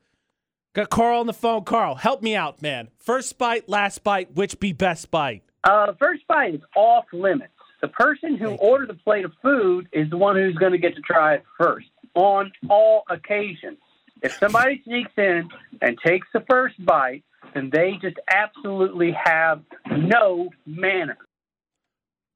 Got 0.74 0.90
Carl 0.90 1.20
on 1.20 1.26
the 1.26 1.33
phone. 1.33 1.62
Carl, 1.62 1.94
help 1.94 2.20
me 2.20 2.35
out, 2.35 2.61
man. 2.61 2.88
First 2.98 3.38
bite, 3.38 3.68
last 3.68 4.02
bite, 4.02 4.35
which 4.35 4.59
be 4.59 4.72
best 4.72 5.09
bite? 5.12 5.44
Uh, 5.62 5.92
first 6.00 6.26
bite 6.26 6.57
is 6.57 6.61
off 6.74 7.05
limits. 7.12 7.52
The 7.81 7.87
person 7.88 8.37
who 8.37 8.50
ordered 8.57 8.88
the 8.88 8.94
plate 8.94 9.24
of 9.24 9.31
food 9.40 9.87
is 9.92 10.11
the 10.11 10.16
one 10.16 10.35
who's 10.35 10.57
going 10.57 10.72
to 10.72 10.78
get 10.78 10.96
to 10.96 11.00
try 11.02 11.35
it 11.35 11.44
first 11.57 11.87
on 12.14 12.50
all 12.68 13.05
occasions. 13.09 13.78
If 14.20 14.37
somebody 14.38 14.83
sneaks 14.85 15.12
in 15.16 15.48
and 15.81 15.96
takes 16.05 16.26
the 16.35 16.44
first 16.50 16.85
bite, 16.85 17.22
then 17.55 17.70
they 17.72 17.98
just 18.02 18.16
absolutely 18.28 19.16
have 19.24 19.62
no 19.88 20.50
manners. 20.66 21.18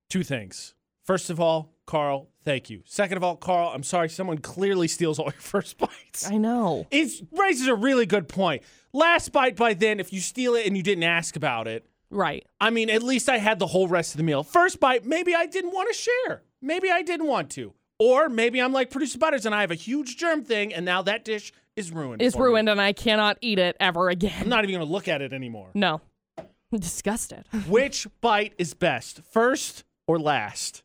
Two 0.08 0.22
things. 0.22 0.74
First 1.04 1.30
of 1.30 1.40
all, 1.40 1.72
Carl, 1.86 2.28
thank 2.42 2.68
you. 2.68 2.82
Second 2.84 3.16
of 3.16 3.22
all, 3.24 3.36
Carl, 3.36 3.70
I'm 3.72 3.82
sorry, 3.84 4.08
someone 4.08 4.38
clearly 4.38 4.88
steals 4.88 5.18
all 5.18 5.26
your 5.26 5.32
first 5.38 5.78
bites. 5.78 6.28
I 6.28 6.36
know. 6.36 6.86
It 6.90 7.22
raises 7.32 7.68
a 7.68 7.74
really 7.74 8.06
good 8.06 8.28
point. 8.28 8.62
Last 8.92 9.30
bite 9.30 9.56
by 9.56 9.74
then, 9.74 10.00
if 10.00 10.12
you 10.12 10.20
steal 10.20 10.54
it 10.54 10.66
and 10.66 10.76
you 10.76 10.82
didn't 10.82 11.04
ask 11.04 11.36
about 11.36 11.68
it, 11.68 11.86
Right. 12.08 12.46
I 12.60 12.70
mean, 12.70 12.88
at 12.88 13.02
least 13.02 13.28
I 13.28 13.38
had 13.38 13.58
the 13.58 13.66
whole 13.66 13.88
rest 13.88 14.12
of 14.14 14.18
the 14.18 14.22
meal. 14.22 14.44
First 14.44 14.78
bite, 14.78 15.04
maybe 15.04 15.34
I 15.34 15.46
didn't 15.46 15.72
want 15.72 15.88
to 15.88 15.94
share. 15.94 16.42
Maybe 16.62 16.88
I 16.88 17.02
didn't 17.02 17.26
want 17.26 17.50
to. 17.50 17.74
Or 17.98 18.28
maybe 18.28 18.60
I'm 18.62 18.72
like 18.72 18.90
producer 18.90 19.18
Butters 19.18 19.44
and 19.44 19.52
I 19.52 19.62
have 19.62 19.72
a 19.72 19.76
huge 19.76 20.16
germ 20.16 20.44
thing, 20.44 20.72
and 20.72 20.84
now 20.84 21.02
that 21.02 21.24
dish 21.24 21.52
is 21.74 21.90
ruined. 21.90 22.22
Is 22.22 22.34
for 22.34 22.38
me. 22.40 22.44
ruined 22.44 22.68
and 22.68 22.80
I 22.80 22.92
cannot 22.92 23.38
eat 23.40 23.58
it 23.58 23.76
ever 23.80 24.08
again. 24.08 24.34
I'm 24.40 24.48
not 24.48 24.62
even 24.64 24.76
going 24.76 24.86
to 24.86 24.92
look 24.92 25.08
at 25.08 25.20
it 25.20 25.32
anymore. 25.32 25.70
No. 25.74 26.00
I'm 26.38 26.46
disgusted. 26.78 27.44
Which 27.68 28.06
bite 28.20 28.54
is 28.56 28.72
best, 28.72 29.20
first 29.32 29.82
or 30.06 30.18
last? 30.18 30.82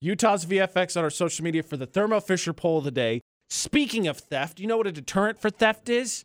Utah's 0.00 0.44
VFX 0.46 0.96
on 0.96 1.04
our 1.04 1.10
social 1.10 1.44
media 1.44 1.62
for 1.62 1.76
the 1.76 1.86
Thermo 1.86 2.20
Fisher 2.20 2.52
poll 2.52 2.78
of 2.78 2.84
the 2.84 2.90
day. 2.90 3.20
Speaking 3.48 4.06
of 4.06 4.18
theft, 4.18 4.60
you 4.60 4.66
know 4.66 4.76
what 4.76 4.86
a 4.86 4.92
deterrent 4.92 5.38
for 5.40 5.50
theft 5.50 5.88
is? 5.88 6.24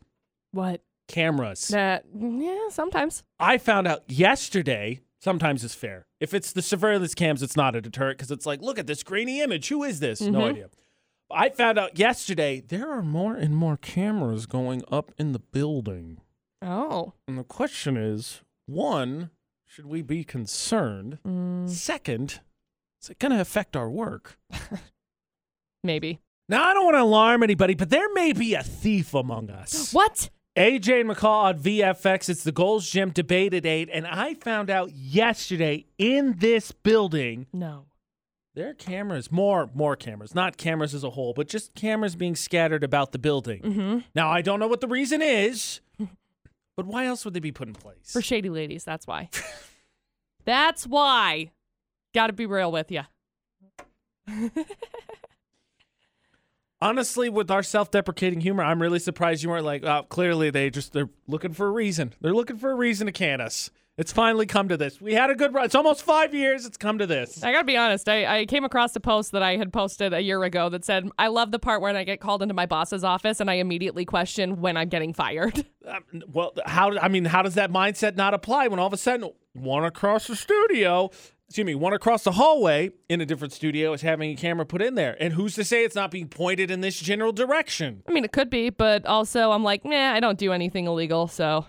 What? 0.52 0.82
Cameras. 1.08 1.68
That 1.70 2.06
yeah, 2.18 2.70
sometimes. 2.70 3.24
I 3.40 3.58
found 3.58 3.88
out 3.88 4.04
yesterday. 4.08 5.02
Sometimes 5.22 5.64
it's 5.64 5.76
fair. 5.76 6.08
If 6.20 6.34
it's 6.34 6.52
the 6.52 6.62
surveillance 6.62 7.14
cams, 7.14 7.44
it's 7.44 7.56
not 7.56 7.76
a 7.76 7.82
deterrent 7.82 8.18
because 8.18 8.32
it's 8.32 8.46
like, 8.46 8.62
look 8.62 8.80
at 8.80 8.88
this 8.88 9.04
grainy 9.04 9.42
image. 9.42 9.68
Who 9.70 9.84
is 9.84 10.00
this? 10.00 10.20
No 10.22 10.40
Mhm. 10.40 10.50
idea. 10.50 10.70
I 11.30 11.50
found 11.50 11.78
out 11.78 11.98
yesterday 12.00 12.60
there 12.60 12.90
are 12.92 13.04
more 13.04 13.36
and 13.36 13.56
more 13.56 13.78
cameras 13.78 14.46
going 14.48 14.84
up 14.92 15.14
in 15.18 15.32
the 15.32 15.40
building. 15.40 16.20
Oh. 16.62 17.14
And 17.28 17.38
the 17.38 17.44
question 17.44 17.98
is 17.98 18.42
one, 18.66 19.30
should 19.72 19.86
we 19.86 20.02
be 20.02 20.24
concerned? 20.26 21.18
Mm, 21.26 21.70
Second, 21.70 22.42
is 23.02 23.10
it 23.10 23.20
going 23.20 23.32
to 23.32 23.40
affect 23.40 23.78
our 23.78 23.90
work? 23.90 24.38
maybe. 25.84 26.20
Now, 26.50 26.66
I 26.66 26.74
don't 26.74 26.84
want 26.84 26.96
to 26.98 27.02
alarm 27.04 27.42
anybody, 27.42 27.74
but 27.74 27.90
there 27.90 28.12
may 28.14 28.34
be 28.34 28.54
a 28.54 28.64
thief 28.64 29.14
among 29.14 29.50
us. 29.50 29.94
What? 30.02 30.30
AJ 30.58 31.00
and 31.02 31.10
McCall 31.10 31.44
on 31.46 31.60
VFX. 31.60 32.28
It's 32.28 32.44
the 32.44 32.52
Gold's 32.52 32.90
Gym 32.90 33.12
debate 33.12 33.54
at 33.54 33.66
8. 33.66 33.90
And 33.94 34.06
I 34.06 34.34
found 34.34 34.70
out 34.70 34.92
yesterday 34.92 35.86
in 35.98 36.40
this 36.40 36.74
building, 36.74 37.48
No. 37.54 37.86
there 38.54 38.72
are 38.72 38.74
cameras, 38.74 39.32
more, 39.32 39.70
more 39.74 39.96
cameras, 39.96 40.36
not 40.36 40.58
cameras 40.58 40.94
as 40.94 41.06
a 41.06 41.12
whole, 41.12 41.32
but 41.34 41.48
just 41.48 41.74
cameras 41.74 42.18
being 42.18 42.36
scattered 42.36 42.84
about 42.84 43.14
the 43.14 43.20
building. 43.20 43.62
Mm-hmm. 43.62 44.00
Now, 44.14 44.30
I 44.30 44.42
don't 44.42 44.60
know 44.60 44.68
what 44.68 44.82
the 44.82 44.90
reason 44.90 45.22
is, 45.22 45.80
but 46.82 46.88
why 46.88 47.06
else 47.06 47.24
would 47.26 47.36
they 47.36 47.40
be 47.40 47.52
put 47.52 47.68
in 47.68 47.76
place? 47.76 48.12
For 48.12 48.24
shady 48.24 48.50
ladies, 48.50 48.84
that's 48.84 49.06
why. 49.06 49.30
that's 50.46 50.88
why. 50.88 51.52
Got 52.12 52.28
to 52.28 52.34
be 52.34 52.48
real 52.48 52.72
with 52.72 52.92
you. 52.92 53.04
Honestly, 56.82 57.30
with 57.30 57.52
our 57.52 57.62
self-deprecating 57.62 58.42
humor, 58.42 58.64
I'm 58.64 58.82
really 58.82 58.98
surprised 58.98 59.44
you 59.44 59.50
weren't 59.50 59.64
like, 59.64 59.84
oh, 59.84 60.08
clearly 60.10 60.50
they 60.50 60.72
just 60.72 60.92
they're 60.92 61.12
looking 61.28 61.54
for 61.54 61.68
a 61.68 61.72
reason. 61.72 62.14
They're 62.20 62.34
looking 62.34 62.58
for 62.58 62.72
a 62.72 62.76
reason 62.76 63.06
to 63.06 63.12
can 63.12 63.42
us. 63.42 63.70
It's 63.98 64.12
finally 64.14 64.46
come 64.46 64.70
to 64.70 64.78
this. 64.78 65.02
We 65.02 65.14
had 65.14 65.30
a 65.30 65.36
good 65.36 65.54
run. 65.54 65.66
It's 65.66 65.76
almost 65.76 66.04
five 66.04 66.34
years. 66.34 66.66
It's 66.66 66.78
come 66.78 66.98
to 67.00 67.06
this. 67.06 67.44
I 67.44 67.52
gotta 67.52 67.66
be 67.66 67.76
honest. 67.76 68.08
I, 68.08 68.40
I 68.40 68.46
came 68.46 68.64
across 68.64 68.96
a 68.96 69.02
post 69.02 69.34
that 69.34 69.44
I 69.44 69.58
had 69.58 69.74
posted 69.74 70.14
a 70.14 70.22
year 70.22 70.44
ago 70.44 70.70
that 70.70 70.86
said, 70.86 71.10
"I 71.20 71.28
love 71.28 71.52
the 71.52 71.60
part 71.60 71.82
when 71.82 71.96
I 71.96 72.04
get 72.06 72.22
called 72.22 72.42
into 72.42 72.54
my 72.54 72.66
boss's 72.66 73.04
office 73.04 73.42
and 73.42 73.50
I 73.50 73.56
immediately 73.56 74.06
question 74.06 74.62
when 74.62 74.78
I'm 74.78 74.90
getting 74.90 75.14
fired." 75.14 75.66
Um, 75.84 76.22
well, 76.32 76.54
how? 76.68 76.96
I 77.00 77.08
mean, 77.08 77.26
how 77.26 77.42
does 77.42 77.56
that 77.56 77.72
mindset 77.72 78.16
not 78.16 78.36
apply 78.36 78.68
when 78.68 78.78
all 78.78 78.86
of 78.86 78.94
a 78.94 78.98
sudden 78.98 79.32
one 79.54 79.84
across 79.84 80.28
the 80.28 80.36
studio, 80.36 81.10
excuse 81.48 81.66
me, 81.66 81.74
one 81.74 81.92
across 81.92 82.24
the 82.24 82.34
hallway 82.34 82.92
in 83.10 83.20
a 83.20 83.26
different 83.26 83.52
studio 83.52 83.92
is 83.92 84.04
having 84.04 84.30
a 84.30 84.36
camera 84.36 84.64
put 84.64 84.84
in 84.84 84.94
there, 84.94 85.18
and 85.20 85.34
who's 85.34 85.56
to 85.56 85.64
say 85.64 85.84
it's 85.84 85.96
not 85.96 86.12
being 86.12 86.28
pointed 86.28 86.70
in 86.70 86.82
this 86.82 87.00
general 87.00 87.32
direction? 87.32 88.04
I 88.08 88.12
mean, 88.12 88.24
it 88.24 88.32
could 88.32 88.52
be, 88.52 88.70
but 88.70 89.08
also 89.08 89.50
I'm 89.50 89.64
like, 89.64 89.84
nah, 89.84 90.14
I 90.14 90.20
don't 90.20 90.38
do 90.38 90.52
anything 90.52 90.86
illegal, 90.86 91.28
so 91.28 91.66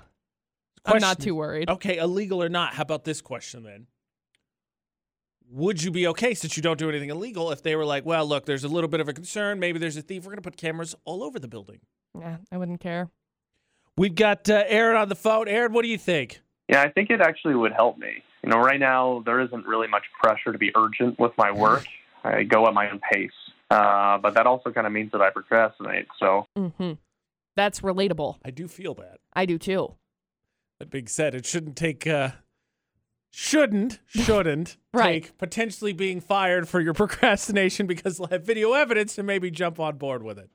I'm 0.84 1.00
not 1.00 1.20
too 1.20 1.34
worried. 1.34 1.70
Okay, 1.70 1.98
illegal 1.98 2.42
or 2.42 2.48
not? 2.48 2.74
How 2.74 2.82
about 2.82 3.04
this 3.04 3.20
question 3.20 3.62
then? 3.62 3.86
Would 5.50 5.82
you 5.82 5.90
be 5.90 6.06
okay 6.08 6.34
since 6.34 6.56
you 6.56 6.62
don't 6.62 6.78
do 6.78 6.88
anything 6.88 7.10
illegal 7.10 7.50
if 7.50 7.62
they 7.62 7.76
were 7.76 7.84
like, 7.84 8.06
well, 8.06 8.26
look, 8.26 8.46
there's 8.46 8.64
a 8.64 8.68
little 8.68 8.88
bit 8.88 9.00
of 9.00 9.08
a 9.08 9.12
concern. 9.12 9.60
Maybe 9.60 9.78
there's 9.78 9.96
a 9.96 10.02
thief. 10.02 10.24
We're 10.24 10.30
going 10.30 10.42
to 10.42 10.42
put 10.42 10.56
cameras 10.56 10.94
all 11.04 11.22
over 11.22 11.38
the 11.38 11.48
building. 11.48 11.80
Yeah, 12.18 12.38
I 12.50 12.56
wouldn't 12.56 12.80
care. 12.80 13.10
We've 13.98 14.14
got 14.14 14.48
uh, 14.48 14.64
Aaron 14.66 14.96
on 14.96 15.08
the 15.10 15.14
phone. 15.14 15.48
Aaron, 15.48 15.72
what 15.72 15.82
do 15.82 15.88
you 15.88 15.98
think? 15.98 16.40
Yeah, 16.68 16.80
I 16.80 16.88
think 16.88 17.10
it 17.10 17.20
actually 17.20 17.54
would 17.54 17.72
help 17.72 17.98
me. 17.98 18.22
You 18.42 18.50
know, 18.50 18.58
right 18.58 18.80
now 18.80 19.22
there 19.26 19.40
isn't 19.40 19.66
really 19.66 19.88
much 19.88 20.04
pressure 20.22 20.52
to 20.52 20.58
be 20.58 20.72
urgent 20.74 21.18
with 21.18 21.32
my 21.36 21.52
work. 21.52 21.84
I 22.24 22.44
go 22.44 22.66
at 22.66 22.72
my 22.72 22.88
own 22.90 23.00
pace, 23.12 23.30
uh, 23.70 24.16
but 24.18 24.34
that 24.34 24.46
also 24.46 24.70
kind 24.70 24.86
of 24.86 24.92
means 24.92 25.12
that 25.12 25.20
I 25.20 25.30
procrastinate. 25.30 26.06
So 26.18 26.46
Mm-hmm. 26.56 26.92
That's 27.56 27.80
relatable. 27.80 28.36
I 28.44 28.50
do 28.50 28.66
feel 28.68 28.94
that. 28.94 29.18
I 29.34 29.44
do 29.44 29.58
too. 29.58 29.94
That 30.82 30.90
being 30.90 31.06
said, 31.06 31.36
it 31.36 31.46
shouldn't 31.46 31.76
take 31.76 32.08
uh, 32.08 32.30
shouldn't 33.30 34.00
shouldn't 34.08 34.76
Right. 34.92 35.22
take 35.22 35.38
potentially 35.38 35.92
being 35.92 36.20
fired 36.20 36.68
for 36.68 36.80
your 36.80 36.92
procrastination 37.02 37.86
because 37.86 38.18
they'll 38.18 38.26
have 38.26 38.42
video 38.44 38.72
evidence 38.72 39.16
and 39.16 39.24
maybe 39.24 39.48
jump 39.48 39.78
on 39.78 39.96
board 39.96 40.24
with 40.24 40.40
it. 40.40 40.50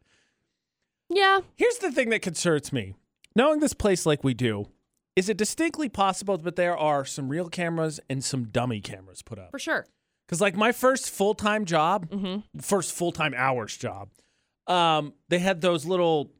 Yeah. 1.09 1.39
Here's 1.55 1.77
the 1.77 1.93
thing 1.93 2.09
that 2.09 2.21
concerns 2.21 2.73
me. 2.73 2.93
Knowing 3.37 3.61
this 3.61 3.71
place 3.71 4.05
like 4.05 4.21
we 4.21 4.33
do, 4.33 4.67
is 5.15 5.29
it 5.29 5.37
distinctly 5.37 5.87
possible 5.87 6.37
that 6.39 6.57
there 6.57 6.75
are 6.77 7.05
some 7.05 7.29
real 7.29 7.47
cameras 7.47 8.01
and 8.09 8.21
some 8.21 8.49
dummy 8.49 8.81
cameras 8.81 9.21
put 9.21 9.39
up? 9.39 9.51
For 9.51 9.59
sure. 9.59 9.87
Because 10.27 10.41
like 10.41 10.57
my 10.57 10.73
first 10.73 11.09
full 11.09 11.35
time 11.35 11.63
job, 11.63 12.09
Mm-hmm. 12.09 12.59
first 12.59 12.91
full 12.91 13.13
time 13.13 13.33
hours 13.37 13.77
job, 13.77 14.09
um, 14.67 15.13
they 15.29 15.39
had 15.39 15.61
those 15.61 15.85
little, 15.85 16.33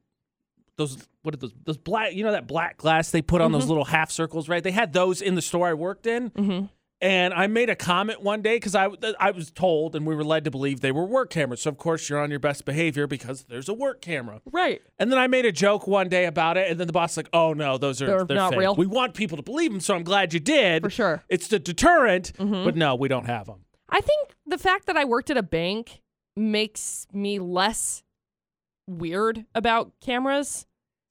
those 0.78 1.08
what 1.24 1.34
are 1.34 1.38
those 1.38 1.54
those 1.66 1.78
black 1.78 2.14
you 2.14 2.24
know 2.24 2.32
that 2.32 2.48
black 2.48 2.78
glass 2.78 3.12
they 3.12 3.22
put 3.22 3.42
on 3.42 3.52
those 3.52 3.66
little 3.68 3.86
half 3.86 4.12
circles 4.12 4.48
right? 4.48 4.64
They 4.64 4.72
had 4.72 4.94
those 4.94 5.22
in 5.22 5.36
the 5.36 5.42
store 5.42 5.68
I 5.68 5.74
worked 5.74 6.06
in, 6.08 6.30
Mm-hmm. 6.32 6.66
and 7.02 7.34
I 7.34 7.48
made 7.48 7.70
a 7.70 7.76
comment 7.76 8.22
one 8.22 8.42
day 8.42 8.56
because 8.58 8.76
I 8.76 8.88
I 9.20 9.32
was 9.32 9.52
told 9.52 9.96
and 9.96 10.06
we 10.06 10.16
were 10.16 10.24
led 10.24 10.44
to 10.46 10.52
believe 10.52 10.80
they 10.82 10.92
were 10.92 11.06
work 11.06 11.30
cameras. 11.32 11.62
So 11.62 11.70
of 11.70 11.78
course 11.78 12.10
you're 12.10 12.20
on 12.20 12.30
your 12.30 12.40
best 12.40 12.64
behavior 12.66 13.08
because 13.08 13.44
there's 13.46 13.68
a 13.70 13.74
work 13.74 14.02
camera. 14.02 14.42
Right. 14.52 14.82
And 15.00 15.12
then 15.12 15.20
I 15.20 15.28
made 15.28 15.46
a 15.46 15.52
joke 15.52 15.88
one 15.88 16.10
day 16.10 16.26
about 16.26 16.58
it, 16.58 16.70
and 16.72 16.80
then 16.80 16.88
the 16.88 16.94
boss 16.94 17.12
was 17.12 17.18
like, 17.26 17.30
"Oh 17.34 17.54
no, 17.54 17.78
those 17.78 18.02
are 18.02 18.08
They're 18.08 18.24
they're, 18.26 18.38
not 18.38 18.52
fake. 18.52 18.60
real." 18.60 18.76
We 18.76 18.88
want 18.88 19.14
people 19.16 19.38
to 19.38 19.44
believe 19.44 19.72
them, 19.72 19.80
so 19.80 19.96
I'm 19.96 20.04
glad 20.04 20.34
you 20.34 20.40
did. 20.40 20.84
For 20.84 20.90
sure. 20.90 21.24
It's 21.30 21.48
the 21.48 21.60
deterrent, 21.60 22.34
Mhm. 22.38 22.66
but 22.66 22.76
no, 22.76 22.96
we 22.96 23.08
don't 23.08 23.26
have 23.26 23.48
them. 23.48 23.66
I 23.90 24.02
think 24.02 24.36
the 24.46 24.58
fact 24.58 24.86
that 24.88 24.98
I 24.98 25.06
worked 25.06 25.30
at 25.30 25.38
a 25.38 25.44
bank 25.44 26.02
makes 26.36 27.08
me 27.14 27.40
less 27.40 28.04
weird 28.88 29.46
about 29.54 29.92
cameras 30.02 30.66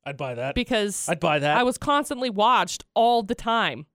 I'd 0.04 0.16
buy 0.16 0.34
that. 0.34 0.54
because 0.54 1.08
I'd 1.08 1.20
buy 1.20 1.38
that. 1.40 1.56
I 1.56 1.62
was 1.62 1.78
constantly 1.78 2.30
watched 2.30 2.84
all 2.94 3.22
the 3.22 3.34
time, 3.34 3.86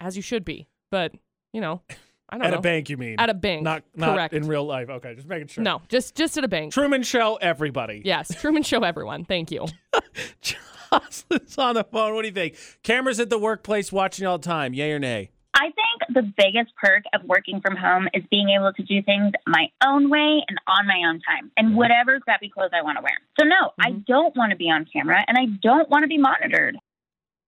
as 0.00 0.16
you 0.16 0.22
should 0.22 0.44
be. 0.44 0.68
But 0.90 1.12
you 1.52 1.60
know, 1.60 1.82
I 2.28 2.38
don't 2.38 2.46
at 2.46 2.50
know. 2.52 2.58
a 2.58 2.60
bank, 2.62 2.90
you 2.90 2.96
mean? 2.96 3.16
At 3.18 3.30
a 3.30 3.34
bank, 3.34 3.62
not 3.62 3.82
not 3.94 4.14
correct. 4.14 4.34
in 4.34 4.46
real 4.46 4.64
life. 4.64 4.88
Okay, 4.88 5.14
just 5.14 5.26
making 5.26 5.48
sure. 5.48 5.64
No, 5.64 5.82
just 5.88 6.14
just 6.14 6.36
at 6.36 6.44
a 6.44 6.48
bank. 6.48 6.72
Truman 6.72 7.02
Show, 7.02 7.36
everybody. 7.36 8.02
Yes, 8.04 8.34
Truman 8.40 8.62
Show, 8.62 8.82
everyone. 8.82 9.24
Thank 9.24 9.50
you. 9.50 9.66
Jocelyn's 10.42 11.58
on 11.58 11.74
the 11.74 11.84
phone. 11.84 12.14
What 12.14 12.22
do 12.22 12.28
you 12.28 12.34
think? 12.34 12.56
Cameras 12.82 13.18
at 13.20 13.30
the 13.30 13.38
workplace 13.38 13.90
watching 13.90 14.26
all 14.26 14.38
the 14.38 14.46
time. 14.46 14.74
Yay 14.74 14.92
or 14.92 14.98
nay? 14.98 15.30
I 15.56 15.72
think 15.72 16.14
the 16.14 16.32
biggest 16.36 16.74
perk 16.76 17.04
of 17.14 17.22
working 17.24 17.62
from 17.62 17.76
home 17.76 18.08
is 18.12 18.22
being 18.30 18.50
able 18.50 18.74
to 18.74 18.82
do 18.82 19.02
things 19.02 19.32
my 19.46 19.68
own 19.82 20.10
way 20.10 20.44
and 20.46 20.58
on 20.66 20.86
my 20.86 21.08
own 21.08 21.20
time 21.20 21.50
and 21.56 21.68
mm-hmm. 21.68 21.76
whatever 21.76 22.20
crappy 22.20 22.50
clothes 22.50 22.70
I 22.74 22.82
want 22.82 22.98
to 22.98 23.02
wear. 23.02 23.16
So, 23.40 23.46
no, 23.46 23.72
I 23.80 23.90
mm-hmm. 23.90 24.00
don't 24.06 24.36
want 24.36 24.50
to 24.50 24.56
be 24.56 24.66
on 24.66 24.86
camera 24.92 25.24
and 25.26 25.38
I 25.38 25.46
don't 25.62 25.88
want 25.88 26.02
to 26.02 26.08
be 26.08 26.18
monitored. 26.18 26.76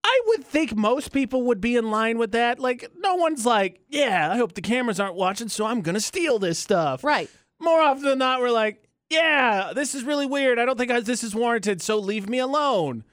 I 0.02 0.20
would 0.28 0.44
think 0.44 0.74
most 0.74 1.12
people 1.12 1.42
would 1.42 1.61
be 1.61 1.76
in 1.76 1.90
line 1.90 2.16
with 2.16 2.32
that. 2.32 2.59
Like, 2.59 2.90
no 2.96 3.16
one's 3.16 3.44
like, 3.44 3.82
yeah, 3.90 4.32
I 4.32 4.38
hope 4.38 4.54
the 4.54 4.62
cameras 4.62 4.98
aren't 4.98 5.16
watching, 5.16 5.50
so 5.50 5.66
I'm 5.66 5.82
going 5.82 5.96
to 5.96 6.00
steal 6.00 6.38
this 6.38 6.59
stuff. 6.59 7.04
Right. 7.04 7.28
More 7.61 7.80
often 7.80 8.04
than 8.04 8.18
not, 8.18 8.40
we're 8.40 8.50
like, 8.50 8.88
yeah, 9.11 9.72
this 9.74 9.94
is 9.94 10.04
really 10.04 10.24
weird. 10.24 10.59
I 10.59 10.64
don't 10.64 10.78
think 10.78 10.90
I- 10.90 11.00
this 11.00 11.22
is 11.22 11.34
warranted, 11.34 11.82
so 11.82 11.98
leave 11.98 12.26
me 12.26 12.38
alone. 12.38 13.04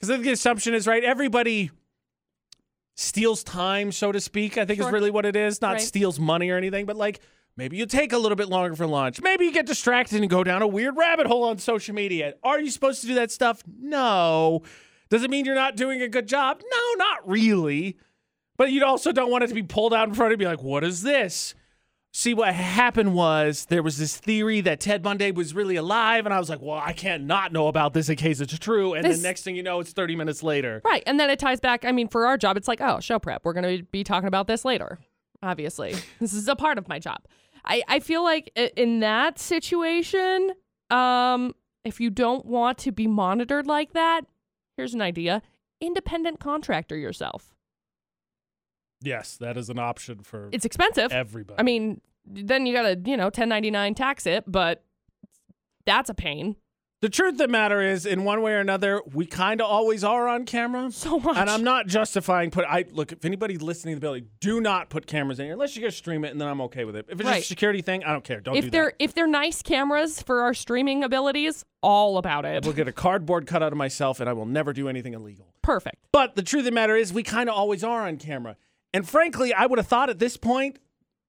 Because 0.00 0.22
the 0.22 0.30
assumption 0.30 0.72
is, 0.72 0.86
right, 0.86 1.04
everybody 1.04 1.72
steals 2.98 3.44
time, 3.44 3.92
so 3.92 4.10
to 4.10 4.20
speak, 4.20 4.58
I 4.58 4.64
think 4.64 4.80
is 4.80 4.90
really 4.90 5.12
what 5.12 5.24
it 5.24 5.36
is. 5.36 5.60
Not 5.60 5.74
Right. 5.74 5.80
steals 5.80 6.18
money 6.18 6.50
or 6.50 6.56
anything, 6.56 6.84
but 6.84 6.96
like, 6.96 7.20
maybe 7.56 7.76
you 7.76 7.86
take 7.86 8.12
a 8.12 8.18
little 8.18 8.34
bit 8.34 8.48
longer 8.48 8.74
for 8.74 8.88
lunch. 8.88 9.20
Maybe 9.22 9.44
you 9.44 9.52
get 9.52 9.66
distracted 9.66 10.20
and 10.20 10.28
go 10.28 10.42
down 10.42 10.62
a 10.62 10.66
weird 10.66 10.96
rabbit 10.96 11.28
hole 11.28 11.44
on 11.44 11.58
social 11.58 11.94
media. 11.94 12.34
Are 12.42 12.60
you 12.60 12.70
supposed 12.72 13.00
to 13.02 13.06
do 13.06 13.14
that 13.14 13.30
stuff? 13.30 13.62
No. 13.80 14.62
Does 15.10 15.22
it 15.22 15.30
mean 15.30 15.44
you're 15.44 15.54
not 15.54 15.76
doing 15.76 16.02
a 16.02 16.08
good 16.08 16.26
job? 16.26 16.60
No, 16.60 17.04
not 17.04 17.28
really. 17.28 17.96
But 18.56 18.72
you 18.72 18.84
also 18.84 19.12
don't 19.12 19.30
want 19.30 19.44
it 19.44 19.46
to 19.46 19.54
be 19.54 19.62
pulled 19.62 19.94
out 19.94 20.08
in 20.08 20.14
front 20.14 20.32
of 20.32 20.40
you, 20.40 20.44
be 20.46 20.50
like, 20.50 20.64
what 20.64 20.82
is 20.82 21.02
this? 21.02 21.54
See, 22.12 22.34
what 22.34 22.54
happened 22.54 23.14
was 23.14 23.66
there 23.66 23.82
was 23.82 23.98
this 23.98 24.16
theory 24.16 24.60
that 24.62 24.80
Ted 24.80 25.02
Bundy 25.02 25.30
was 25.30 25.54
really 25.54 25.76
alive, 25.76 26.24
and 26.24 26.34
I 26.34 26.38
was 26.38 26.48
like, 26.48 26.60
well, 26.60 26.80
I 26.82 26.92
can't 26.92 27.24
not 27.24 27.52
know 27.52 27.68
about 27.68 27.92
this 27.92 28.08
in 28.08 28.16
case 28.16 28.40
it's 28.40 28.58
true. 28.58 28.94
And 28.94 29.04
This- 29.04 29.18
then 29.18 29.22
next 29.22 29.42
thing 29.42 29.54
you 29.56 29.62
know, 29.62 29.78
it's 29.80 29.92
30 29.92 30.16
minutes 30.16 30.42
later. 30.42 30.80
Right. 30.84 31.02
And 31.06 31.20
then 31.20 31.30
it 31.30 31.38
ties 31.38 31.60
back. 31.60 31.84
I 31.84 31.92
mean, 31.92 32.08
for 32.08 32.26
our 32.26 32.36
job, 32.38 32.56
it's 32.56 32.66
like, 32.66 32.80
oh, 32.80 32.98
show 33.00 33.18
prep. 33.18 33.44
We're 33.44 33.52
going 33.52 33.78
to 33.78 33.84
be 33.84 34.02
talking 34.04 34.26
about 34.26 34.46
this 34.46 34.64
later. 34.64 34.98
Obviously, 35.42 35.94
this 36.20 36.32
is 36.32 36.48
a 36.48 36.56
part 36.56 36.78
of 36.78 36.88
my 36.88 36.98
job. 36.98 37.18
I, 37.64 37.82
I 37.86 38.00
feel 38.00 38.24
like 38.24 38.50
i- 38.56 38.72
in 38.76 39.00
that 39.00 39.38
situation, 39.38 40.52
um, 40.90 41.54
if 41.84 42.00
you 42.00 42.10
don't 42.10 42.44
want 42.46 42.78
to 42.78 42.90
be 42.92 43.06
monitored 43.06 43.66
like 43.66 43.92
that, 43.92 44.22
here's 44.76 44.94
an 44.94 45.02
idea 45.02 45.42
independent 45.80 46.40
contractor 46.40 46.96
yourself. 46.96 47.54
Yes, 49.02 49.36
that 49.36 49.56
is 49.56 49.70
an 49.70 49.78
option 49.78 50.20
for 50.22 50.48
It's 50.52 50.64
expensive. 50.64 51.12
everybody. 51.12 51.58
I 51.58 51.62
mean, 51.62 52.00
then 52.26 52.66
you 52.66 52.72
got 52.74 52.82
to, 52.82 53.10
you 53.10 53.16
know, 53.16 53.24
1099 53.26 53.94
tax 53.94 54.26
it, 54.26 54.44
but 54.46 54.84
that's 55.86 56.10
a 56.10 56.14
pain. 56.14 56.56
the 57.00 57.08
truth 57.08 57.34
of 57.34 57.38
the 57.38 57.46
matter 57.48 57.80
is, 57.80 58.04
in 58.04 58.24
one 58.24 58.42
way 58.42 58.52
or 58.52 58.58
another, 58.58 59.00
we 59.14 59.24
kind 59.24 59.60
of 59.60 59.70
always 59.70 60.02
are 60.02 60.26
on 60.26 60.44
camera. 60.44 60.90
So 60.90 61.20
much. 61.20 61.36
And 61.36 61.48
I'm 61.48 61.62
not 61.62 61.86
justifying 61.86 62.50
put. 62.50 62.64
I 62.68 62.86
look 62.90 63.12
if 63.12 63.24
anybody 63.24 63.56
listening 63.56 63.94
to 63.94 64.00
the 64.00 64.04
building, 64.04 64.26
do 64.40 64.60
not 64.60 64.90
put 64.90 65.06
cameras 65.06 65.38
in 65.38 65.44
here 65.46 65.52
unless 65.54 65.76
you 65.76 65.82
guys 65.82 65.96
stream 65.96 66.24
it, 66.24 66.32
and 66.32 66.40
then 66.40 66.48
I'm 66.48 66.60
okay 66.62 66.84
with 66.84 66.96
it. 66.96 67.06
If 67.08 67.12
it's 67.12 67.22
just 67.22 67.30
Right. 67.30 67.42
a 67.42 67.46
security 67.46 67.82
thing, 67.82 68.02
I 68.04 68.12
don't 68.12 68.24
care. 68.24 68.40
Don't 68.40 68.56
if 68.56 68.64
do 68.64 68.70
they're 68.70 68.84
that. 68.86 68.94
if 68.98 69.14
they're 69.14 69.28
nice 69.28 69.62
cameras 69.62 70.20
for 70.20 70.42
our 70.42 70.52
streaming 70.52 71.04
abilities, 71.04 71.64
all 71.82 72.18
about 72.18 72.44
it. 72.44 72.64
We'll 72.64 72.74
get 72.74 72.88
a 72.88 72.92
cardboard 72.92 73.46
cut 73.46 73.62
out 73.62 73.70
of 73.72 73.78
myself, 73.78 74.18
and 74.18 74.28
I 74.28 74.32
will 74.32 74.44
never 74.46 74.72
do 74.72 74.88
anything 74.88 75.14
illegal. 75.14 75.46
Perfect. 75.62 75.96
But 76.12 76.34
the 76.34 76.42
truth 76.42 76.62
of 76.62 76.64
the 76.66 76.72
matter 76.72 76.96
is, 76.96 77.12
we 77.12 77.22
kind 77.22 77.48
of 77.48 77.54
always 77.54 77.84
are 77.84 78.06
on 78.08 78.16
camera. 78.16 78.56
And 78.92 79.08
frankly, 79.08 79.52
I 79.52 79.66
would 79.66 79.78
have 79.78 79.86
thought 79.86 80.10
at 80.10 80.18
this 80.18 80.36
point, 80.36 80.78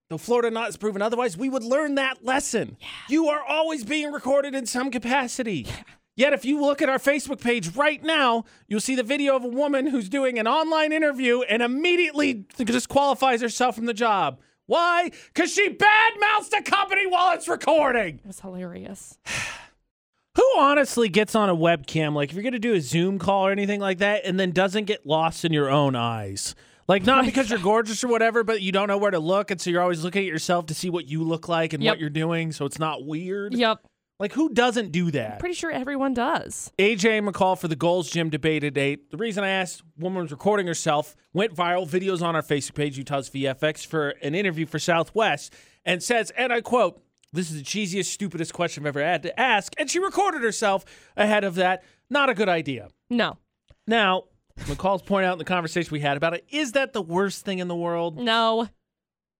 though 0.10 0.18
Florida 0.18 0.50
not 0.50 0.66
has 0.66 0.78
proven 0.78 1.02
otherwise, 1.02 1.38
we 1.38 1.50
would 1.50 1.64
learn 1.64 1.96
that 1.96 2.24
lesson. 2.24 2.78
You 3.10 3.28
are 3.28 3.42
always 3.44 3.84
being 3.84 4.12
recorded 4.12 4.56
in 4.56 4.66
some 4.66 4.92
capacity. 4.92 5.68
Yet, 6.16 6.34
if 6.34 6.44
you 6.44 6.60
look 6.60 6.82
at 6.82 6.90
our 6.90 6.98
Facebook 6.98 7.42
page 7.42 7.76
right 7.76 8.04
now, 8.04 8.44
you'll 8.68 8.82
see 8.82 8.96
the 8.96 9.04
video 9.04 9.38
of 9.38 9.46
a 9.46 9.50
woman 9.50 9.88
who's 9.88 10.10
doing 10.10 10.38
an 10.38 10.48
online 10.48 10.92
interview 10.92 11.44
and 11.44 11.62
immediately 11.62 12.46
disqualifies 12.58 13.42
herself 13.42 13.76
from 13.76 13.86
the 13.86 13.94
job. 13.94 14.40
Why? 14.66 15.12
Because 15.34 15.54
she 15.54 15.70
badmouths 15.70 16.50
the 16.50 16.62
company 16.64 17.08
while 17.08 17.34
it's 17.36 17.48
recording. 17.48 18.16
It 18.16 18.28
was 18.28 18.42
hilarious. 18.42 19.18
Who 20.36 20.46
honestly 20.58 21.10
gets 21.10 21.36
on 21.36 21.50
a 21.50 21.56
webcam, 21.56 22.14
like 22.14 22.30
if 22.30 22.36
you're 22.36 22.44
going 22.44 22.54
to 22.54 22.60
do 22.60 22.74
a 22.74 22.82
Zoom 22.82 23.18
call 23.18 23.48
or 23.48 23.52
anything 23.52 23.80
like 23.80 23.98
that, 23.98 24.26
and 24.26 24.40
then 24.40 24.52
doesn't 24.52 24.86
get 24.86 25.06
lost 25.06 25.44
in 25.44 25.52
your 25.52 25.70
own 25.70 25.96
eyes? 25.96 26.54
Like, 26.90 27.06
not 27.06 27.24
because 27.24 27.52
you're 27.52 27.60
gorgeous 27.60 28.04
or 28.04 28.08
whatever, 28.08 28.44
but 28.44 28.62
you 28.62 28.72
don't 28.72 28.88
know 28.88 28.98
where 28.98 29.12
to 29.12 29.20
look. 29.20 29.52
And 29.52 29.62
so 29.62 29.70
you're 29.70 29.82
always 29.82 30.04
looking 30.04 30.24
at 30.24 30.28
yourself 30.28 30.66
to 30.66 30.74
see 30.74 30.90
what 30.90 31.08
you 31.08 31.24
look 31.24 31.48
like 31.48 31.72
and 31.74 31.84
Yep. 31.84 31.92
what 31.92 32.00
you're 32.00 32.10
doing. 32.10 32.52
So 32.52 32.66
it's 32.66 32.80
not 32.80 33.06
weird. 33.06 33.54
Yep. 33.54 33.86
Like, 34.20 34.34
who 34.34 34.50
doesn't 34.50 34.92
do 34.92 35.12
that? 35.12 35.40
Pretty 35.40 35.54
sure 35.54 35.72
everyone 35.72 36.14
does. 36.16 36.72
AJ 36.80 37.22
McCall 37.22 37.58
for 37.58 37.68
the 37.68 37.76
Gold's 37.76 38.10
Gym 38.10 38.30
debate 38.30 38.62
today. 38.62 38.98
The 39.12 39.18
reason 39.18 39.44
I 39.44 39.50
asked, 39.50 39.84
woman 39.98 40.24
was 40.24 40.32
recording 40.32 40.66
herself, 40.68 41.16
went 41.32 41.56
viral, 41.56 41.88
videos 41.88 42.22
on 42.22 42.36
our 42.36 42.42
Facebook 42.42 42.74
page, 42.74 42.98
Utah's 42.98 43.30
VFX, 43.30 43.86
for 43.86 44.10
an 44.24 44.34
interview 44.36 44.66
for 44.66 44.80
Southwest, 44.80 45.54
and 45.86 46.02
says, 46.04 46.32
and 46.32 46.52
I 46.52 46.60
quote, 46.60 47.02
this 47.32 47.52
is 47.52 47.58
the 47.60 47.64
cheesiest, 47.64 48.08
stupidest 48.08 48.52
question 48.54 48.84
I've 48.84 48.88
ever 48.88 49.06
had 49.06 49.22
to 49.24 49.40
ask. 49.40 49.74
And 49.78 49.90
she 49.90 50.00
recorded 50.00 50.42
herself 50.42 50.84
ahead 51.16 51.44
of 51.44 51.54
that. 51.56 51.84
Not 52.10 52.30
a 52.30 52.34
good 52.34 52.50
idea. 52.50 52.90
No. 53.12 53.38
Now, 53.88 54.24
McCall's 54.66 55.02
point 55.02 55.26
out 55.26 55.34
in 55.34 55.40
the 55.40 55.46
conversation 55.46 55.92
we 55.92 56.00
had 56.00 56.18
about 56.18 56.34
it, 56.34 56.46
is 56.50 56.74
that 56.74 56.94
the 56.94 57.02
worst 57.02 57.46
thing 57.46 57.60
in 57.60 57.68
the 57.68 57.76
world? 57.76 58.18
No. 58.18 58.68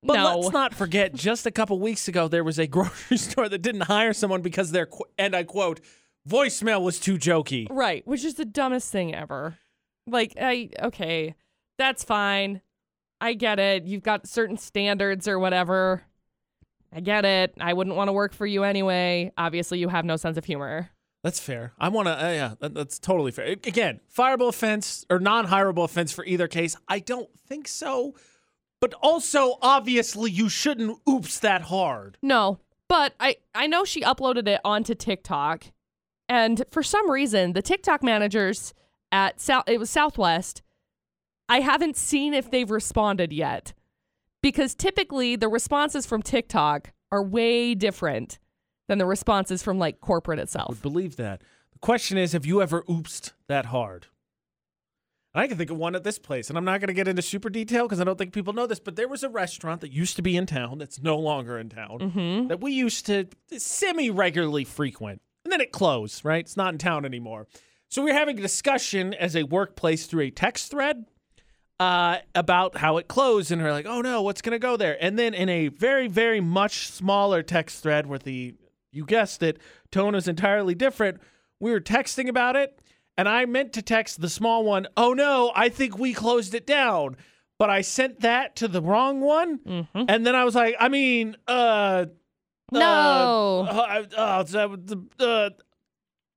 But 0.02 0.16
no. 0.16 0.40
let's 0.40 0.54
not 0.54 0.74
forget, 0.74 1.14
just 1.14 1.46
a 1.46 1.52
couple 1.52 1.80
weeks 1.80 2.08
ago, 2.08 2.28
there 2.28 2.44
was 2.44 2.58
a 2.58 2.68
grocery 2.68 3.18
store 3.18 3.50
that 3.50 3.62
didn't 3.62 3.82
hire 3.82 4.14
someone 4.14 4.42
because 4.42 4.72
their, 4.72 4.88
and 5.18 5.36
I 5.36 5.44
quote, 5.44 5.82
voicemail 6.28 6.82
was 6.82 7.00
too 7.00 7.18
jokey. 7.18 7.68
Right, 7.70 8.06
which 8.08 8.24
is 8.24 8.36
the 8.36 8.46
dumbest 8.46 8.92
thing 8.92 9.14
ever. 9.14 9.58
Like, 10.08 10.34
I 10.40 10.70
okay, 10.82 11.36
that's 11.78 12.04
fine. 12.04 12.62
I 13.22 13.34
get 13.34 13.60
it. 13.60 13.84
You've 13.84 14.04
got 14.04 14.28
certain 14.28 14.58
standards 14.58 15.28
or 15.28 15.38
whatever. 15.38 16.04
I 16.94 17.02
get 17.02 17.26
it. 17.26 17.54
I 17.60 17.74
wouldn't 17.74 17.96
want 17.96 18.08
to 18.08 18.14
work 18.14 18.34
for 18.34 18.48
you 18.48 18.64
anyway. 18.64 19.32
Obviously, 19.38 19.80
you 19.80 19.90
have 19.90 20.06
no 20.06 20.16
sense 20.16 20.38
of 20.38 20.46
humor. 20.46 20.90
That's 21.24 21.40
fair. 21.40 21.74
I 21.78 21.90
want 21.90 22.08
to, 22.08 22.14
uh, 22.14 22.30
yeah, 22.30 22.54
that, 22.60 22.74
that's 22.74 22.98
totally 22.98 23.32
fair. 23.32 23.48
Again, 23.48 24.00
fireable 24.16 24.48
offense 24.48 25.06
or 25.10 25.20
non 25.20 25.48
hireable 25.48 25.84
offense 25.84 26.12
for 26.12 26.24
either 26.26 26.48
case. 26.48 26.78
I 26.88 27.00
don't 27.00 27.30
think 27.48 27.68
so. 27.68 28.16
But 28.80 28.94
also, 29.02 29.58
obviously, 29.62 30.32
you 30.32 30.48
shouldn't 30.48 31.00
oops 31.08 31.40
that 31.40 31.64
hard. 31.64 32.18
No, 32.22 32.60
but 32.88 33.14
I 33.20 33.36
I 33.54 33.68
know 33.68 33.84
she 33.84 34.02
uploaded 34.02 34.48
it 34.48 34.62
onto 34.64 34.96
TikTok, 34.96 35.66
and 36.30 36.64
for 36.72 36.82
some 36.82 37.12
reason, 37.12 37.52
the 37.52 37.62
TikTok 37.62 38.02
managers 38.02 38.74
at 39.12 39.42
South 39.42 39.66
it 39.68 39.80
was 39.80 39.90
Southwest. 39.90 40.62
I 41.50 41.60
haven't 41.60 41.98
seen 41.98 42.34
if 42.34 42.50
they've 42.50 42.72
responded 42.72 43.34
yet, 43.34 43.74
because 44.42 44.76
typically 44.76 45.36
the 45.36 45.50
responses 45.50 46.06
from 46.06 46.22
TikTok 46.22 46.94
are 47.12 47.24
way 47.24 47.76
different 47.76 48.40
than 48.90 48.98
the 48.98 49.06
responses 49.06 49.64
from 49.64 49.80
like 49.80 50.02
corporate 50.02 50.40
I 50.40 50.42
itself. 50.42 50.68
would 50.70 50.82
believe 50.82 51.16
that. 51.16 51.42
The 51.72 51.80
question 51.80 52.18
is 52.18 52.34
have 52.34 52.46
you 52.46 52.62
ever 52.62 52.82
oopsed 52.84 53.32
that 53.48 53.68
hard? 53.68 54.08
I 55.34 55.48
can 55.48 55.58
think 55.58 55.70
of 55.70 55.78
one 55.78 55.96
at 55.96 56.04
this 56.04 56.18
place, 56.18 56.50
and 56.50 56.58
I'm 56.58 56.66
not 56.66 56.80
going 56.82 56.88
to 56.88 56.94
get 56.94 57.08
into 57.08 57.22
super 57.22 57.50
detail 57.52 57.84
because 57.88 58.02
I 58.02 58.04
don't 58.04 58.18
think 58.18 58.34
people 58.34 58.52
know 58.52 58.66
this, 58.66 58.80
but 58.80 58.96
there 58.96 59.08
was 59.08 59.24
a 59.24 59.30
restaurant 59.30 59.82
that 59.82 59.92
used 59.94 60.16
to 60.16 60.24
be 60.24 60.36
in 60.36 60.48
town 60.48 60.80
that's 60.80 61.02
no 61.02 61.18
longer 61.20 61.60
in 61.60 61.70
town 61.70 62.00
Mm-hmm. 62.00 62.48
that 62.48 62.60
we 62.62 62.72
used 62.72 63.06
to 63.06 63.28
semi 63.56 64.10
regularly 64.10 64.66
frequent. 64.66 65.22
And 65.46 65.52
then 65.54 65.62
it 65.62 65.72
closed, 65.72 66.26
right? 66.26 66.40
It's 66.44 66.58
not 66.58 66.74
in 66.74 66.80
town 66.80 67.06
anymore. 67.06 67.48
So 67.90 68.02
we 68.02 68.10
are 68.12 68.16
having 68.16 68.38
a 68.40 68.42
discussion 68.42 69.14
as 69.14 69.36
a 69.36 69.44
workplace 69.44 70.08
through 70.08 70.24
a 70.24 70.32
text 70.32 70.72
thread 70.72 71.06
uh, 71.80 72.18
about 72.36 72.78
how 72.78 72.98
it 72.98 73.08
closed. 73.08 73.52
And 73.52 73.62
we're 73.62 73.72
like, 73.72 73.86
oh 73.86 74.02
no, 74.02 74.22
what's 74.24 74.42
going 74.42 74.52
to 74.54 74.60
go 74.60 74.78
there? 74.78 74.98
And 75.00 75.18
then 75.18 75.34
in 75.36 75.48
a 75.48 75.68
very, 75.70 76.08
very 76.08 76.42
much 76.42 76.90
smaller 76.90 77.42
text 77.44 77.82
thread 77.84 78.06
where 78.08 78.20
the, 78.20 78.56
you 78.92 79.06
guessed 79.06 79.44
it, 79.44 79.60
tone 79.92 80.16
is 80.16 80.28
entirely 80.28 80.76
different, 80.76 81.20
we 81.60 81.72
were 81.72 81.82
texting 81.82 82.28
about 82.30 82.56
it. 82.56 82.80
And 83.18 83.28
I 83.28 83.46
meant 83.46 83.74
to 83.74 83.82
text 83.82 84.22
the 84.22 84.30
small 84.30 84.64
one, 84.64 84.88
oh 84.96 85.14
no, 85.14 85.52
I 85.56 85.68
think 85.70 85.98
we 86.00 86.14
closed 86.14 86.54
it 86.56 86.66
down. 86.66 87.18
But 87.58 87.70
I 87.70 87.82
sent 87.82 88.22
that 88.22 88.56
to 88.58 88.70
the 88.70 88.82
wrong 88.82 89.20
one. 89.20 89.60
Mm-hmm. 89.60 90.04
And 90.08 90.26
then 90.26 90.34
I 90.36 90.46
was 90.46 90.56
like, 90.56 90.76
I 90.80 90.88
mean, 90.88 91.36
uh, 91.46 92.06
No. 92.72 93.68
uh, 93.70 94.04
uh, 94.16 94.18
uh, 94.18 94.44
the- 94.44 95.06
uh, 95.20 95.50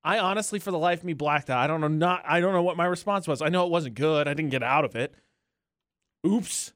I 0.05 0.18
honestly, 0.18 0.59
for 0.59 0.72
the 0.72 0.78
life 0.78 0.98
of 0.98 1.05
me, 1.05 1.12
blacked 1.12 1.48
out. 1.48 1.59
I 1.61 1.68
don't 1.68 1.80
know. 1.80 1.86
Not. 1.86 2.24
I 2.26 2.40
don't 2.40 2.53
know 2.53 2.64
what 2.64 2.76
my 2.76 2.86
response 2.86 3.28
was. 3.28 3.40
I 3.40 3.50
know 3.50 3.64
it 3.64 3.70
wasn't 3.70 3.94
good. 3.94 4.26
I 4.26 4.34
didn't 4.34 4.50
get 4.50 4.64
out 4.64 4.84
of 4.84 4.96
it. 4.96 5.14
Oops. 6.26 6.72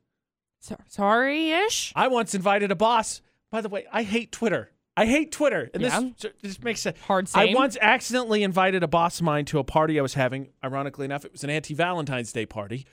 So- 0.61 0.77
sorry 0.87 1.51
ish. 1.51 1.93
I 1.97 2.07
once 2.07 2.33
invited 2.35 2.71
a 2.71 2.77
boss. 2.77 3.23
By 3.51 3.61
the 3.61 3.69
way, 3.69 3.87
I 3.93 4.05
hate 4.05 4.31
Twitter. 4.31 4.71
I 4.97 5.05
hate 5.07 5.31
Twitter, 5.31 5.71
and 5.75 5.83
Yeah. 5.83 6.01
this 6.19 6.33
this 6.43 6.63
makes 6.63 6.81
sense. 6.81 6.99
Hard 7.01 7.29
I 7.35 7.53
once 7.55 7.77
accidentally 7.81 8.43
invited 8.43 8.83
a 8.83 8.89
boss 8.89 9.21
of 9.21 9.25
mine 9.25 9.45
to 9.47 9.59
a 9.59 9.65
party 9.65 9.99
I 9.99 10.03
was 10.03 10.15
having. 10.15 10.49
Ironically 10.65 11.05
enough, 11.05 11.25
it 11.25 11.33
was 11.33 11.45
an 11.45 11.51
anti 11.51 11.75
Valentine's 11.75 12.33
Day 12.33 12.47
party. 12.47 12.87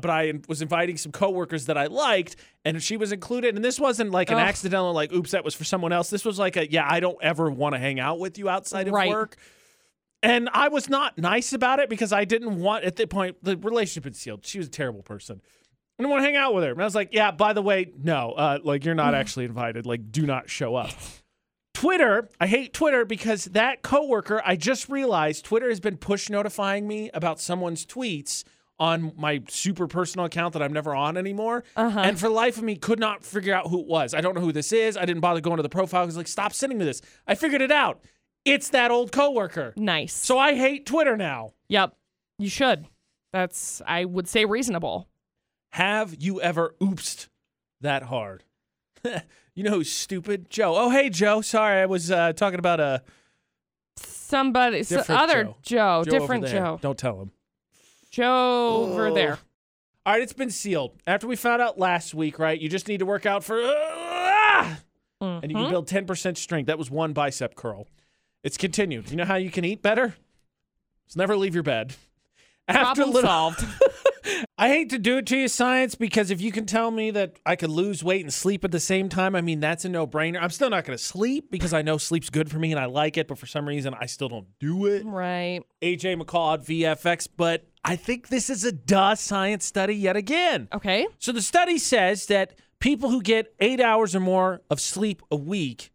But 0.00 0.10
I 0.10 0.32
was 0.48 0.62
inviting 0.62 0.96
some 0.96 1.12
coworkers 1.12 1.66
that 1.66 1.76
I 1.76 1.86
liked, 1.86 2.36
and 2.64 2.82
she 2.82 2.96
was 2.96 3.12
included. 3.12 3.56
And 3.56 3.64
this 3.64 3.78
wasn't 3.78 4.10
like 4.10 4.30
an 4.30 4.38
Ugh. 4.38 4.46
accidental, 4.48 4.92
like, 4.94 5.12
oops, 5.12 5.32
that 5.32 5.44
was 5.44 5.54
for 5.54 5.64
someone 5.64 5.92
else. 5.92 6.08
This 6.08 6.24
was 6.24 6.38
like 6.38 6.56
a, 6.56 6.70
yeah, 6.70 6.86
I 6.90 6.98
don't 7.00 7.18
ever 7.22 7.50
want 7.50 7.74
to 7.74 7.78
hang 7.78 8.00
out 8.00 8.18
with 8.18 8.38
you 8.38 8.48
outside 8.48 8.88
of 8.88 8.94
Right. 8.94 9.10
work. 9.10 9.36
And 10.22 10.48
I 10.54 10.68
was 10.68 10.88
not 10.88 11.18
nice 11.18 11.52
about 11.52 11.78
it 11.78 11.90
because 11.90 12.10
I 12.12 12.24
didn't 12.24 12.58
want, 12.60 12.84
at 12.84 12.96
the 12.96 13.06
point, 13.06 13.36
the 13.42 13.56
relationship 13.58 14.04
had 14.04 14.16
sealed. 14.16 14.46
She 14.46 14.56
was 14.56 14.68
a 14.68 14.70
terrible 14.70 15.02
person. 15.02 15.42
I 15.98 16.02
didn't 16.02 16.10
want 16.10 16.22
to 16.22 16.24
hang 16.26 16.36
out 16.36 16.54
with 16.54 16.64
her. 16.64 16.70
And 16.70 16.80
I 16.80 16.84
was 16.84 16.94
like, 16.94 17.10
yeah, 17.12 17.30
by 17.30 17.52
the 17.52 17.60
way, 17.62 17.92
no, 18.02 18.32
uh, 18.32 18.60
like, 18.64 18.86
you're 18.86 18.94
not 18.94 19.14
actually 19.14 19.44
invited. 19.44 19.84
Like, 19.84 20.10
do 20.10 20.24
not 20.24 20.48
show 20.48 20.74
up. 20.74 20.90
Twitter, 21.82 22.28
I 22.40 22.46
hate 22.46 22.72
Twitter 22.72 23.04
because 23.04 23.46
that 23.46 23.82
coworker, 23.82 24.40
I 24.46 24.54
just 24.54 24.88
realized 24.88 25.44
Twitter 25.44 25.68
has 25.68 25.80
been 25.80 25.96
push 25.96 26.30
notifying 26.30 26.86
me 26.86 27.10
about 27.12 27.40
someone's 27.40 27.84
tweets 27.84 28.44
on 28.78 29.12
my 29.16 29.42
super 29.48 29.88
personal 29.88 30.26
account 30.26 30.52
that 30.52 30.62
I'm 30.62 30.72
never 30.72 30.94
on 30.94 31.16
anymore. 31.16 31.64
Uh-huh. 31.74 31.98
And 31.98 32.20
for 32.20 32.28
the 32.28 32.34
life 32.34 32.56
of 32.56 32.62
me, 32.62 32.76
could 32.76 33.00
not 33.00 33.24
figure 33.24 33.52
out 33.52 33.66
who 33.66 33.80
it 33.80 33.88
was. 33.88 34.14
I 34.14 34.20
don't 34.20 34.36
know 34.36 34.40
who 34.40 34.52
this 34.52 34.72
is. 34.72 34.96
I 34.96 35.04
didn't 35.06 35.22
bother 35.22 35.40
going 35.40 35.56
to 35.56 35.62
the 35.64 35.68
profile. 35.68 36.02
I 36.02 36.06
was 36.06 36.16
like, 36.16 36.28
stop 36.28 36.52
sending 36.52 36.78
me 36.78 36.84
this. 36.84 37.02
I 37.26 37.34
figured 37.34 37.62
it 37.62 37.72
out. 37.72 38.00
It's 38.44 38.68
that 38.68 38.92
old 38.92 39.10
coworker. 39.10 39.74
Nice. 39.76 40.14
So 40.14 40.38
I 40.38 40.54
hate 40.54 40.86
Twitter 40.86 41.16
now. 41.16 41.50
Yep. 41.66 41.96
You 42.38 42.48
should. 42.48 42.86
That's 43.32 43.82
I 43.84 44.04
would 44.04 44.28
say 44.28 44.44
reasonable. 44.44 45.08
Have 45.72 46.14
you 46.16 46.40
ever 46.40 46.76
oopsed 46.80 47.26
that 47.80 48.04
hard? 48.04 48.44
you 49.54 49.62
know 49.64 49.70
who's 49.70 49.90
stupid? 49.90 50.48
Joe. 50.50 50.74
Oh, 50.76 50.90
hey, 50.90 51.10
Joe. 51.10 51.40
Sorry, 51.40 51.80
I 51.82 51.86
was 51.86 52.10
uh, 52.10 52.32
talking 52.32 52.58
about 52.58 52.80
a 52.80 53.02
Somebody, 53.96 54.78
s 54.80 54.88
different 54.88 55.20
other 55.20 55.44
Joe. 55.44 55.56
Joe, 55.62 55.76
Joe 55.76 55.98
over 55.98 56.04
different 56.10 56.44
there. 56.46 56.52
Joe, 56.60 56.78
Don't 56.80 56.98
tell 56.98 57.20
him. 57.20 57.30
Joe 58.10 58.88
over 58.90 59.08
Oh. 59.08 59.14
there. 59.14 59.38
All 60.04 60.14
right, 60.14 60.22
it's 60.22 60.32
been 60.32 60.50
sealed. 60.50 60.96
After 61.06 61.26
we 61.26 61.36
found 61.36 61.62
out 61.62 61.78
last 61.78 62.14
week, 62.14 62.38
right? 62.38 62.58
You 62.58 62.68
just 62.68 62.88
need 62.88 62.98
to 62.98 63.06
work 63.06 63.24
out 63.26 63.44
for, 63.44 63.60
ah! 63.62 64.80
and 65.20 65.42
you 65.50 65.56
can 65.56 65.66
Mhm. 65.66 65.70
build 65.70 65.86
10% 65.86 66.36
strength. 66.36 66.66
That 66.66 66.78
was 66.78 66.90
one 66.90 67.12
bicep 67.12 67.54
curl. 67.54 67.86
It's 68.42 68.56
continued. 68.56 69.10
You 69.10 69.16
know 69.16 69.24
how 69.24 69.36
you 69.36 69.50
can 69.50 69.64
eat 69.64 69.80
better? 69.82 70.16
Just 71.06 71.16
never 71.16 71.36
leave 71.36 71.54
your 71.54 71.62
bed. 71.62 71.94
After 72.68 72.84
Problem 73.02 73.10
little- 73.14 73.28
solved. 73.30 73.64
I 74.56 74.68
hate 74.68 74.90
to 74.90 74.98
do 74.98 75.16
it 75.18 75.26
to 75.26 75.36
you, 75.36 75.48
science, 75.48 75.96
because 75.96 76.30
if 76.30 76.40
you 76.40 76.52
can 76.52 76.64
tell 76.64 76.92
me 76.92 77.10
that 77.10 77.40
I 77.44 77.56
could 77.56 77.70
lose 77.70 78.04
weight 78.04 78.20
and 78.22 78.32
sleep 78.32 78.64
at 78.64 78.70
the 78.70 78.78
same 78.78 79.08
time, 79.08 79.34
I 79.34 79.40
mean, 79.40 79.58
that's 79.58 79.84
a 79.84 79.88
no 79.88 80.06
brainer. 80.06 80.40
I'm 80.40 80.50
still 80.50 80.70
not 80.70 80.84
going 80.84 80.96
to 80.96 81.02
sleep 81.02 81.50
because 81.50 81.72
I 81.72 81.82
know 81.82 81.98
sleep's 81.98 82.30
good 82.30 82.48
for 82.48 82.60
me 82.60 82.70
and 82.70 82.78
I 82.78 82.84
like 82.84 83.16
it, 83.16 83.26
but 83.26 83.36
for 83.38 83.46
some 83.46 83.66
reason, 83.66 83.94
I 83.98 84.06
still 84.06 84.28
don't 84.28 84.46
do 84.60 84.86
it. 84.86 85.04
right. 85.04 85.62
AJ 85.82 86.22
McCall 86.22 86.54
at 86.54 86.64
VFX, 86.64 87.26
but 87.36 87.66
I 87.84 87.96
think 87.96 88.28
this 88.28 88.48
is 88.48 88.62
a 88.64 88.70
duh 88.70 89.16
science 89.16 89.64
study 89.64 89.96
yet 89.96 90.14
again. 90.16 90.68
Okay. 90.72 91.08
So 91.18 91.32
the 91.32 91.42
study 91.42 91.78
says 91.78 92.26
that 92.26 92.54
people 92.78 93.10
who 93.10 93.22
get 93.22 93.52
eight 93.58 93.80
hours 93.80 94.14
or 94.14 94.20
more 94.20 94.60
of 94.70 94.80
sleep 94.80 95.22
a 95.32 95.36
week, 95.36 95.90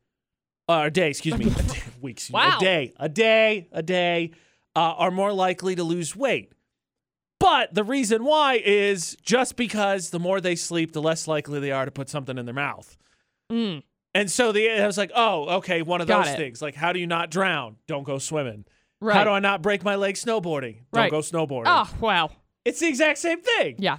uh, 0.68 0.84
a 0.88 0.92
day, 0.92 1.10
excuse 1.12 1.38
me, 1.38 1.46
a 1.46 1.50
day, 1.64 1.64
a 1.64 2.02
week, 2.02 2.18
excuse 2.18 2.30
me, 2.34 2.40
Wow. 2.40 2.58
a 2.58 2.60
day, 2.60 2.94
a 3.00 3.08
day, 3.08 3.70
a 3.72 3.82
day, 3.82 4.32
uh, 4.76 4.80
are 4.98 5.12
more 5.12 5.32
likely 5.32 5.74
to 5.76 5.84
lose 5.86 6.14
weight. 6.14 6.52
But 7.40 7.74
the 7.74 7.84
reason 7.84 8.24
why 8.24 8.56
is 8.64 9.16
just 9.22 9.56
because 9.56 10.10
the 10.10 10.20
more 10.20 10.42
they 10.42 10.56
sleep, 10.56 10.94
the 10.94 11.02
less 11.02 11.28
likely 11.28 11.60
they 11.60 11.72
are 11.72 11.86
to 11.86 11.92
put 11.92 12.10
something 12.10 12.38
in 12.38 12.46
their 12.46 12.56
mouth. 12.56 12.98
Mm. 13.52 13.84
And 14.16 14.32
so 14.32 14.52
the 14.52 14.70
I 14.82 14.88
was 14.88 14.98
like, 14.98 15.12
oh, 15.16 15.58
okay, 15.58 15.82
one 15.84 16.02
of 16.02 16.08
Got 16.08 16.26
those 16.26 16.34
it. 16.34 16.38
things. 16.38 16.62
Like, 16.62 16.74
how 16.76 16.92
do 16.94 17.00
you 17.00 17.08
not 17.08 17.30
drown? 17.30 17.76
Don't 17.88 18.04
go 18.04 18.18
swimming. 18.18 18.66
Right. 19.00 19.16
How 19.16 19.24
do 19.24 19.30
I 19.30 19.40
not 19.40 19.62
break 19.62 19.84
my 19.84 19.96
leg 19.96 20.16
snowboarding? 20.16 20.78
Don't 20.92 21.02
Right. 21.04 21.12
go 21.12 21.20
snowboarding. 21.20 21.66
Oh 21.68 21.94
wow. 22.00 22.32
It's 22.66 22.80
the 22.80 22.88
exact 22.88 23.20
same 23.20 23.42
thing. 23.42 23.76
Yeah. 23.78 23.98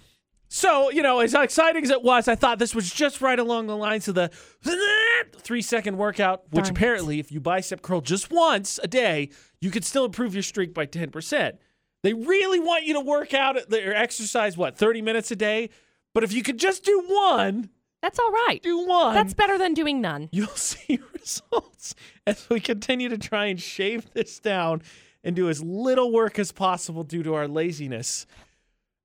So, 0.51 0.91
you 0.91 1.03
know, 1.03 1.21
as 1.21 1.35
exciting 1.35 1.85
as 1.85 1.91
it 1.91 2.03
was, 2.03 2.27
I 2.27 2.35
thought 2.35 2.59
this 2.59 2.75
was 2.75 2.91
just 2.91 3.21
right 3.21 3.39
along 3.39 3.67
the 3.67 3.77
lines 3.77 4.09
of 4.09 4.15
the 4.15 4.31
three 5.37 5.63
second 5.63 5.99
workout, 5.99 6.45
which 6.51 6.65
Darn 6.65 6.67
it. 6.67 6.71
apparently, 6.71 7.19
if 7.21 7.31
you 7.31 7.39
bicep 7.39 7.83
curl 7.83 8.01
just 8.01 8.31
once 8.31 8.81
a 8.83 8.89
day, 8.89 9.29
you 9.61 9.71
could 9.71 9.85
still 9.85 10.05
improve 10.07 10.35
your 10.35 10.43
streak 10.43 10.73
by 10.73 10.87
10%. 10.87 11.59
They 12.03 12.13
really 12.15 12.61
want 12.61 12.85
you 12.85 12.95
to 12.95 13.01
work 13.01 13.35
out 13.35 13.57
at- 13.57 13.73
or 13.73 13.93
exercise, 13.95 14.57
what, 14.57 14.77
30 14.77 15.03
minutes 15.03 15.31
a 15.31 15.37
day? 15.37 15.71
But 16.15 16.25
if 16.25 16.33
you 16.33 16.43
could 16.43 16.59
just 16.59 16.85
do 16.85 17.03
one, 17.07 17.71
That's 18.03 18.19
all 18.19 18.31
right. 18.31 18.61
do 18.63 18.87
one, 18.87 19.15
That's 19.15 19.35
better 19.35 19.59
than 19.59 19.75
doing 19.75 20.01
none. 20.01 20.29
you'll 20.33 20.47
see 20.57 21.01
results 21.13 21.95
as 22.27 22.49
we 22.49 22.61
continue 22.61 23.09
to 23.09 23.19
try 23.19 23.47
and 23.47 23.61
shave 23.61 24.13
this 24.15 24.39
down 24.39 24.83
and 25.25 25.35
do 25.37 25.49
as 25.49 25.63
little 25.63 26.13
work 26.13 26.39
as 26.39 26.53
possible 26.53 27.03
due 27.05 27.23
to 27.25 27.35
our 27.35 27.49
laziness. 27.49 28.27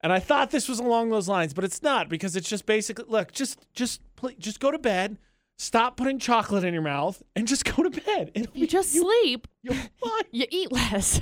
And 0.02 0.12
I 0.14 0.20
thought 0.20 0.52
this 0.52 0.68
was 0.70 0.80
along 0.80 1.10
those 1.10 1.28
lines, 1.28 1.54
but 1.54 1.64
it's 1.64 1.82
not 1.82 2.10
because 2.10 2.36
it's 2.36 2.50
just 2.50 2.66
basically 2.66 3.06
look, 3.08 3.32
just 3.32 3.60
just 3.74 4.02
just 4.38 4.60
go 4.60 4.70
to 4.70 4.78
bed, 4.78 5.18
stop 5.58 5.98
putting 5.98 6.20
chocolate 6.20 6.64
in 6.64 6.74
your 6.74 6.84
mouth, 6.84 7.24
and 7.36 7.48
just 7.48 7.64
go 7.66 7.84
to 7.84 7.90
bed. 7.90 8.32
And 8.36 8.48
You 8.54 8.68
just 8.68 8.92
sleep. 8.92 9.48
you'll 9.64 9.74
fine. 10.04 10.24
You 10.32 10.46
eat 10.52 10.72
less. 10.72 11.22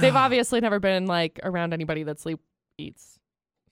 They've 0.00 0.14
obviously 0.16 0.60
never 0.60 0.80
been 0.80 1.06
like 1.06 1.40
around 1.42 1.72
anybody 1.72 2.02
that 2.04 2.20
sleep 2.20 2.40
eats, 2.78 3.18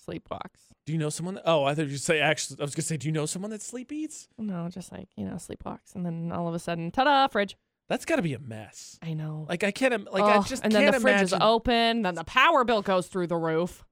sleepwalks. 0.07 0.73
Do 0.85 0.93
you 0.93 0.99
know 0.99 1.11
someone? 1.11 1.35
That, 1.35 1.45
oh, 1.47 1.65
I 1.65 1.75
thought 1.75 1.89
you 1.89 1.97
say 1.97 2.21
actually. 2.21 2.61
I 2.61 2.65
was 2.65 2.75
gonna 2.75 2.85
say, 2.85 2.97
do 2.97 3.07
you 3.07 3.13
know 3.13 3.27
someone 3.27 3.51
that 3.53 3.63
sleep 3.63 3.93
eats? 3.93 4.29
No, 4.39 4.69
just 4.69 4.91
like 4.93 5.09
you 5.17 5.25
know, 5.25 5.35
sleepwalks, 5.35 5.95
and 5.95 6.05
then 6.05 6.33
all 6.33 6.49
of 6.49 6.55
a 6.55 6.59
sudden, 6.59 6.91
ta-da, 6.91 7.29
fridge. 7.29 7.57
That's 7.89 8.05
got 8.05 8.17
to 8.17 8.23
be 8.23 8.33
a 8.33 8.39
mess. 8.39 8.99
I 9.03 9.13
know. 9.13 9.45
Like 9.49 9.65
I 9.65 9.71
can't. 9.71 9.93
im- 9.93 10.09
Like 10.11 10.23
I 10.25 10.37
Ugh, 10.37 10.47
just 10.47 10.65
and 10.65 10.73
then 10.73 10.85
can't 10.85 10.95
the 10.95 11.01
fridge 11.01 11.23
is 11.23 11.35
open. 11.35 12.03
Then 12.03 12.15
the 12.15 12.25
power 12.25 12.65
bill 12.65 12.81
goes 12.83 13.07
through 13.07 13.27
the 13.27 13.37
roof. 13.37 13.85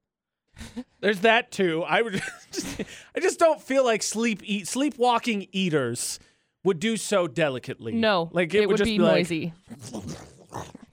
There's 1.01 1.19
that 1.19 1.51
too. 1.51 1.83
I 1.83 2.01
would 2.01 2.13
just, 2.51 2.81
I 3.15 3.19
just 3.19 3.39
don't 3.39 3.61
feel 3.61 3.85
like 3.85 4.01
sleep 4.03 4.41
eat 4.43 4.67
sleepwalking 4.67 5.47
eaters 5.51 6.19
would 6.63 6.79
do 6.79 6.97
so 6.97 7.27
delicately. 7.27 7.93
No, 7.93 8.29
like 8.33 8.53
it, 8.53 8.63
it, 8.63 8.67
would 8.67 8.77
just 8.77 8.85
be, 8.87 8.99
like, 8.99 9.17
noisy. 9.17 9.53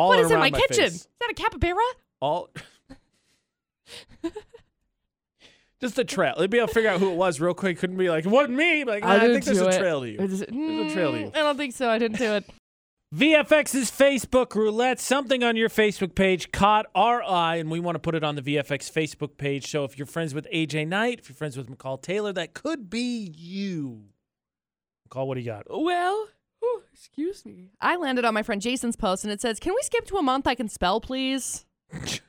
all 0.00 0.08
What 0.08 0.20
is 0.20 0.30
in 0.30 0.36
around 0.36 0.40
my, 0.40 0.50
kitchen? 0.50 0.84
face. 0.84 0.94
Is 0.94 1.08
that 1.20 1.30
a 1.30 1.34
capybara? 1.34 1.76
All. 2.20 2.48
just 5.80 5.98
a 5.98 6.04
trail. 6.04 6.34
They'd 6.38 6.48
be 6.48 6.58
able 6.58 6.68
to 6.68 6.74
figure 6.74 6.88
out 6.90 7.00
who 7.00 7.10
it 7.10 7.16
was 7.16 7.38
real 7.40 7.54
quick. 7.54 7.78
Couldn't 7.78 7.98
be 7.98 8.08
like 8.08 8.24
it 8.24 8.30
wasn't 8.30 8.56
me. 8.56 8.84
Like 8.84 9.02
nah, 9.02 9.10
I, 9.10 9.18
didn't 9.18 9.42
think 9.42 9.44
there's 9.56 9.76
a 9.76 9.78
trail 9.78 10.00
to 10.00 10.08
you. 10.08 10.16
There's 10.16 10.40
a 10.40 10.46
trail 10.46 11.12
to 11.12 11.18
you. 11.20 11.32
I 11.34 11.40
don't 11.40 11.56
think 11.56 11.74
so. 11.74 11.90
I 11.90 11.98
didn't 11.98 12.18
do 12.18 12.32
it. 12.32 12.44
VFX's 13.14 13.90
Facebook 13.90 14.54
roulette. 14.54 15.00
Something 15.00 15.42
on 15.42 15.56
your 15.56 15.68
Facebook 15.68 16.14
page 16.14 16.52
caught 16.52 16.86
our 16.94 17.22
eye, 17.22 17.56
and 17.56 17.70
we 17.70 17.80
want 17.80 17.96
to 17.96 17.98
put 17.98 18.14
it 18.14 18.22
on 18.22 18.36
the 18.36 18.42
VFX 18.42 18.90
Facebook 18.90 19.36
page. 19.36 19.70
So 19.70 19.84
if 19.84 19.98
you're 19.98 20.06
friends 20.06 20.32
with 20.32 20.46
AJ 20.54 20.88
Knight, 20.88 21.18
if 21.18 21.28
you're 21.28 21.36
friends 21.36 21.56
with 21.56 21.68
McCall 21.68 22.00
Taylor, 22.00 22.32
that 22.32 22.54
could 22.54 22.88
be 22.88 23.34
you. 23.36 24.04
McCall, 25.08 25.26
what 25.26 25.34
do 25.34 25.40
you 25.40 25.46
got? 25.46 25.66
Well, 25.68 26.28
whew, 26.60 26.82
excuse 26.92 27.44
me. 27.44 27.70
I 27.80 27.96
landed 27.96 28.24
on 28.24 28.32
my 28.34 28.42
friend 28.42 28.62
Jason's 28.62 28.96
post, 28.96 29.24
and 29.24 29.32
it 29.32 29.40
says, 29.40 29.58
"Can 29.58 29.74
we 29.74 29.82
skip 29.82 30.06
to 30.06 30.16
a 30.16 30.22
month 30.22 30.46
I 30.46 30.54
can 30.54 30.68
spell, 30.68 31.00
please?" 31.00 31.64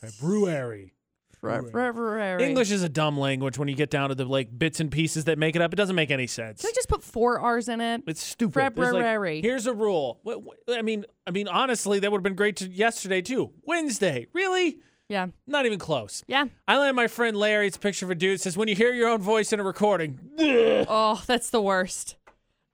February. 0.00 0.92
February. 1.40 2.42
English 2.44 2.72
is 2.72 2.82
a 2.82 2.88
dumb 2.88 3.16
language 3.16 3.56
when 3.56 3.68
you 3.68 3.76
get 3.76 3.88
down 3.88 4.08
to 4.08 4.16
the 4.16 4.24
like 4.24 4.56
bits 4.58 4.80
and 4.80 4.90
pieces 4.90 5.24
that 5.26 5.38
make 5.38 5.54
it 5.54 5.62
up. 5.62 5.72
It 5.72 5.76
doesn't 5.76 5.94
make 5.94 6.10
any 6.10 6.26
sense. 6.26 6.60
Can 6.62 6.70
I 6.70 6.72
just 6.74 6.88
put 6.88 7.04
four 7.04 7.38
R's 7.38 7.68
in 7.68 7.80
it? 7.80 8.02
It's 8.08 8.22
stupid. 8.22 8.54
There's 8.74 8.92
like- 8.92 9.02
February. 9.02 9.42
here's 9.42 9.66
a 9.66 9.72
rule. 9.72 10.18
Wh- 10.26 10.44
wh- 10.44 10.72
I 10.76 10.82
mean, 10.82 11.04
I 11.24 11.30
mean, 11.30 11.46
honestly, 11.46 12.00
that 12.00 12.10
would 12.10 12.18
have 12.18 12.24
been 12.24 12.34
great 12.34 12.56
to 12.56 12.68
yesterday 12.68 13.22
too. 13.22 13.52
Wednesday, 13.62 14.26
really? 14.32 14.78
Yeah. 15.08 15.28
Not 15.46 15.66
even 15.66 15.78
close. 15.78 16.24
Yeah. 16.26 16.46
I 16.66 16.78
landed 16.78 16.94
my 16.96 17.06
friend 17.06 17.36
Larry. 17.36 17.68
It's 17.68 17.76
a 17.76 17.80
picture 17.80 18.06
of 18.06 18.10
a 18.10 18.16
dude. 18.16 18.40
Says 18.40 18.56
when 18.56 18.66
you 18.66 18.74
hear 18.74 18.92
your 18.92 19.08
own 19.08 19.20
voice 19.22 19.52
in 19.52 19.60
a 19.60 19.62
recording. 19.62 20.18
Oh, 20.88 21.22
that's 21.26 21.50
the 21.50 21.62
worst. 21.62 22.16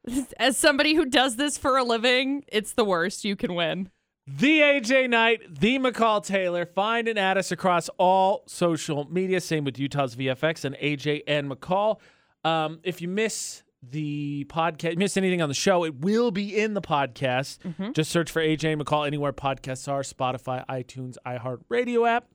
As 0.38 0.56
somebody 0.56 0.94
who 0.94 1.04
does 1.04 1.36
this 1.36 1.58
for 1.58 1.76
a 1.76 1.84
living, 1.84 2.44
it's 2.48 2.72
the 2.72 2.84
worst. 2.84 3.24
You 3.24 3.36
can 3.36 3.54
win. 3.54 3.90
The 4.26 4.60
AJ 4.60 5.10
Knight, 5.10 5.40
the 5.60 5.78
McCall 5.78 6.24
Taylor. 6.24 6.64
Find 6.64 7.08
and 7.08 7.18
add 7.18 7.38
us 7.38 7.50
across 7.50 7.88
all 7.98 8.44
social 8.46 9.04
media. 9.10 9.40
Same 9.40 9.64
with 9.64 9.78
Utah's 9.78 10.14
VFX 10.14 10.64
and 10.64 10.76
AJ 10.76 11.22
and 11.26 11.50
McCall. 11.50 11.98
Um, 12.44 12.80
if 12.84 13.02
you 13.02 13.08
miss 13.08 13.64
the 13.82 14.46
podcast, 14.48 14.96
miss 14.96 15.16
anything 15.16 15.42
on 15.42 15.48
the 15.48 15.54
show, 15.54 15.84
it 15.84 15.96
will 15.96 16.30
be 16.30 16.56
in 16.56 16.74
the 16.74 16.80
podcast. 16.80 17.58
Just 17.94 18.12
search 18.12 18.30
for 18.30 18.40
AJ 18.40 18.72
and 18.72 18.84
McCall 18.84 19.06
anywhere 19.06 19.32
podcasts 19.32 19.90
are 19.90 20.02
Spotify, 20.02 20.64
iTunes, 20.68 21.16
iHeartRadio 21.26 22.08
app. 22.08 22.26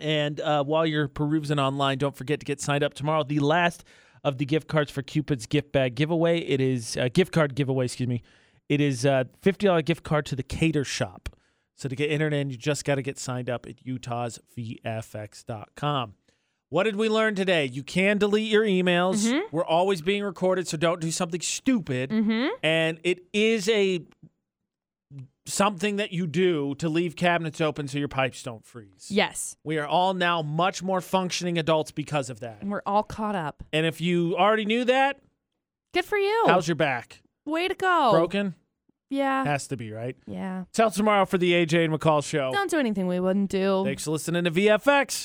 And 0.00 0.40
uh, 0.40 0.64
while 0.64 0.84
you're 0.84 1.06
perusing 1.06 1.60
online, 1.60 1.98
don't 1.98 2.16
forget 2.16 2.40
to 2.40 2.44
get 2.44 2.60
signed 2.60 2.82
up 2.82 2.94
tomorrow. 2.94 3.22
The 3.22 3.38
last 3.38 3.84
of 4.24 4.38
the 4.38 4.46
gift 4.46 4.66
cards 4.66 4.90
for 4.90 5.02
Cupid's 5.02 5.46
gift 5.46 5.70
bag 5.70 5.94
giveaway. 5.94 6.38
It 6.38 6.60
is 6.60 6.96
uh, 6.96 7.08
gift 7.12 7.32
card 7.32 7.54
giveaway. 7.54 7.84
Excuse 7.84 8.08
me. 8.08 8.22
It 8.68 8.80
is 8.80 9.04
a 9.04 9.28
fifty 9.42 9.66
dollar 9.66 9.82
gift 9.82 10.02
card 10.02 10.26
to 10.26 10.36
the 10.36 10.42
Cater 10.42 10.84
Shop. 10.84 11.28
So 11.76 11.88
to 11.88 11.96
get 11.96 12.10
entered 12.10 12.32
in, 12.32 12.50
you 12.50 12.56
just 12.56 12.84
got 12.84 12.96
to 12.96 13.02
get 13.02 13.18
signed 13.18 13.50
up 13.50 13.66
at 13.66 13.84
utahsvfx.com. 13.84 16.14
What 16.70 16.84
did 16.84 16.96
we 16.96 17.08
learn 17.08 17.34
today? 17.34 17.66
You 17.66 17.82
can 17.82 18.18
delete 18.18 18.50
your 18.50 18.64
emails. 18.64 19.30
We're 19.52 19.64
always 19.64 20.02
being 20.02 20.24
recorded, 20.24 20.66
so 20.66 20.76
don't 20.76 21.00
do 21.00 21.10
something 21.10 21.40
stupid. 21.40 22.10
Mm-hmm. 22.10 22.48
And 22.62 22.98
it 23.04 23.24
is 23.32 23.68
a 23.68 24.00
something 25.46 25.96
that 25.96 26.12
you 26.12 26.26
do 26.26 26.74
to 26.76 26.88
leave 26.88 27.16
cabinets 27.16 27.60
open 27.60 27.86
so 27.88 27.98
your 27.98 28.08
pipes 28.08 28.42
don't 28.42 28.64
freeze. 28.64 29.08
Yes. 29.10 29.56
We 29.64 29.78
are 29.78 29.86
all 29.86 30.14
now 30.14 30.42
much 30.42 30.82
more 30.82 31.00
functioning 31.00 31.58
adults 31.58 31.90
because 31.90 32.30
of 32.30 32.40
that. 32.40 32.58
And 32.60 32.70
we're 32.70 32.82
all 32.86 33.02
caught 33.02 33.34
up. 33.36 33.62
And 33.72 33.86
if 33.86 34.00
you 34.00 34.36
already 34.36 34.64
knew 34.64 34.84
that, 34.84 35.20
Good 35.92 36.04
for 36.04 36.18
you. 36.18 36.44
how's 36.46 36.66
your 36.66 36.74
back? 36.76 37.22
Way 37.44 37.68
to 37.68 37.74
go. 37.74 38.10
Broken? 38.12 38.54
Yeah. 39.10 39.44
Has 39.44 39.68
to 39.68 39.76
be, 39.76 39.92
right? 39.92 40.16
Yeah. 40.26 40.64
Till 40.72 40.90
tomorrow 40.90 41.24
for 41.24 41.38
the 41.38 41.52
AJ 41.52 41.84
and 41.84 41.94
McCall 41.94 42.24
show. 42.24 42.50
Don't 42.52 42.70
do 42.70 42.78
anything 42.78 43.06
we 43.06 43.20
wouldn't 43.20 43.50
do. 43.50 43.82
Thanks 43.84 44.04
for 44.04 44.10
listening 44.12 44.44
to 44.44 44.50
VFX. 44.50 45.22